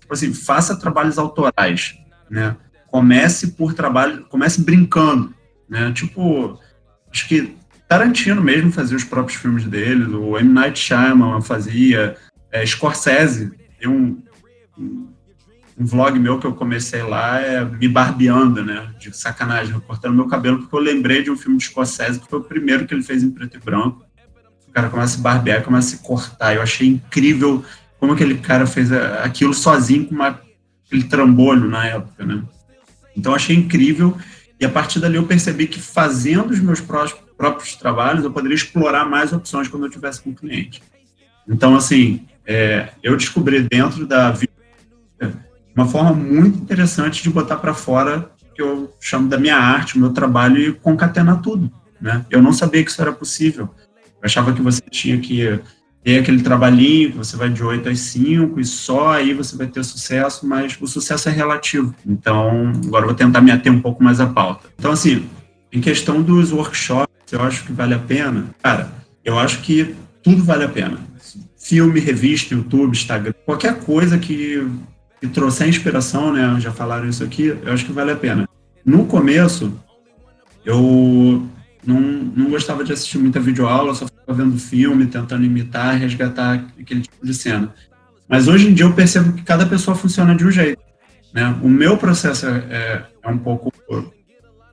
[0.00, 1.98] tipo assim, faça trabalhos autorais,
[2.30, 2.56] né?
[2.96, 5.34] comece por trabalho, comece brincando,
[5.68, 5.92] né?
[5.92, 6.58] Tipo,
[7.12, 7.54] acho que
[7.88, 10.52] Tarantino mesmo fazia os próprios filmes dele, o M.
[10.52, 12.16] Night Shyamalan fazia,
[12.50, 14.22] é, Scorsese, tem um,
[14.78, 15.08] um,
[15.78, 20.26] um, vlog meu que eu comecei lá, é me barbeando, né, de sacanagem, cortando meu
[20.26, 23.02] cabelo, porque eu lembrei de um filme de Scorsese, que foi o primeiro que ele
[23.02, 24.04] fez em preto e branco,
[24.68, 27.64] o cara começa a barbear, começa a se cortar, eu achei incrível
[27.98, 30.40] como aquele cara fez aquilo sozinho com uma,
[30.86, 32.42] aquele trambolho na época, né,
[33.16, 34.16] então eu achei incrível,
[34.58, 39.04] e a partir dali eu percebi que fazendo os meus próprios, trabalhos, eu poderia explorar
[39.04, 40.82] mais opções quando eu tivesse com o cliente.
[41.46, 44.30] Então, assim, é, eu descobri dentro da
[45.76, 50.00] uma forma muito interessante de botar para fora que eu chamo da minha arte, o
[50.00, 51.70] meu trabalho e concatenar tudo.
[52.00, 52.24] Né?
[52.30, 53.68] Eu não sabia que isso era possível.
[53.96, 55.60] Eu achava que você tinha que
[56.02, 59.66] ter aquele trabalhinho, que você vai de 8 às 5 e só aí você vai
[59.66, 61.94] ter sucesso, mas o sucesso é relativo.
[62.06, 64.68] Então, agora eu vou tentar me ater um pouco mais à pauta.
[64.78, 65.28] Então, assim,
[65.70, 68.46] em questão dos workshops, eu acho que vale a pena.
[68.62, 68.90] Cara,
[69.24, 70.98] eu acho que tudo vale a pena.
[71.58, 74.64] Filme, revista, YouTube, Instagram, qualquer coisa que,
[75.20, 76.60] que trouxer inspiração, né?
[76.60, 78.48] Já falaram isso aqui, eu acho que vale a pena.
[78.84, 79.72] No começo,
[80.64, 81.46] eu
[81.86, 87.02] não, não gostava de assistir muita videoaula, só ficava vendo filme, tentando imitar, resgatar aquele
[87.02, 87.72] tipo de cena.
[88.28, 90.82] Mas hoje em dia eu percebo que cada pessoa funciona de um jeito.
[91.32, 91.56] Né?
[91.62, 93.72] O meu processo é, é, é um pouco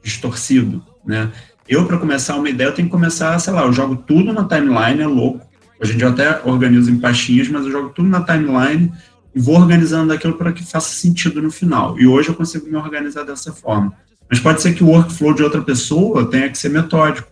[0.03, 0.83] distorcido.
[1.05, 1.31] Né?
[1.67, 4.45] Eu, para começar uma ideia, eu tenho que começar, sei lá, eu jogo tudo na
[4.45, 5.45] timeline, é louco.
[5.79, 8.91] Hoje em dia eu até organizo em pastinhas, mas eu jogo tudo na timeline
[9.35, 11.99] e vou organizando aquilo para que faça sentido no final.
[11.99, 13.93] E hoje eu consigo me organizar dessa forma.
[14.29, 17.27] Mas pode ser que o workflow de outra pessoa tenha que ser metódico.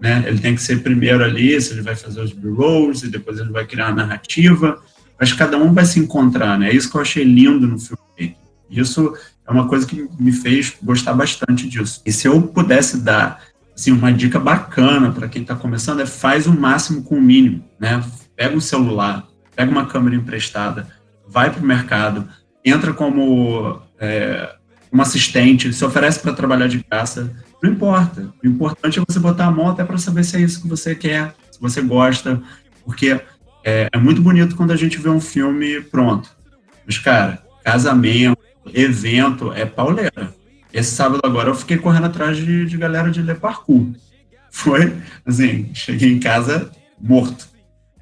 [0.00, 0.24] Né?
[0.26, 3.50] Ele tem que ser primeiro ali, se ele vai fazer os b-rolls, e depois ele
[3.50, 4.78] vai criar a narrativa.
[5.18, 6.70] Mas cada um vai se encontrar, né?
[6.70, 8.36] É isso que eu achei lindo no filme.
[8.70, 9.14] Isso
[9.46, 12.00] é uma coisa que me fez gostar bastante disso.
[12.06, 13.42] E se eu pudesse dar
[13.74, 17.64] assim, uma dica bacana para quem está começando, é faz o máximo com o mínimo.
[17.80, 18.02] Né?
[18.36, 19.26] Pega um celular,
[19.56, 20.88] pega uma câmera emprestada,
[21.28, 22.28] vai para o mercado,
[22.64, 24.54] entra como é,
[24.92, 27.30] um assistente, se oferece para trabalhar de graça,
[27.62, 28.32] não importa.
[28.42, 30.94] O importante é você botar a mão até para saber se é isso que você
[30.94, 32.40] quer, se você gosta,
[32.84, 33.20] porque
[33.64, 36.30] é, é, muito bonito quando a gente vê um filme pronto.
[36.86, 38.38] Mas, cara, casamento,
[38.72, 40.34] evento, é pauleira.
[40.72, 43.88] Esse sábado agora eu fiquei correndo atrás de, de galera de ler parkour.
[44.50, 44.96] Foi,
[45.26, 47.48] assim, cheguei em casa morto.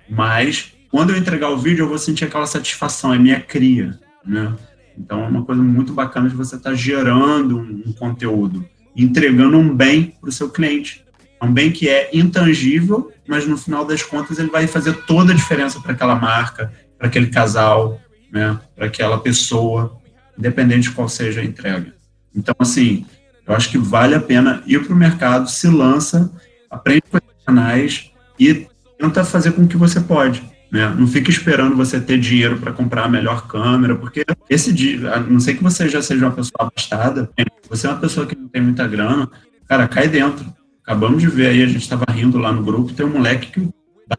[0.09, 4.55] Mas, quando eu entregar o vídeo, eu vou sentir aquela satisfação, é minha cria, né?
[4.99, 8.65] Então é uma coisa muito bacana de você estar tá gerando um, um, conteúdo,
[8.95, 11.05] entregando um bem para o seu cliente.
[11.41, 15.33] É um bem que é intangível, mas no final das contas ele vai fazer toda
[15.33, 18.01] a diferença para aquela marca, para aquele casal,
[18.33, 20.01] né, para aquela pessoa,
[20.39, 21.95] independente de qual seja a entrega.
[22.35, 23.05] Então, assim,
[23.47, 26.31] eu acho que vale a pena ir para o mercado, se lança,
[26.71, 28.67] aprende com os canais e
[28.99, 30.43] tenta fazer com o que você pode.
[30.71, 30.95] Né?
[30.99, 35.21] Não fica esperando você ter dinheiro para comprar a melhor câmera, porque esse dia, a
[35.21, 37.31] não sei que você já seja uma pessoa abastada,
[37.69, 39.31] você é uma pessoa que não tem muita grana,
[39.69, 40.45] cara, cai dentro.
[40.83, 43.69] Acabamos de ver aí, a gente estava rindo lá no grupo, tem um moleque que
[44.09, 44.17] dá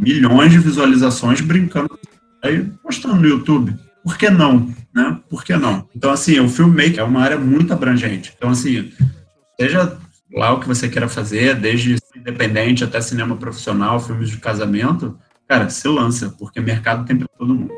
[0.00, 1.98] milhões de visualizações brincando,
[2.42, 3.74] aí postando no YouTube.
[4.02, 4.72] Por que não?
[4.94, 5.18] Né?
[5.28, 5.86] Por que não?
[5.94, 8.32] Então, assim, o filmmaker é uma área muito abrangente.
[8.36, 8.90] Então, assim,
[9.60, 9.98] seja
[10.32, 15.18] lá o que você queira fazer, desde independente até cinema profissional, filmes de casamento,
[15.48, 17.72] cara, se lança, porque mercado tem para todo mundo.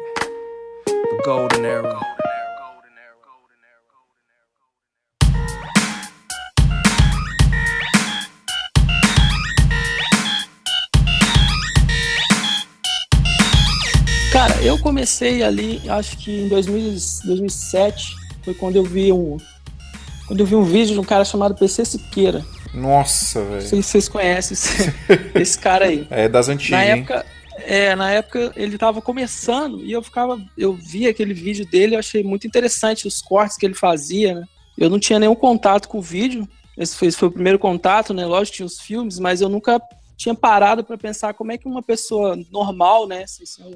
[1.25, 2.01] Golden Arrow.
[14.33, 19.37] Cara, eu comecei ali, acho que em 2000, 2007, foi quando eu vi um
[20.27, 22.45] quando eu vi um vídeo de um cara chamado PC Siqueira.
[22.73, 23.55] Nossa, velho.
[23.55, 24.95] Não sei se vocês conhecem esse,
[25.35, 26.07] esse cara aí.
[26.09, 26.79] É das antigas.
[26.79, 27.40] Na época, hein?
[27.65, 31.99] É, na época ele estava começando e eu ficava, eu vi aquele vídeo dele, eu
[31.99, 34.45] achei muito interessante os cortes que ele fazia, né?
[34.79, 38.15] Eu não tinha nenhum contato com o vídeo, esse foi, esse foi o primeiro contato,
[38.15, 38.25] né?
[38.25, 39.81] Lógico, tinha os filmes, mas eu nunca
[40.17, 43.75] tinha parado para pensar como é que uma pessoa normal, né, sem ser um,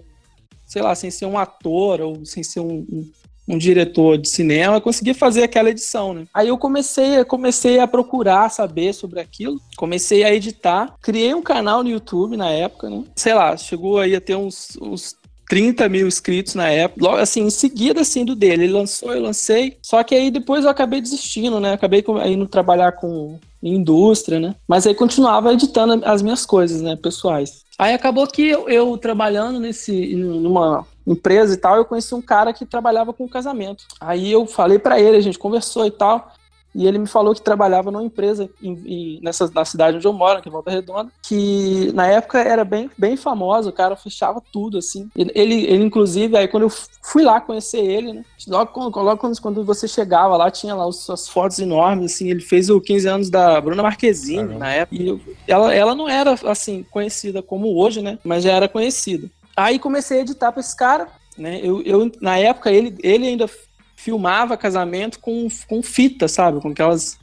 [0.66, 3.12] sei lá, sem ser um ator ou sem ser um, um
[3.47, 6.25] um diretor de cinema, conseguia fazer aquela edição, né?
[6.33, 11.83] Aí eu comecei, comecei a procurar saber sobre aquilo, comecei a editar, criei um canal
[11.83, 13.05] no YouTube na época, né?
[13.16, 15.16] Sei lá, chegou aí a ter uns, uns
[15.49, 18.65] 30 mil inscritos na época, logo assim, em seguida assim do dele.
[18.65, 19.77] Ele lançou, eu lancei.
[19.83, 21.75] Só que aí depois eu acabei desistindo, né?
[21.75, 24.55] Acabei indo trabalhar com indústria, né?
[24.69, 27.65] Mas aí continuava editando as minhas coisas, né, pessoais.
[27.79, 32.52] Aí acabou que eu, eu trabalhando nesse numa empresa e tal, eu conheci um cara
[32.52, 33.85] que trabalhava com casamento.
[34.01, 36.32] Aí eu falei para ele, a gente conversou e tal.
[36.74, 40.12] E ele me falou que trabalhava numa empresa em, em, nessa, na cidade onde eu
[40.12, 44.43] moro, que é Volta Redonda, que na época era bem, bem famoso, o cara fechava
[44.52, 45.09] tudo, assim.
[45.14, 48.24] Ele, ele, inclusive, aí quando eu fui lá conhecer ele, né?
[48.48, 52.28] Logo, logo quando, quando você chegava lá, tinha lá as, as fotos enormes, assim.
[52.28, 55.01] Ele fez o 15 anos da Bruna Marquezine na época.
[55.01, 58.18] E eu, ela, ela não era, assim, conhecida como hoje, né?
[58.24, 59.31] Mas já era conhecida.
[59.56, 61.60] Aí comecei a editar pra esse cara, né?
[61.62, 63.48] Eu, eu, na época, ele, ele ainda
[63.97, 66.60] filmava casamento com, com fita, sabe?
[66.60, 67.18] Com aquelas.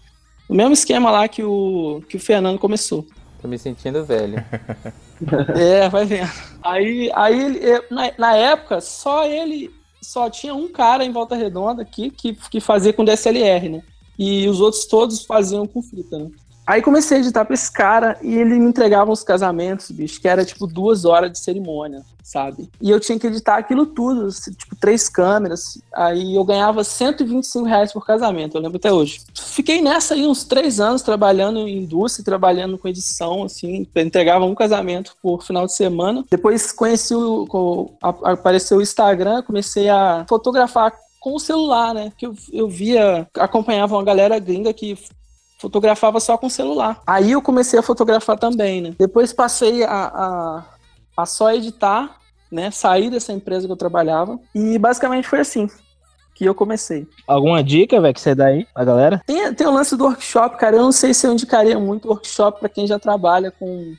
[0.48, 3.06] O mesmo esquema lá que o, que o Fernando começou.
[3.42, 4.44] Tô me sentindo velho.
[5.58, 6.32] é, vai vendo.
[6.64, 9.72] Aí, aí na, na época, só ele.
[10.02, 13.84] Só tinha um cara em Volta Redonda aqui que, que fazia com DSLR, né?
[14.18, 16.32] E os outros todos faziam com fita, né?
[16.72, 20.28] Aí comecei a editar pra esse cara e ele me entregava uns casamentos, bicho, que
[20.30, 22.70] era tipo duas horas de cerimônia, sabe?
[22.82, 25.82] E eu tinha que editar aquilo tudo, tipo três câmeras.
[25.94, 29.20] Aí eu ganhava 125 reais por casamento, eu lembro até hoje.
[29.36, 34.56] Fiquei nessa aí uns três anos trabalhando em indústria, trabalhando com edição, assim, entregava um
[34.56, 36.24] casamento por final de semana.
[36.32, 37.92] Depois conheci o.
[38.02, 42.14] apareceu o Instagram, comecei a fotografar com o celular, né?
[42.18, 44.98] Que eu, eu via, acompanhava uma galera gringa que
[45.62, 47.00] fotografava só com celular.
[47.06, 48.96] Aí eu comecei a fotografar também, né?
[48.98, 50.66] Depois passei a, a,
[51.16, 52.18] a só editar,
[52.52, 52.72] né?
[52.72, 54.40] Saí dessa empresa que eu trabalhava.
[54.56, 55.70] E basicamente foi assim
[56.34, 57.08] que eu comecei.
[57.28, 59.22] Alguma dica, velho, que você dá aí pra galera?
[59.28, 60.78] Tem, tem o lance do workshop, cara.
[60.78, 63.94] Eu não sei se eu indicaria muito workshop para quem já trabalha com,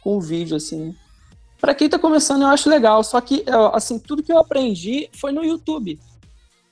[0.00, 0.94] com vídeo, assim.
[1.60, 3.02] Para quem tá começando, eu acho legal.
[3.02, 5.98] Só que, assim, tudo que eu aprendi foi no YouTube.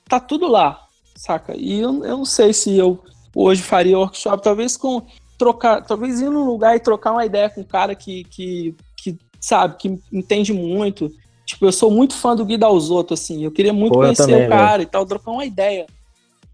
[0.07, 0.79] Tá tudo lá,
[1.15, 1.53] saca?
[1.57, 3.03] E eu, eu não sei se eu
[3.35, 5.05] hoje faria workshop, talvez com
[5.37, 9.17] trocar, talvez ir num lugar e trocar uma ideia com um cara que, que, que
[9.39, 11.11] sabe, que entende muito.
[11.45, 14.45] Tipo, eu sou muito fã do Guida Alzotto, assim, eu queria muito Pô, conhecer também,
[14.45, 15.87] o cara e tal, trocar uma ideia.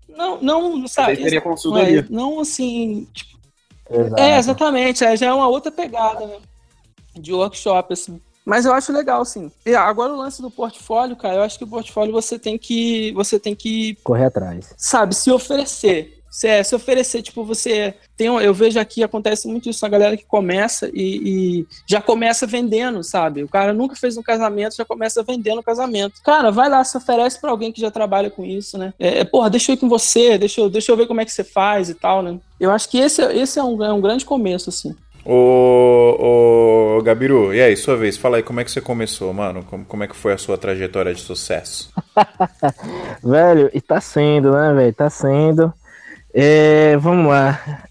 [0.08, 1.18] Não, não, sabe?
[1.18, 2.06] Teria consultoria.
[2.10, 3.36] Não, não assim, tipo,
[4.18, 6.38] é, exatamente, é, já é uma outra pegada, né?
[7.14, 8.22] De workshop, assim.
[8.46, 9.52] Mas eu acho legal, sim.
[9.66, 13.12] E agora o lance do portfólio, cara, eu acho que o portfólio você tem que.
[13.14, 13.96] Você tem que.
[14.04, 14.74] Correr atrás.
[14.78, 19.70] Sabe, se oferecer se, é, se oferecer, tipo, você tem, eu vejo aqui acontece muito
[19.70, 21.22] isso na galera que começa e,
[21.62, 23.41] e, já começa vendendo, sabe?
[23.41, 26.22] O cara nunca fez um casamento, já começa vendendo o casamento.
[26.26, 28.94] Cara, vai lá, se oferece para alguém que já trabalha com isso, né?
[28.99, 31.26] É, é, porra, deixa eu ir com você, deixa eu, deixa eu ver como é
[31.26, 32.38] que você faz e tal, né?
[32.60, 34.94] Eu acho que esse, esse é, um, é um grande começo, assim.
[35.24, 39.64] Ô, ô, Gabiru, e aí, sua vez, fala aí como é que você começou, mano?
[39.64, 41.94] Como, como é que foi a sua trajetória de sucesso?
[43.24, 44.94] velho, e tá sendo, né, velho?
[44.94, 45.74] Tá sendo.
[46.38, 47.88] É, vamos lá.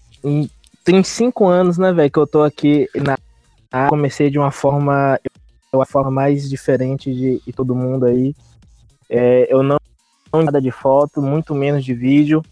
[0.83, 3.17] Tem cinco anos, né, velho, que eu tô aqui na.
[3.89, 5.19] Comecei de uma forma.
[5.73, 8.35] Uma forma mais diferente de, de todo mundo aí.
[9.09, 9.77] É, eu não
[10.43, 12.43] nada de foto, muito menos de vídeo.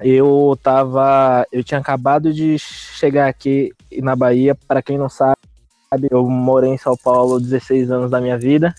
[0.00, 1.46] Eu tava.
[1.52, 4.56] Eu tinha acabado de chegar aqui na Bahia.
[4.66, 5.36] Para quem não sabe,
[6.10, 8.74] eu morei em São Paulo 16 anos da minha vida.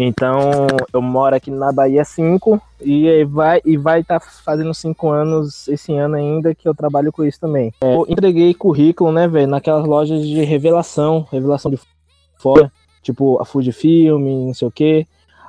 [0.00, 5.10] Então, eu moro aqui na Bahia 5 e vai e vai estar tá fazendo 5
[5.10, 7.74] anos esse ano ainda que eu trabalho com isso também.
[7.80, 11.80] É, eu entreguei currículo, né, velho, naquelas lojas de revelação, revelação de
[12.36, 12.70] fora,
[13.02, 15.04] tipo a Fujifilm, não sei o quê.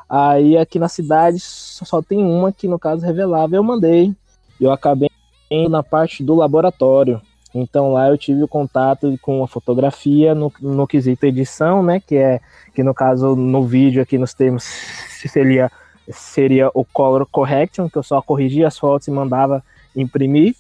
[0.10, 4.16] Aí aqui na cidade só tem uma que no caso revelava, eu mandei.
[4.60, 5.12] Eu acabei
[5.52, 7.22] indo na parte do laboratório.
[7.54, 12.00] Então lá eu tive o contato com a fotografia no, no quesito edição, né?
[12.00, 12.40] Que é
[12.74, 15.72] que no caso no vídeo aqui nos termos seria
[16.12, 19.64] seria o color correction, que eu só corrigia as fotos e mandava
[19.96, 20.56] imprimir.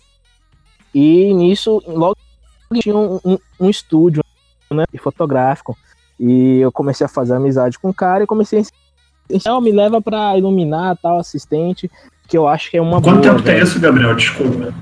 [0.93, 2.17] E nisso logo
[2.75, 4.23] tinha um, um, um estúdio
[4.71, 5.75] né, fotográfico
[6.19, 8.63] e eu comecei a fazer amizade com o cara e comecei a
[9.29, 11.89] então, me leva para iluminar tal assistente,
[12.27, 14.15] que eu acho que é uma Quanto boa, tempo tem isso, Gabriel?
[14.15, 14.73] Desculpa.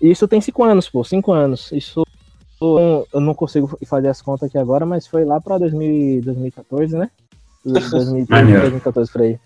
[0.00, 1.70] Isso tem cinco anos, pô, cinco anos.
[1.72, 2.04] Isso
[2.60, 7.10] eu não consigo fazer as contas aqui agora, mas foi lá pra 2014, né?
[7.64, 9.38] 2013, 2014 por aí.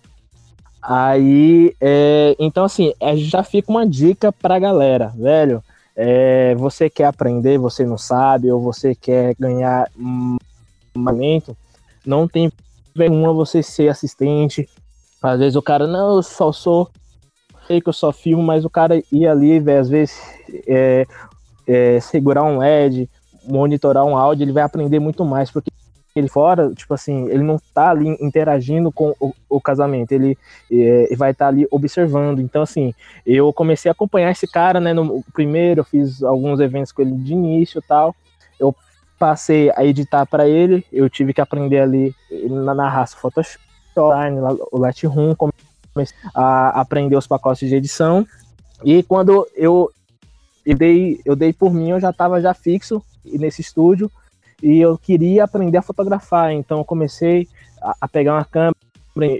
[0.82, 5.62] Aí, é, então assim, é, já fica uma dica pra galera, velho.
[5.96, 10.36] É, você quer aprender, você não sabe, ou você quer ganhar um
[10.94, 11.56] momento,
[12.04, 12.52] não tem
[12.94, 14.68] nenhuma você ser assistente.
[15.22, 16.90] Às vezes o cara, não, eu só sou
[17.66, 20.20] sei que eu só filmo, mas o cara ia ali, véio, às vezes,
[20.66, 21.06] é,
[21.66, 23.08] é, segurar um LED,
[23.46, 25.70] monitorar um áudio, ele vai aprender muito mais, porque
[26.14, 30.38] ele fora, tipo assim, ele não tá ali interagindo com o, o casamento, ele
[30.70, 32.40] é, vai estar tá ali observando.
[32.40, 32.94] Então, assim,
[33.26, 34.92] eu comecei a acompanhar esse cara, né?
[34.92, 38.14] No primeiro, eu fiz alguns eventos com ele de início tal.
[38.60, 38.74] Eu
[39.18, 42.14] passei a editar para ele, eu tive que aprender ali
[42.48, 43.58] na, na raça Photoshop,
[43.96, 45.73] o Lightroom, comecei
[46.34, 48.26] a aprender os pacotes de edição.
[48.84, 49.90] E quando eu
[50.64, 54.10] eu dei, eu dei por mim, eu já estava já fixo nesse estúdio
[54.62, 57.46] e eu queria aprender a fotografar, então eu comecei
[57.82, 58.74] a, a pegar uma câmera.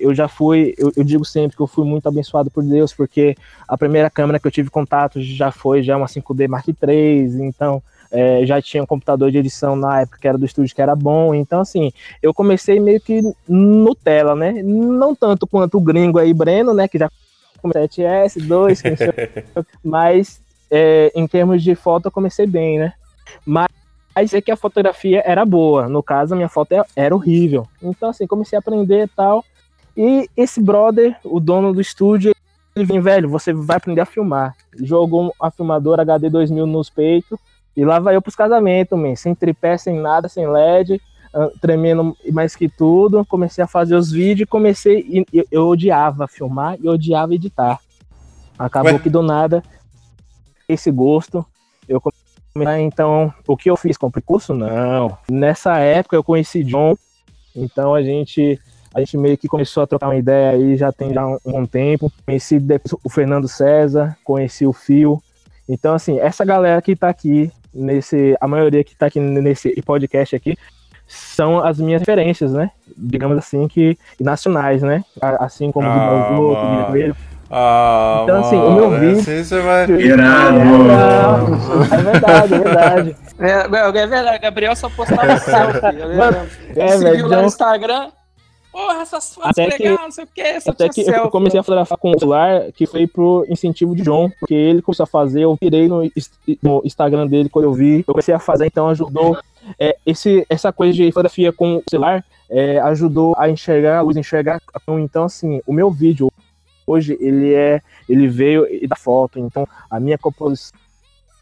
[0.01, 3.35] Eu já fui, eu, eu, digo sempre que eu fui muito abençoado por Deus, porque
[3.66, 7.82] a primeira câmera que eu tive contato já foi já uma 5D Mark III, então
[8.15, 10.95] é, já tinha um computador de edição na época que era do estúdio que era
[10.95, 11.93] bom, então assim,
[12.23, 14.62] eu comecei meio que Nutella, né?
[14.62, 17.11] Não tanto quanto o gringo aí, Breno, né, que já
[17.62, 18.82] 7S, 2,
[19.82, 22.93] mas é, em termos de foto eu comecei bem, né?
[23.45, 23.69] Mas
[24.32, 25.89] é que a fotografia era boa.
[25.89, 27.66] No caso, a minha foto é, era horrível.
[27.82, 29.45] Então, assim, comecei a aprender e tal.
[29.97, 32.35] E esse brother, o dono do estúdio,
[32.77, 34.55] ele vem, velho, você vai aprender a filmar.
[34.77, 37.39] Jogou a filmadora HD 2000 nos peitos.
[37.76, 41.01] E lá vai eu pros casamentos, man, sem tripé, sem nada, sem LED,
[41.60, 43.24] tremendo mais que tudo.
[43.24, 45.01] Comecei a fazer os vídeos, comecei.
[45.09, 47.80] E eu, eu odiava filmar e odiava editar.
[48.59, 48.98] Acabou Ué?
[48.98, 49.62] que do nada
[50.68, 51.44] esse gosto.
[51.88, 52.01] Eu
[52.80, 53.96] então, o que eu fiz?
[53.96, 54.55] Comprei curso?
[54.55, 55.18] Não.
[55.28, 56.96] Nessa época eu conheci John,
[57.55, 58.60] então a gente
[58.94, 61.66] a gente meio que começou a trocar uma ideia aí, já tem já um, um
[61.66, 62.12] tempo.
[62.24, 62.60] Conheci
[63.02, 65.20] o Fernando César, conheci o Fio.
[65.68, 70.36] Então, assim, essa galera que tá aqui, nesse, a maioria que tá aqui nesse podcast
[70.36, 70.56] aqui,
[71.06, 72.70] são as minhas referências, né?
[72.96, 75.05] Digamos assim, que nacionais, né?
[75.20, 77.14] Assim como ah, o Guilherme
[77.56, 79.20] ah, então, assim, o meu vídeo.
[79.20, 79.88] Assim você vai.
[79.90, 80.59] Irado!
[81.90, 83.16] É, é verdade, é verdade.
[83.38, 86.16] É, é verdade, Gabriel só postava selfie.
[86.16, 87.28] Mano, é, velho.
[87.28, 88.09] lá no Instagram.
[88.74, 90.60] Porra, essas fotos até legais, não sei o que.
[90.60, 93.94] Só até que selfie, eu comecei a fotografar com o celular, que foi pro incentivo
[93.94, 96.02] de John, porque ele começou a fazer, eu virei no,
[96.60, 99.38] no Instagram dele quando eu vi, eu comecei a fazer, então ajudou.
[99.78, 104.16] É, esse, essa coisa de fotografia com o celular é, ajudou a enxergar a luz,
[104.16, 104.60] enxergar.
[104.98, 106.32] Então, assim, o meu vídeo,
[106.84, 110.78] hoje ele é ele veio da foto então a minha composição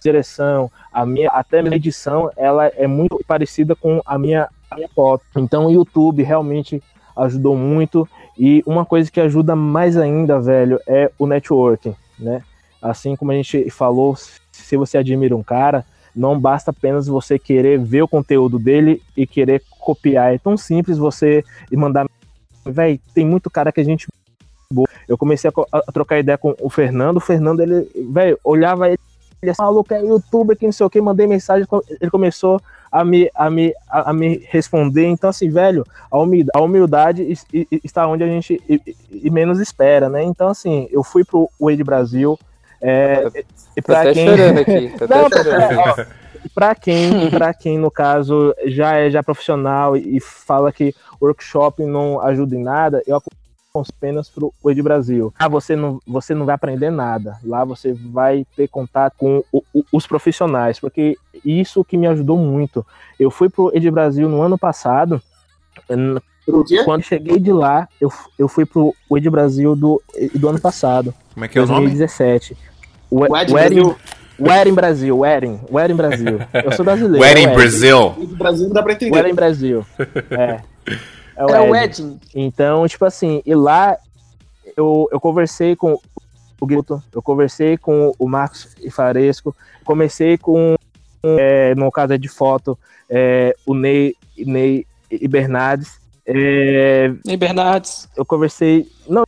[0.00, 4.76] direção a minha até a minha edição ela é muito parecida com a minha, a
[4.76, 6.80] minha foto então o YouTube realmente
[7.16, 8.09] ajudou muito
[8.39, 12.43] e uma coisa que ajuda mais ainda velho é o networking né
[12.80, 15.84] assim como a gente falou se você admira um cara
[16.14, 20.98] não basta apenas você querer ver o conteúdo dele e querer copiar é tão simples
[20.98, 22.06] você mandar
[22.64, 24.06] Véi, tem muito cara que a gente.
[25.09, 27.16] Eu comecei a, a, trocar ideia com o Fernando.
[27.16, 28.98] O Fernando, ele, velho, olhava ele,
[29.43, 31.66] ele assim, maluco, é youtuber, que não sei o que, mandei mensagem,
[32.01, 32.60] ele começou
[32.93, 35.06] a me, a me, a, me responder.
[35.06, 37.39] Então, assim, velho, a humildade, a humildade
[37.82, 40.23] está onde a gente e, menos espera, né?
[40.23, 42.39] Então, assim, eu fui pro Wade Brasil.
[42.82, 43.27] É,
[43.74, 44.28] e pra tá quem...
[44.28, 44.94] chorando aqui.
[44.98, 46.06] Tá não, chorando.
[46.55, 52.20] Pra quem, pra quem, no caso, já é já profissional e fala que workshop não
[52.20, 53.23] ajuda em nada, eu
[53.81, 55.32] apenas para o Ed Brasil.
[55.39, 57.39] Ah, você não, você não vai aprender nada.
[57.43, 62.36] Lá você vai ter contato com o, o, os profissionais, porque isso que me ajudou
[62.36, 62.85] muito.
[63.19, 65.23] Eu fui para o Ed Brasil no ano passado.
[66.85, 70.03] Quando cheguei de lá, eu, eu fui pro Ed Brasil do,
[70.35, 71.15] do ano passado.
[71.32, 72.55] Como é que é o 2017.
[73.11, 73.28] nome?
[73.28, 73.53] 2017.
[73.53, 73.97] O, Wedding,
[74.39, 76.39] Wedding Brasil, Wedding, Wedding Brasil.
[76.53, 77.20] Eu sou brasileiro.
[77.24, 78.11] Wedding é Brasil.
[78.36, 79.16] Brasil não dá pra entender.
[79.16, 79.86] Wedding Brasil.
[80.31, 80.61] É.
[81.43, 82.20] É o, é o Edin.
[82.35, 83.97] Então, tipo assim, e lá
[84.77, 85.98] eu, eu conversei com
[86.60, 89.55] o Guilherme, eu conversei com o Marcos Faresco,
[89.85, 90.77] comecei com,
[91.24, 92.78] é, no caso de foto,
[93.10, 96.01] é, o Ney, Ney e Bernardes.
[96.24, 98.09] É, Ney Bernardes.
[98.16, 98.89] Eu conversei.
[99.09, 99.24] Não,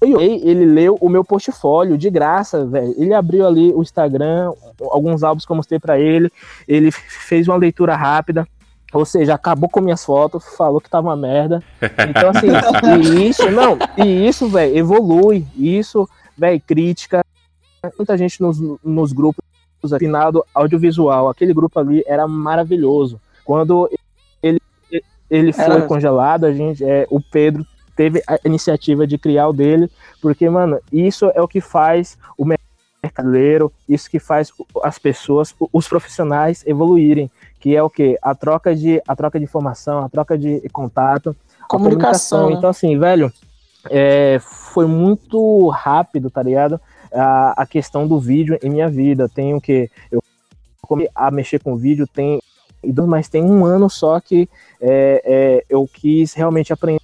[0.00, 2.94] ele leu o meu portfólio de graça, velho.
[2.98, 6.30] Ele abriu ali o Instagram, alguns álbuns que eu mostrei para ele.
[6.66, 8.46] Ele fez uma leitura rápida.
[8.92, 11.62] Ou seja, acabou com minhas fotos, falou que tava uma merda.
[11.80, 12.48] Então, assim,
[13.02, 15.46] e isso, não, e isso, velho, evolui.
[15.56, 17.24] Isso, velho, crítica.
[17.96, 19.42] Muita gente nos, nos grupos
[19.90, 21.28] afinado audiovisual.
[21.28, 23.20] Aquele grupo ali era maravilhoso.
[23.44, 23.90] Quando
[24.42, 24.60] ele,
[25.30, 25.82] ele foi era...
[25.82, 27.66] congelado, a gente, é, o Pedro
[27.96, 29.90] teve a iniciativa de criar o dele,
[30.20, 32.46] porque, mano, isso é o que faz o
[33.02, 34.52] mercadeiro, isso que faz
[34.82, 37.30] as pessoas, os profissionais evoluírem
[37.62, 41.34] que é o que a troca de a troca de informação, a troca de contato,
[41.68, 42.40] comunicação.
[42.40, 42.50] comunicação.
[42.50, 42.56] Né?
[42.56, 43.32] Então assim, velho,
[43.88, 46.80] é, foi muito rápido, tá ligado?
[47.14, 49.28] A, a questão do vídeo em minha vida.
[49.28, 50.20] Tenho que eu
[50.82, 52.42] comecei a mexer com vídeo tem
[53.06, 54.48] mas tem um ano só que
[54.80, 57.00] é, é, eu quis realmente aprender.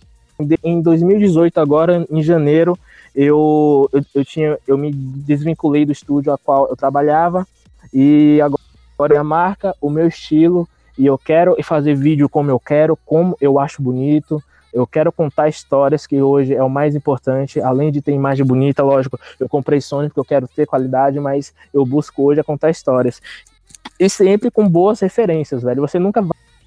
[0.65, 2.77] Em 2018, agora em janeiro,
[3.15, 7.47] eu, eu, eu, tinha, eu me desvinculei do estúdio a qual eu trabalhava
[7.93, 8.58] e agora
[8.99, 10.69] agora a marca, o meu estilo,
[10.99, 15.49] e eu quero fazer vídeo como eu quero, como eu acho bonito, Eu quero contar
[15.49, 19.19] histórias que hoje é o mais importante, além de ter imagem bonita, lógico.
[19.41, 23.23] Eu comprei Sony porque eu quero ter qualidade, mas eu busco hoje é contar histórias.
[23.99, 25.81] E sempre com boas referências, velho.
[25.81, 26.23] Você nunca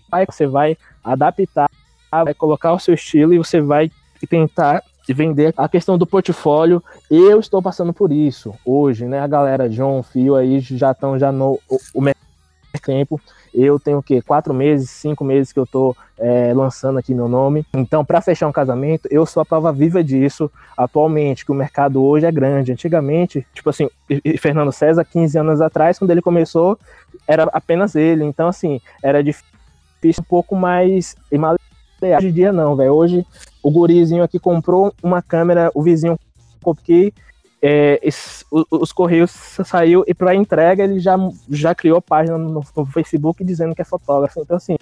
[0.09, 1.69] vai, você vai adaptar,
[2.11, 3.91] vai colocar o seu estilo e você vai
[4.27, 6.83] tentar vender a questão do portfólio.
[7.09, 9.19] Eu estou passando por isso hoje, né?
[9.19, 12.01] A galera John, Fio aí já estão já no o, o
[12.81, 13.19] tempo.
[13.53, 14.21] Eu tenho o quê?
[14.21, 17.65] Quatro meses, cinco meses que eu tô é, lançando aqui meu nome.
[17.73, 22.03] Então, para fechar um casamento, eu sou a prova viva disso atualmente, que o mercado
[22.03, 22.71] hoje é grande.
[22.71, 23.89] Antigamente, tipo assim,
[24.39, 26.77] Fernando César, 15 anos atrás, quando ele começou,
[27.27, 28.23] era apenas ele.
[28.23, 31.15] Então, assim, era difícil um pouco mais.
[32.01, 32.93] Hoje em dia, não, velho.
[32.93, 33.25] Hoje,
[33.61, 36.17] o gurizinho aqui comprou uma câmera, o vizinho
[36.83, 37.13] que
[37.61, 41.15] é, esse, os, os, Correios saiu e para entrega ele já,
[41.47, 44.41] já criou página no, no, Facebook dizendo que é fotógrafo.
[44.41, 44.75] Então, assim,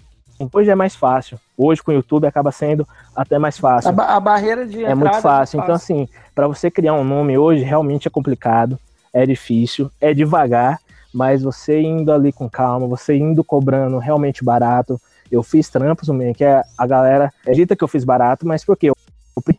[0.54, 1.38] hoje é mais fácil.
[1.58, 3.94] Hoje com o YouTube acaba sendo até mais fácil.
[4.00, 5.60] A, a barreira de É muito fácil.
[5.60, 8.80] É então, assim, para você criar um nome hoje realmente é complicado,
[9.12, 10.80] é difícil, é devagar,
[11.14, 15.00] mas você indo ali com calma, você indo cobrando realmente barato.
[15.30, 18.92] Eu fiz trampos, que é a galera acredita que eu fiz barato, mas por quê?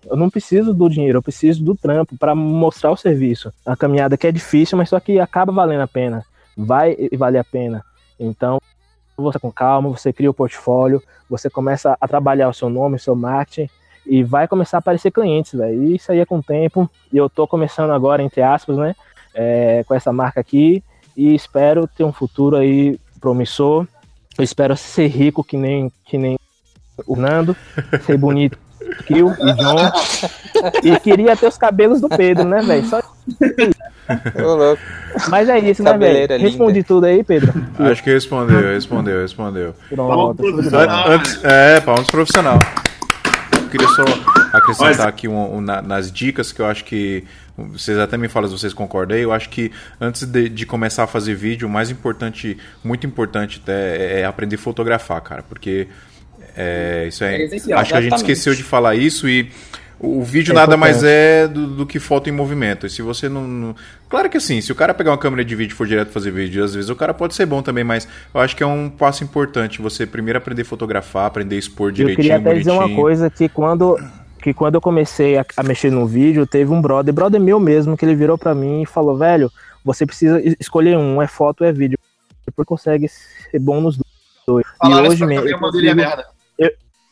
[0.06, 3.52] Eu não preciso do dinheiro, eu preciso do trampo para mostrar o serviço.
[3.64, 6.24] A caminhada que é difícil, mas só que acaba valendo a pena.
[6.56, 7.84] Vai e vale a pena.
[8.18, 8.60] Então,
[9.16, 13.00] você com calma, você cria o portfólio, você começa a trabalhar o seu nome, o
[13.00, 13.68] seu marketing
[14.06, 15.84] e vai começar a aparecer clientes, velho.
[15.84, 16.90] E isso aí é com o tempo.
[17.12, 18.94] E eu tô começando agora, entre aspas, né,
[19.34, 20.82] é, com essa marca aqui
[21.16, 23.86] e espero ter um futuro aí promissor.
[24.38, 26.38] Eu espero ser rico que nem que nem
[27.06, 27.56] o Nando,
[28.04, 28.58] ser bonito
[29.06, 29.92] Kill e John.
[30.82, 32.86] E queria ter os cabelos do Pedro, né, velho?
[32.86, 33.02] Só
[35.28, 36.40] Mas é isso, né, velho?
[36.40, 37.52] Respondi tudo aí, Pedro.
[37.78, 39.74] Acho que respondeu, respondeu, respondeu.
[39.88, 40.42] Pronto.
[41.06, 42.58] Antes, é, palmas profissional.
[43.60, 44.02] Eu queria só
[44.52, 45.00] acrescentar Mas...
[45.00, 47.24] aqui um, um, na, nas dicas que eu acho que
[47.56, 49.70] vocês até me falam se vocês concordam aí, eu acho que
[50.00, 54.24] antes de, de, começar a fazer vídeo, o mais importante, muito importante até, é, é
[54.24, 55.88] aprender a fotografar, cara, porque
[56.60, 59.50] é, isso é, é acho que a gente esqueceu de falar isso e
[60.02, 62.86] o vídeo é nada mais é do, do, que foto em movimento.
[62.86, 63.76] E se você não, não,
[64.08, 66.30] Claro que assim, se o cara pegar uma câmera de vídeo e for direto fazer
[66.30, 68.88] vídeo, às vezes o cara pode ser bom também, mas eu acho que é um
[68.88, 72.14] passo importante você primeiro aprender a fotografar, aprender a expor direitinho.
[72.14, 72.74] Eu queria até bonitinho.
[72.74, 73.98] dizer uma coisa que quando.
[74.42, 77.94] Que quando eu comecei a, a mexer no vídeo, teve um brother, brother meu mesmo,
[77.94, 79.52] que ele virou para mim e falou: velho,
[79.84, 81.98] você precisa escolher um, é foto ou é vídeo.
[82.56, 84.00] Porque consegue ser bom nos
[84.46, 84.64] dois.
[84.78, 85.46] Falaram e hoje mesmo.
[85.46, 86.26] Eu, consigo, merda.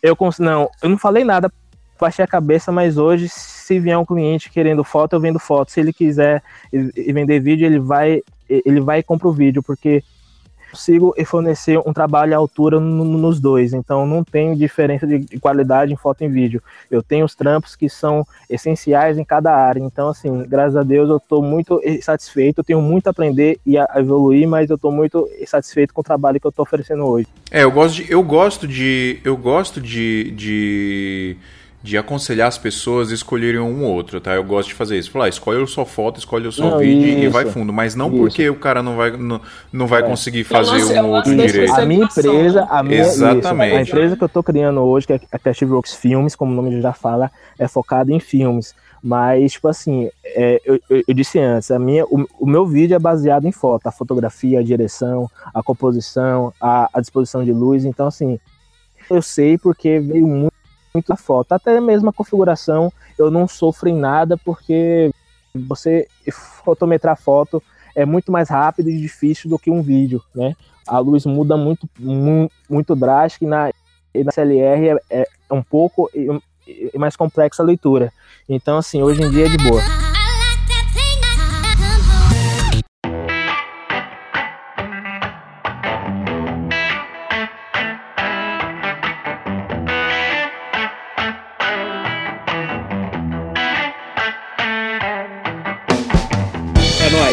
[0.03, 1.53] Eu, não, eu não falei nada,
[1.99, 5.73] baixei a cabeça, mas hoje, se vier um cliente querendo foto, eu vendo foto.
[5.73, 6.43] Se ele quiser
[6.73, 10.03] vender vídeo, ele vai, ele vai e compra o vídeo, porque
[10.71, 15.97] consigo fornecer um trabalho à altura nos dois, então não tem diferença de qualidade em
[15.97, 16.63] foto e vídeo.
[16.91, 21.09] Eu tenho os trampos que são essenciais em cada área, então assim, graças a Deus
[21.09, 24.93] eu estou muito satisfeito, eu tenho muito a aprender e a evoluir, mas eu estou
[24.93, 27.27] muito satisfeito com o trabalho que eu estou oferecendo hoje.
[27.51, 31.37] É, eu gosto de, eu gosto de, eu gosto de, de
[31.81, 34.35] de aconselhar as pessoas a escolherem um ou outro, tá?
[34.35, 35.11] Eu gosto de fazer isso.
[35.11, 37.73] Falar, ah, escolhe a sua foto, escolhe o seu não, vídeo isso, e vai fundo.
[37.73, 38.17] Mas não isso.
[38.17, 39.41] porque o cara não vai, não,
[39.73, 40.07] não vai é.
[40.07, 41.73] conseguir fazer um ou outro direito.
[41.73, 43.69] A minha empresa, a minha, Exatamente.
[43.69, 46.53] Isso, a empresa que eu tô criando hoje, que é a Creative Works Filmes, como
[46.53, 48.75] o nome já fala, é focada em filmes.
[49.01, 52.97] Mas, tipo assim, é, eu, eu, eu, disse antes, a minha, o, o, meu vídeo
[52.97, 57.85] é baseado em foto, a fotografia, a direção, a composição, a, a disposição de luz.
[57.85, 58.41] Então, assim,
[59.09, 60.58] eu sei porque veio muito
[60.93, 61.53] muito a foto.
[61.53, 65.11] Até mesmo a configuração eu não sofro em nada, porque
[65.55, 66.07] você
[66.65, 67.63] fotometrar foto
[67.95, 70.55] é muito mais rápido e difícil do que um vídeo, né?
[70.87, 73.71] A luz muda muito, muito, muito drástica e na,
[74.15, 76.11] e na CLR é, é um pouco
[76.95, 78.13] mais complexa a leitura.
[78.49, 80.08] Então, assim, hoje em dia é de boa.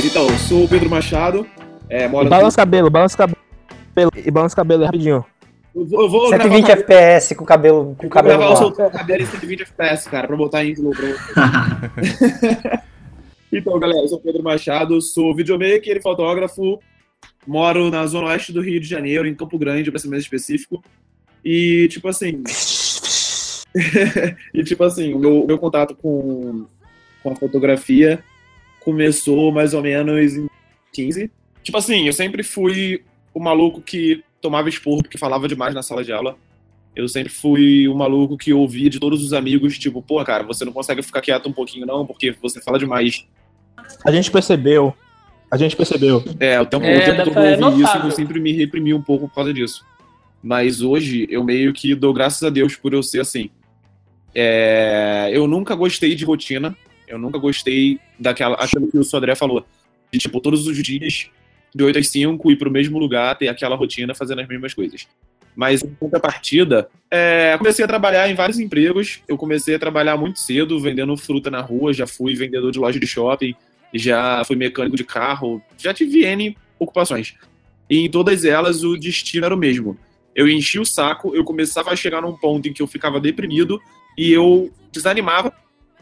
[0.06, 1.48] Então, eu sou o Pedro Machado.
[1.90, 3.36] É, moro balança cabelo, balança cabelo.
[4.16, 5.26] E balança cabelo rapidinho.
[5.76, 6.80] Eu vou, eu vou 120 gravar...
[6.80, 7.96] FPS com o cabelo.
[7.98, 10.94] Com o cabelo gravar o seu cabelo em 120 FPS, cara, pra botar em slow
[10.94, 12.84] pra
[13.52, 16.80] Então, galera, eu sou o Pedro Machado, sou videomaker e fotógrafo.
[17.48, 20.84] Moro na zona oeste do Rio de Janeiro, em Campo Grande, pra ser mais específico.
[21.44, 22.44] E, tipo assim.
[24.54, 26.66] e, tipo assim, o meu, meu contato com,
[27.24, 28.24] com a fotografia
[28.86, 30.48] começou mais ou menos em
[30.94, 31.32] 15.
[31.64, 33.04] Tipo assim, eu sempre fui
[33.34, 36.38] o maluco que tomava esporro porque falava demais na sala de aula.
[36.96, 40.64] Eu sempre fui o maluco que ouvia de todos os amigos, tipo, pô, cara, você
[40.64, 43.26] não consegue ficar quieto um pouquinho, não, porque você fala demais.
[44.06, 44.96] A gente percebeu.
[45.52, 46.24] A gente percebeu.
[46.40, 48.06] É, o tempo, É, o tempo todo eu é ouvi isso e notável.
[48.10, 49.84] eu sempre me reprimi um pouco por causa disso.
[50.42, 53.50] Mas hoje eu meio que dou graças a Deus por eu ser assim.
[54.34, 56.78] É, eu nunca gostei de rotina.
[57.08, 58.56] Eu nunca gostei daquela.
[58.56, 59.66] Aquilo que o Sodré falou.
[60.12, 61.30] De tipo, todos os dias,
[61.74, 65.08] de 8 às 5, ir pro mesmo lugar, ter aquela rotina fazendo as mesmas coisas.
[65.56, 69.22] Mas em contrapartida, é, comecei a trabalhar em vários empregos.
[69.28, 73.00] Eu comecei a trabalhar muito cedo, vendendo fruta na rua, já fui vendedor de loja
[73.00, 73.56] de shopping,
[73.94, 77.36] já fui mecânico de carro, já tive N ocupações.
[77.90, 79.98] E em todas elas o destino era o mesmo.
[80.36, 83.80] Eu enchi o saco, eu começava a chegar num ponto em que eu ficava deprimido
[84.18, 85.54] e eu desanimava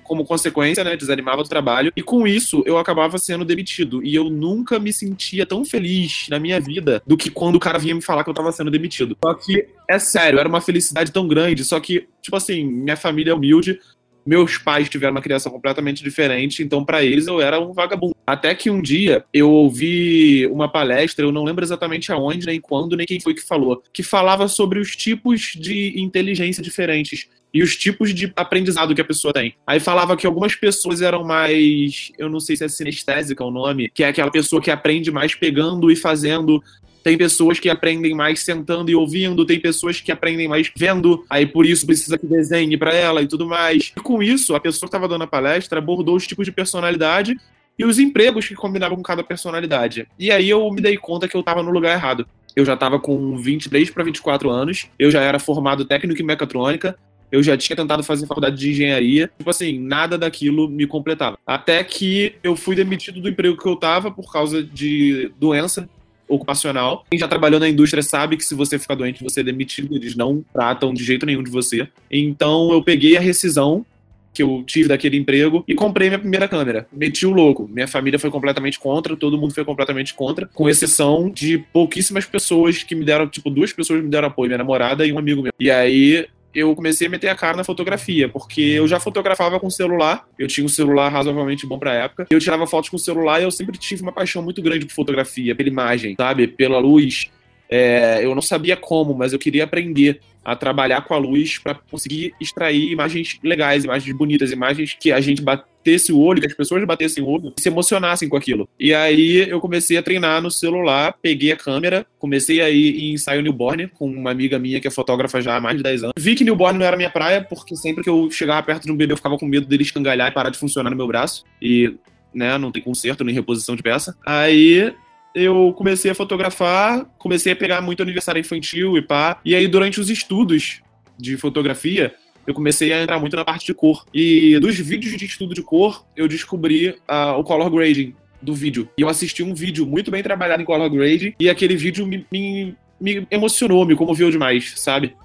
[0.03, 4.03] como consequência, né, desanimava do trabalho, e com isso eu acabava sendo demitido.
[4.03, 7.79] E eu nunca me sentia tão feliz na minha vida do que quando o cara
[7.79, 9.17] vinha me falar que eu tava sendo demitido.
[9.23, 13.31] Só que, é sério, era uma felicidade tão grande, só que, tipo assim, minha família
[13.31, 13.79] é humilde,
[14.25, 18.15] meus pais tiveram uma criação completamente diferente, então pra eles eu era um vagabundo.
[18.25, 22.95] Até que um dia eu ouvi uma palestra, eu não lembro exatamente aonde, nem quando,
[22.95, 27.75] nem quem foi que falou, que falava sobre os tipos de inteligência diferentes e os
[27.75, 29.55] tipos de aprendizado que a pessoa tem.
[29.67, 33.91] Aí falava que algumas pessoas eram mais, eu não sei se é sinestésica o nome,
[33.93, 36.63] que é aquela pessoa que aprende mais pegando e fazendo.
[37.03, 41.45] Tem pessoas que aprendem mais sentando e ouvindo, tem pessoas que aprendem mais vendo, aí
[41.45, 43.91] por isso precisa que desenhe pra ela e tudo mais.
[43.95, 47.35] E com isso, a pessoa que estava dando a palestra abordou os tipos de personalidade
[47.77, 50.07] e os empregos que combinavam com cada personalidade.
[50.17, 52.25] E aí eu me dei conta que eu tava no lugar errado.
[52.55, 56.95] Eu já tava com 23 para 24 anos, eu já era formado técnico em mecatrônica,
[57.31, 59.29] eu já tinha tentado fazer faculdade de engenharia.
[59.37, 61.37] Tipo assim, nada daquilo me completava.
[61.47, 65.89] Até que eu fui demitido do emprego que eu tava por causa de doença
[66.35, 67.05] ocupacional.
[67.09, 69.95] Quem já trabalhou na indústria sabe que se você ficar doente, você é demitido.
[69.95, 71.87] Eles não tratam de jeito nenhum de você.
[72.11, 73.85] Então eu peguei a rescisão
[74.33, 76.87] que eu tive daquele emprego e comprei minha primeira câmera.
[76.91, 77.69] Meti o louco.
[77.71, 82.81] Minha família foi completamente contra, todo mundo foi completamente contra, com exceção de pouquíssimas pessoas
[82.81, 85.53] que me deram, tipo, duas pessoas me deram apoio, minha namorada e um amigo meu.
[85.59, 89.69] E aí eu comecei a meter a cara na fotografia, porque eu já fotografava com
[89.69, 93.43] celular, eu tinha um celular razoavelmente bom pra época, eu tirava fotos com celular e
[93.43, 96.47] eu sempre tive uma paixão muito grande por fotografia, pela imagem, sabe?
[96.47, 97.29] Pela luz.
[97.75, 101.73] É, eu não sabia como, mas eu queria aprender a trabalhar com a luz para
[101.73, 106.53] conseguir extrair imagens legais, imagens bonitas, imagens que a gente batesse o olho, que as
[106.53, 108.69] pessoas batessem o olho e se emocionassem com aquilo.
[108.79, 113.13] E aí eu comecei a treinar no celular, peguei a câmera, comecei a ir em
[113.13, 116.13] ensaio newborn com uma amiga minha que é fotógrafa já há mais de 10 anos.
[116.15, 118.95] Vi que newborn não era minha praia, porque sempre que eu chegava perto de um
[118.95, 121.43] bebê eu ficava com medo dele escangalhar e parar de funcionar no meu braço.
[121.59, 121.95] E,
[122.35, 124.15] né, não tem conserto nem reposição de peça.
[124.23, 124.93] Aí
[125.33, 129.39] eu comecei a fotografar, comecei a pegar muito aniversário infantil e pá.
[129.43, 130.81] E aí, durante os estudos
[131.17, 132.13] de fotografia,
[132.45, 134.05] eu comecei a entrar muito na parte de cor.
[134.13, 138.89] E dos vídeos de estudo de cor, eu descobri ah, o color grading do vídeo.
[138.97, 142.25] E eu assisti um vídeo muito bem trabalhado em color grading, e aquele vídeo me,
[142.31, 145.15] me, me emocionou, me comoveu demais, sabe?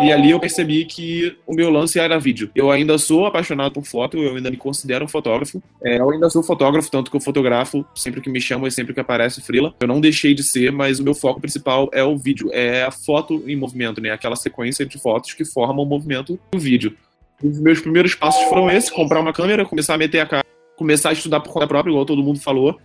[0.00, 2.50] E ali eu percebi que o meu lance era vídeo.
[2.54, 5.62] Eu ainda sou apaixonado por foto, eu ainda me considero um fotógrafo.
[5.82, 8.94] É, eu ainda sou fotógrafo, tanto que eu fotografo sempre que me chamam e sempre
[8.94, 9.74] que aparece frila.
[9.80, 12.50] Eu não deixei de ser, mas o meu foco principal é o vídeo.
[12.52, 14.10] É a foto em movimento, né?
[14.10, 16.96] Aquela sequência de fotos que formam o movimento do vídeo.
[17.42, 20.44] Os meus primeiros passos foram esses: comprar uma câmera, começar a meter a cara,
[20.76, 22.78] começar a estudar por conta própria, igual todo mundo falou.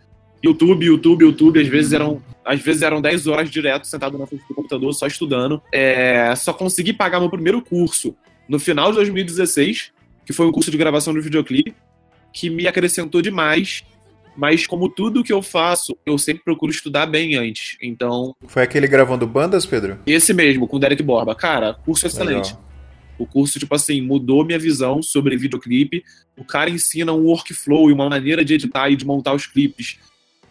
[0.44, 4.48] YouTube, YouTube, YouTube, às vezes eram, às vezes eram 10 horas direto sentado na frente
[4.48, 5.62] do computador só estudando.
[5.72, 8.16] É, só consegui pagar meu primeiro curso
[8.48, 9.92] no final de 2016,
[10.26, 11.76] que foi um curso de gravação de videoclipe,
[12.32, 13.84] que me acrescentou demais.
[14.36, 17.76] Mas como tudo que eu faço, eu sempre procuro estudar bem antes.
[17.82, 19.98] Então, Foi aquele gravando bandas, Pedro?
[20.06, 21.34] esse mesmo, com o Derek Borba.
[21.34, 22.50] Cara, curso excelente.
[22.50, 22.68] Legal.
[23.18, 26.04] O curso, tipo assim, mudou minha visão sobre videoclipe.
[26.38, 29.98] O cara ensina um workflow e uma maneira de editar e de montar os clipes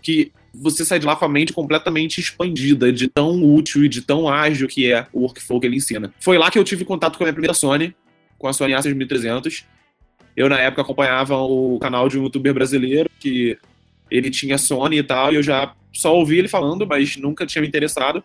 [0.07, 4.01] que você sai de lá com a mente completamente expandida de tão útil e de
[4.01, 6.15] tão ágil que é o workflow que ele ensina.
[6.20, 7.93] Foi lá que eu tive contato com a minha primeira Sony,
[8.39, 9.65] com a Sony A6300.
[10.37, 13.59] Eu, na época, acompanhava o canal de um youtuber brasileiro que
[14.09, 17.61] ele tinha Sony e tal, e eu já só ouvi ele falando, mas nunca tinha
[17.61, 18.23] me interessado.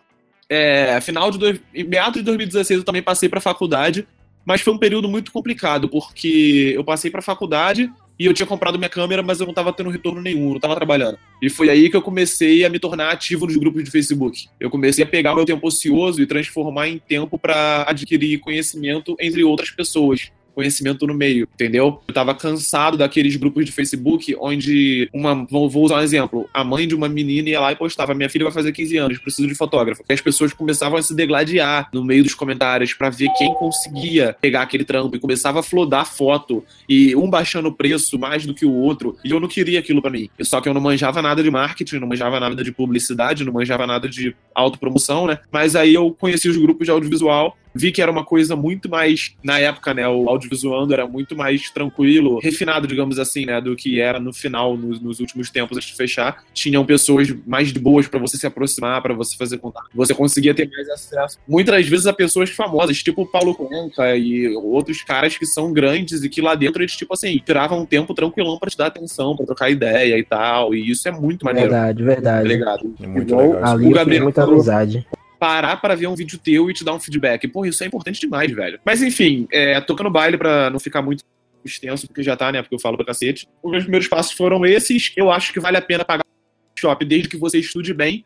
[0.48, 4.06] É, final de dois, meados de 2016 eu também passei para faculdade,
[4.44, 8.78] mas foi um período muito complicado, porque eu passei para faculdade e eu tinha comprado
[8.78, 11.18] minha câmera, mas eu não estava tendo retorno nenhum, não estava trabalhando.
[11.40, 14.48] E foi aí que eu comecei a me tornar ativo nos grupos de Facebook.
[14.60, 19.42] Eu comecei a pegar meu tempo ocioso e transformar em tempo para adquirir conhecimento entre
[19.42, 20.30] outras pessoas.
[20.54, 22.00] Conhecimento no meio, entendeu?
[22.06, 26.86] Eu tava cansado daqueles grupos de Facebook onde uma, vou, usar um exemplo, a mãe
[26.86, 29.54] de uma menina ia lá e postava, minha filha vai fazer 15 anos, preciso de
[29.54, 30.02] fotógrafo.
[30.08, 34.36] E as pessoas começavam a se degladiar no meio dos comentários para ver quem conseguia
[34.40, 38.54] pegar aquele trampo e começava a flodar foto e um baixando o preço mais do
[38.54, 39.16] que o outro.
[39.24, 40.28] E eu não queria aquilo para mim.
[40.42, 43.86] Só que eu não manjava nada de marketing, não manjava nada de publicidade, não manjava
[43.86, 45.38] nada de autopromoção, né?
[45.50, 49.34] Mas aí eu conheci os grupos de audiovisual vi que era uma coisa muito mais,
[49.42, 54.00] na época, né, o audiovisuando era muito mais tranquilo, refinado, digamos assim, né, do que
[54.00, 56.44] era no final, nos, nos últimos tempos antes de fechar.
[56.52, 59.88] Tinham pessoas mais de boas para você se aproximar, para você fazer contato.
[59.94, 61.38] Você conseguia ter mais acesso.
[61.46, 66.22] Muitas vezes a pessoas famosas, tipo o Paulo Conca e outros caras que são grandes
[66.22, 69.36] e que lá dentro eles, tipo assim, tiravam um tempo tranquilão para te dar atenção,
[69.36, 70.74] para trocar ideia e tal.
[70.74, 71.70] E isso é muito maneiro.
[71.70, 72.40] Verdade, verdade.
[72.44, 72.94] Obrigado.
[73.00, 73.64] É muito legal.
[73.64, 75.06] Ali eu fiz muita falou, amizade.
[75.42, 77.48] Parar para ver um vídeo teu e te dar um feedback.
[77.48, 78.78] Pô, isso é importante demais, velho.
[78.84, 81.24] Mas enfim, é, tocando baile pra não ficar muito
[81.64, 82.62] extenso, porque já tá, né?
[82.62, 83.48] Porque eu falo pra cacete.
[83.60, 85.12] Os meus primeiros passos foram esses.
[85.16, 88.24] Eu acho que vale a pena pagar o workshop, desde que você estude bem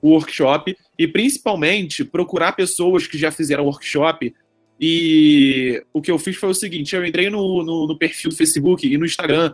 [0.00, 0.76] o workshop.
[0.96, 4.32] E principalmente procurar pessoas que já fizeram workshop.
[4.80, 8.36] E o que eu fiz foi o seguinte: eu entrei no, no, no perfil do
[8.36, 9.52] Facebook e no Instagram.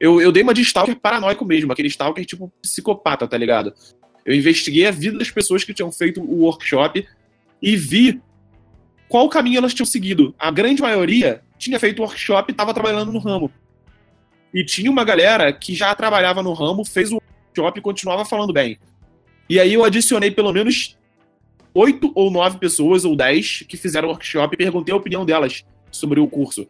[0.00, 3.74] Eu, eu dei uma de stalker paranoico mesmo, aquele stalker tipo psicopata, tá ligado?
[4.28, 7.08] Eu investiguei a vida das pessoas que tinham feito o workshop
[7.62, 8.20] e vi
[9.08, 10.34] qual caminho elas tinham seguido.
[10.38, 13.50] A grande maioria tinha feito o workshop e estava trabalhando no ramo.
[14.52, 18.52] E tinha uma galera que já trabalhava no ramo, fez o workshop e continuava falando
[18.52, 18.78] bem.
[19.48, 20.98] E aí eu adicionei pelo menos
[21.72, 25.64] oito ou nove pessoas, ou dez, que fizeram o workshop e perguntei a opinião delas
[25.90, 26.68] sobre o curso.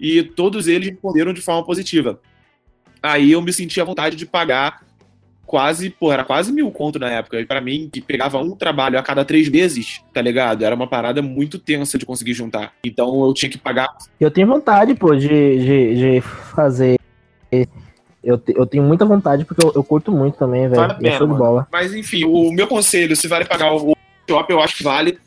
[0.00, 2.20] E todos eles responderam de forma positiva.
[3.00, 4.87] Aí eu me senti à vontade de pagar
[5.48, 7.40] quase, pô, era quase mil conto na época.
[7.40, 10.62] E pra mim, que pegava um trabalho a cada três meses, tá ligado?
[10.64, 12.72] Era uma parada muito tensa de conseguir juntar.
[12.84, 13.88] Então eu tinha que pagar.
[14.20, 16.98] Eu tenho vontade, pô, de, de, de fazer.
[18.22, 20.82] Eu, te- eu tenho muita vontade, porque eu, eu curto muito também, velho.
[20.82, 21.66] Vale a pena, bola.
[21.72, 23.94] Mas enfim, o meu conselho, se vale pagar o
[24.28, 25.18] workshop, eu acho que vale.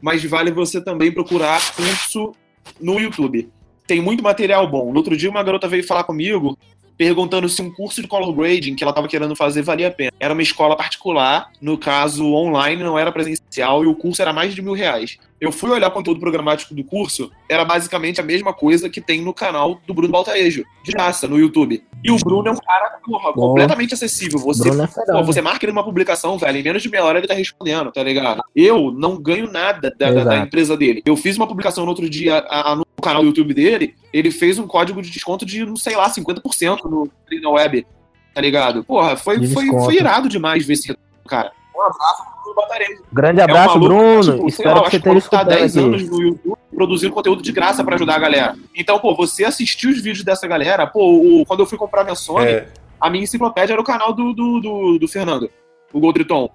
[0.00, 2.32] Mas vale você também procurar curso
[2.80, 3.48] no YouTube.
[3.86, 4.90] Tem muito material bom.
[4.92, 6.56] No outro dia, uma garota veio falar comigo
[6.96, 10.10] perguntando se um curso de color grading que ela estava querendo fazer valia a pena.
[10.18, 14.54] Era uma escola particular, no caso online, não era presencial, e o curso era mais
[14.54, 15.18] de mil reais.
[15.38, 19.20] Eu fui olhar o conteúdo programático do curso, era basicamente a mesma coisa que tem
[19.20, 21.84] no canal do Bruno Baltaejo, de graça, no YouTube.
[22.02, 24.38] E o Bruno é um cara, porra, completamente acessível.
[24.38, 24.72] Você, é
[25.12, 27.92] pô, você marca ele numa publicação, velho, em menos de meia hora ele tá respondendo,
[27.92, 28.42] tá ligado?
[28.54, 31.02] Eu não ganho nada da, da- da empresa dele.
[31.04, 34.30] Eu fiz uma publicação no outro dia a- a- no canal do YouTube dele, ele
[34.30, 37.10] fez um código de desconto de, não sei lá, 50% no
[37.42, 37.86] na web,
[38.34, 38.82] tá ligado?
[38.84, 39.84] Porra, foi, De foi, desconto.
[39.84, 40.96] foi irado demais ver esse
[41.28, 41.52] cara.
[41.76, 43.02] Um abraço pro Bruno Batarese.
[43.12, 44.32] Grande É um abraço, maluco, Bruno.
[44.34, 45.86] tipo, Espero lá, que você tenha tá há escutado 10 aqui.
[45.86, 48.56] anos no YouTube produzindo conteúdo de graça pra ajudar a galera.
[48.74, 52.14] Então, pô, você assistiu os vídeos dessa galera, pô, o- quando eu fui comprar minha
[52.16, 52.68] Sony, É,
[53.00, 55.50] a minha enciclopédia era o canal do, do, do, do Fernando,
[55.92, 56.48] o Goldriton,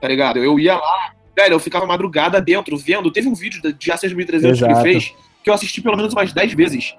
[0.00, 0.38] tá ligado?
[0.38, 3.10] Eu ia lá, velho, eu ficava madrugada dentro, vendo.
[3.12, 5.14] Teve um vídeo da- de A6300 que ele fez,
[5.44, 6.96] que eu assisti pelo menos umas 10 vezes.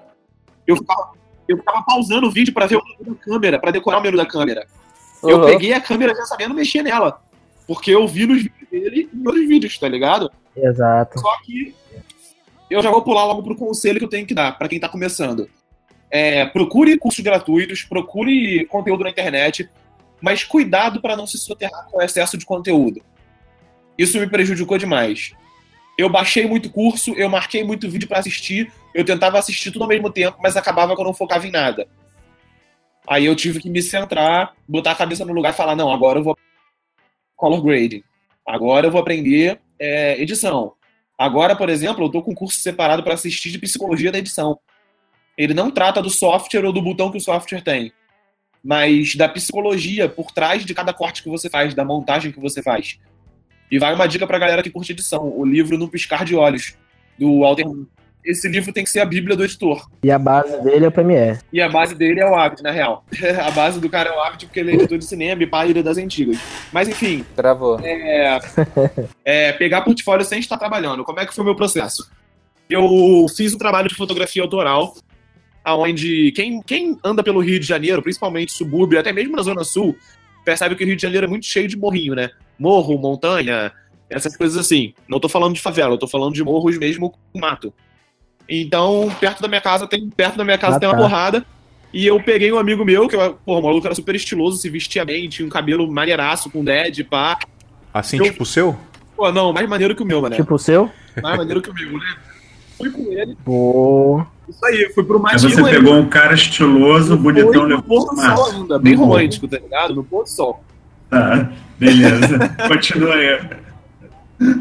[0.66, 1.10] Eu ficava,
[1.48, 4.16] eu ficava pausando o vídeo pra ver o menu da câmera, pra decorar o menu
[4.16, 4.66] da câmera.
[5.22, 5.46] Eu Uhum.
[5.46, 7.20] peguei a câmera já sabendo mexer nela.
[7.66, 10.30] Porque eu vi nos vídeos dele e nos vídeos, tá ligado?
[10.56, 11.18] Exato.
[11.18, 11.74] Só que
[12.70, 14.88] eu já vou pular logo pro conselho que eu tenho que dar pra quem tá
[14.88, 15.50] começando.
[16.08, 19.68] É, procure cursos gratuitos, procure conteúdo na internet,
[20.20, 23.02] mas cuidado para não se soterrar com excesso de conteúdo.
[23.98, 25.32] Isso me prejudicou demais.
[25.96, 29.88] Eu baixei muito curso, eu marquei muito vídeo pra assistir, eu tentava assistir tudo ao
[29.88, 31.88] mesmo tempo, mas acabava que eu não focava em nada.
[33.06, 36.18] Aí eu tive que me centrar, botar a cabeça no lugar e falar: não, agora
[36.18, 36.36] eu vou
[37.36, 38.02] color grading.
[38.46, 40.74] Agora eu vou aprender é, edição.
[41.18, 44.58] Agora, por exemplo, eu tô com um curso separado para assistir de psicologia da edição.
[45.36, 47.92] Ele não trata do software ou do botão que o software tem,
[48.62, 52.62] mas da psicologia por trás de cada corte que você faz, da montagem que você
[52.62, 52.98] faz.
[53.70, 56.74] E vai uma dica pra galera que curte edição: o livro No Piscar de Olhos,
[57.18, 57.64] do Walter.
[58.24, 59.88] Esse livro tem que ser a bíblia do editor.
[60.02, 61.38] E a base dele é o Premiere.
[61.52, 63.04] E a base dele é o Avid, na real.
[63.40, 65.70] a base do cara é o Avid porque ele é editor de cinema e pai
[65.70, 66.36] é das antigas.
[66.72, 67.78] Mas enfim, Travou.
[67.80, 68.40] é,
[69.24, 71.04] é, pegar portfólio sem estar trabalhando.
[71.04, 72.10] Como é que foi o meu processo?
[72.68, 74.96] Eu fiz um trabalho de fotografia autoral,
[75.64, 79.96] aonde quem, quem anda pelo Rio de Janeiro, principalmente subúrbio, até mesmo na Zona Sul,
[80.44, 82.30] percebe que o Rio de Janeiro é muito cheio de morrinho, né?
[82.58, 83.72] Morro, montanha,
[84.08, 84.94] essas coisas assim.
[85.08, 87.72] Não tô falando de favela, eu tô falando de morros mesmo com mato.
[88.48, 91.02] Então, perto da minha casa tem, perto da minha casa Ah, tem uma tá.
[91.02, 91.44] porrada.
[91.92, 95.04] E eu peguei um amigo meu, que, porra, o maluco era super estiloso, se vestia
[95.04, 97.38] bem, tinha um cabelo maneiraço, com dread, pá.
[97.94, 98.76] assim, Eu- tipo o seu?
[99.16, 100.36] Pô, não, mais maneiro que o meu, mano.
[100.36, 100.90] Tipo o seu?
[101.22, 102.16] Mais maneiro que o meu, né?
[102.76, 103.34] Fui com ele.
[103.42, 104.22] Pô.
[104.46, 105.50] Isso aí, fui pro Aí matinho.
[105.50, 109.48] você pegou um cara estiloso, bonitão, Foi no levou pôr do sol ainda, bem romântico,
[109.48, 109.94] tá ligado?
[109.94, 110.62] No pôr do sol.
[111.10, 112.38] Tá, beleza.
[112.68, 113.40] Continua aí.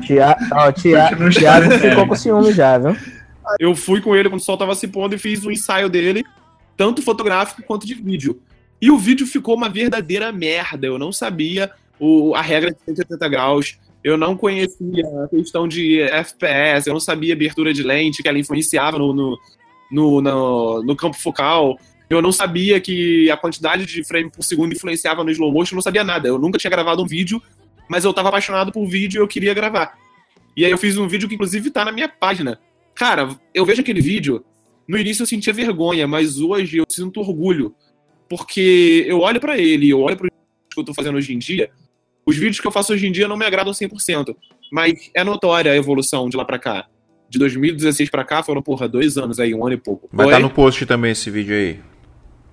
[0.05, 0.35] Tia...
[0.53, 1.09] Ó, tia...
[1.09, 1.89] Continua esclarecendo.
[1.89, 2.95] ficou com ciúme já, viu?
[3.59, 6.23] Eu fui com ele quando o sol tava se pondo e fiz um ensaio dele,
[6.77, 8.39] tanto fotográfico quanto de vídeo.
[8.81, 10.87] E o vídeo ficou uma verdadeira merda.
[10.87, 13.77] Eu não sabia o, a regra de 180 graus.
[14.03, 18.37] Eu não conhecia a questão de FPS, eu não sabia abertura de lente, que ela
[18.37, 19.39] influenciava no, no,
[19.91, 21.79] no, no- no campo focal.
[22.09, 25.77] Eu não sabia que a quantidade de frame por segundo influenciava no slow motion, eu
[25.77, 26.27] não sabia nada.
[26.27, 27.41] Eu nunca tinha gravado um vídeo,
[27.89, 29.97] mas eu tava apaixonado por vídeo e eu queria gravar.
[30.55, 32.59] E aí eu fiz um vídeo que inclusive tá na minha página.
[32.93, 34.45] Cara, eu vejo aquele vídeo,
[34.87, 37.75] no início eu sentia vergonha, mas hoje eu sinto orgulho.
[38.29, 41.69] Porque eu olho pra ele, eu olho pro que eu tô fazendo hoje em dia,
[42.25, 44.35] os vídeos que eu faço hoje em dia não me agradam 100%,
[44.71, 46.87] mas é notória a evolução de lá pra cá.
[47.29, 50.09] De 2016 pra cá foram, porra, dois anos aí, um ano e pouco.
[50.11, 51.79] Vai estar no post também esse vídeo aí.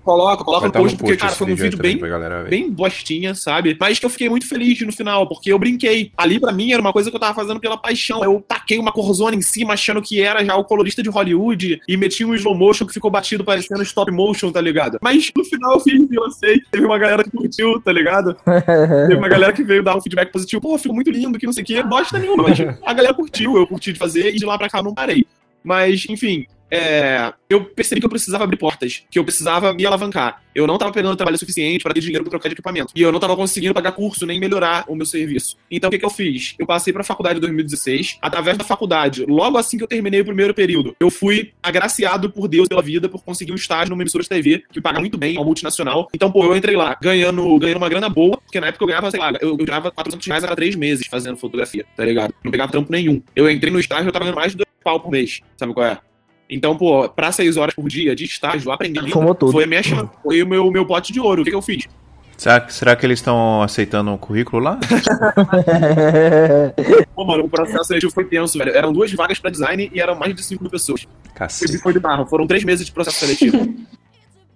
[0.03, 2.69] Coloca, coloca Vai no tá post, no porque, cara, foi um vídeo bem, galera bem
[2.69, 3.77] bostinha, sabe?
[3.79, 6.11] Mas que eu fiquei muito feliz no final, porque eu brinquei.
[6.17, 8.21] Ali, pra mim, era uma coisa que eu tava fazendo pela paixão.
[8.23, 11.97] Eu taquei uma corzona em cima, achando que era já o colorista de Hollywood, e
[11.97, 14.97] meti um slow motion que ficou batido parecendo stop motion, tá ligado?
[15.01, 16.61] Mas no final eu fiz e lancei.
[16.69, 18.35] Teve uma galera que curtiu, tá ligado?
[19.07, 20.61] Teve uma galera que veio dar um feedback positivo.
[20.61, 21.81] Pô, ficou muito lindo, que não sei o que.
[21.83, 24.79] Bosta nenhuma, mas a galera curtiu, eu curti de fazer, e de lá pra cá
[24.79, 25.25] eu não parei.
[25.63, 30.41] Mas, enfim, é, eu percebi que eu precisava abrir portas, que eu precisava me alavancar.
[30.55, 32.91] Eu não tava pegando trabalho suficiente para ter dinheiro para trocar de equipamento.
[32.95, 35.55] E eu não tava conseguindo pagar curso nem melhorar o meu serviço.
[35.69, 36.55] Então o que, que eu fiz?
[36.57, 38.17] Eu passei pra faculdade em 2016.
[38.21, 42.47] Através da faculdade, logo assim que eu terminei o primeiro período, eu fui agraciado por
[42.47, 45.37] Deus pela vida por conseguir um estágio numa emissora de TV que paga muito bem,
[45.37, 46.07] uma multinacional.
[46.11, 49.11] Então, pô, eu entrei lá ganhando, ganhando uma grana boa, porque na época eu ganhava,
[49.11, 52.33] sei lá, eu, eu ganhava 400 reais a cada três meses fazendo fotografia, tá ligado?
[52.43, 53.21] Não pegava trampo nenhum.
[53.35, 55.41] Eu entrei no estágio, eu tava ganhando mais de dois pau por mês.
[55.57, 55.99] Sabe qual é?
[56.49, 59.09] Então, pô, pra seis horas por dia de estágio, aprendendo,
[59.51, 61.41] foi a minha chance, foi o meu, meu pote de ouro.
[61.41, 61.87] O que, que eu fiz?
[62.37, 64.79] Será, será que eles estão aceitando o currículo lá?
[67.15, 68.71] Pô, mano, o processo seletivo foi tenso, velho.
[68.71, 71.07] Eram duas vagas pra design e eram mais de 5 mil pessoas.
[71.33, 71.77] Cacete.
[71.77, 73.73] Foi de barro, foram três meses de processo seletivo.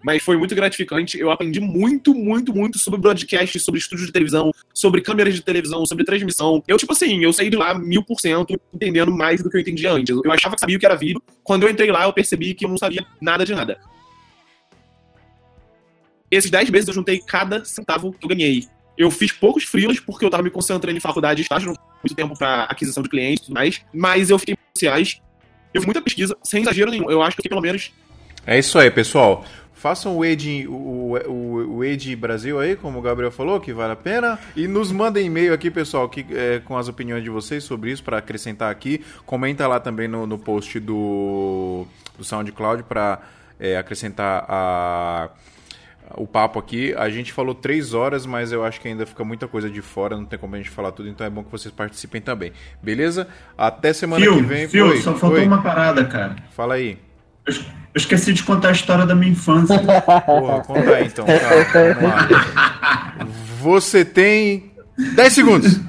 [0.03, 1.19] Mas foi muito gratificante.
[1.19, 5.85] Eu aprendi muito, muito, muito sobre broadcast, sobre estúdio de televisão, sobre câmeras de televisão,
[5.85, 6.63] sobre transmissão.
[6.67, 9.61] Eu, tipo assim, eu saí de lá mil por cento entendendo mais do que eu
[9.61, 10.15] entendia antes.
[10.23, 11.21] Eu achava que sabia o que era vídeo.
[11.43, 13.79] Quando eu entrei lá, eu percebi que eu não sabia nada de nada.
[16.29, 18.65] Esses 10 meses eu juntei cada centavo que eu ganhei.
[18.97, 22.37] Eu fiz poucos freelas porque eu tava me concentrando em faculdade estágio, não muito tempo
[22.37, 23.81] pra aquisição de clientes e tudo mais.
[23.93, 25.21] Mas eu fiquei sociais.
[25.73, 27.09] Eu fiz muita pesquisa, sem exagero nenhum.
[27.09, 27.91] Eu acho que pelo menos
[28.45, 29.45] É isso aí, pessoal.
[29.77, 33.93] Façam o Ed, o, o, o Ed Brasil aí, como o Gabriel falou, que vale
[33.93, 34.39] a pena.
[34.55, 38.03] E nos mandem e-mail aqui, pessoal, que, é, com as opiniões de vocês sobre isso,
[38.03, 39.05] para acrescentar aqui.
[39.23, 41.85] Comenta lá também no, no post do,
[42.17, 43.19] do SoundCloud para
[43.59, 45.29] é, acrescentar a,
[46.15, 46.95] o papo aqui.
[46.95, 50.17] A gente falou três horas, mas eu acho que ainda fica muita coisa de fora,
[50.17, 52.51] não tem como a gente falar tudo, então é bom que vocês participem também.
[52.81, 53.27] Beleza?
[53.55, 54.67] Até semana Fio, que vem.
[54.67, 55.45] Fio, Oi, só faltou oi.
[55.45, 56.35] uma parada, cara.
[56.49, 56.97] Fala aí.
[57.47, 57.53] Eu,
[57.95, 59.79] esqueci de contar a história da minha infância.
[60.25, 61.25] Porra, conta aí então.
[63.61, 65.79] Você tem 10 segundos.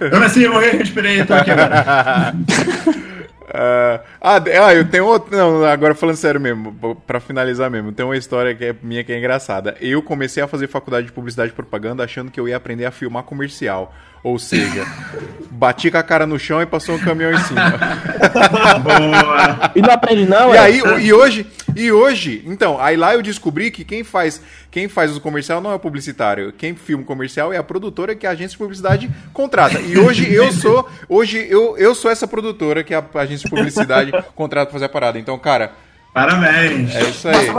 [0.00, 2.34] Eu nasci, eu morri, respirei, tô aqui agora.
[3.54, 5.36] Ah, ah, ah, eu tenho outro.
[5.36, 9.12] Não, agora falando sério mesmo, pra finalizar mesmo, tem uma história que é minha que
[9.12, 9.76] é engraçada.
[9.80, 12.92] Eu comecei a fazer faculdade de publicidade e propaganda achando que eu ia aprender a
[12.92, 13.92] filmar comercial.
[14.22, 14.86] Ou seja,
[15.50, 17.70] bati com a cara no chão e passou um caminhão em cima.
[18.80, 19.72] Boa.
[19.74, 20.60] E não aprende não, E é?
[20.60, 21.44] aí, e hoje,
[21.74, 24.40] e hoje, então, aí lá eu descobri que quem faz,
[24.70, 26.52] quem faz o comercial não é o publicitário.
[26.52, 29.80] Quem filma o comercial é a produtora que a agência de publicidade contrata.
[29.80, 34.11] E hoje eu sou, hoje eu, eu sou essa produtora que a agência de publicidade
[34.34, 35.18] contrata pra fazer a parada.
[35.18, 35.72] Então, cara,
[36.12, 36.94] Parabéns.
[36.94, 37.50] é isso aí.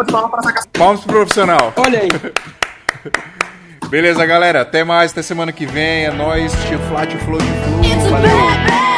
[0.73, 1.73] Palmas pro profissional.
[1.75, 2.09] Olha aí.
[3.89, 4.61] Beleza, galera.
[4.61, 6.05] Até mais, até semana que vem.
[6.05, 6.51] É nóis.
[6.67, 8.92] Tio Flat, Flow de a Valeu.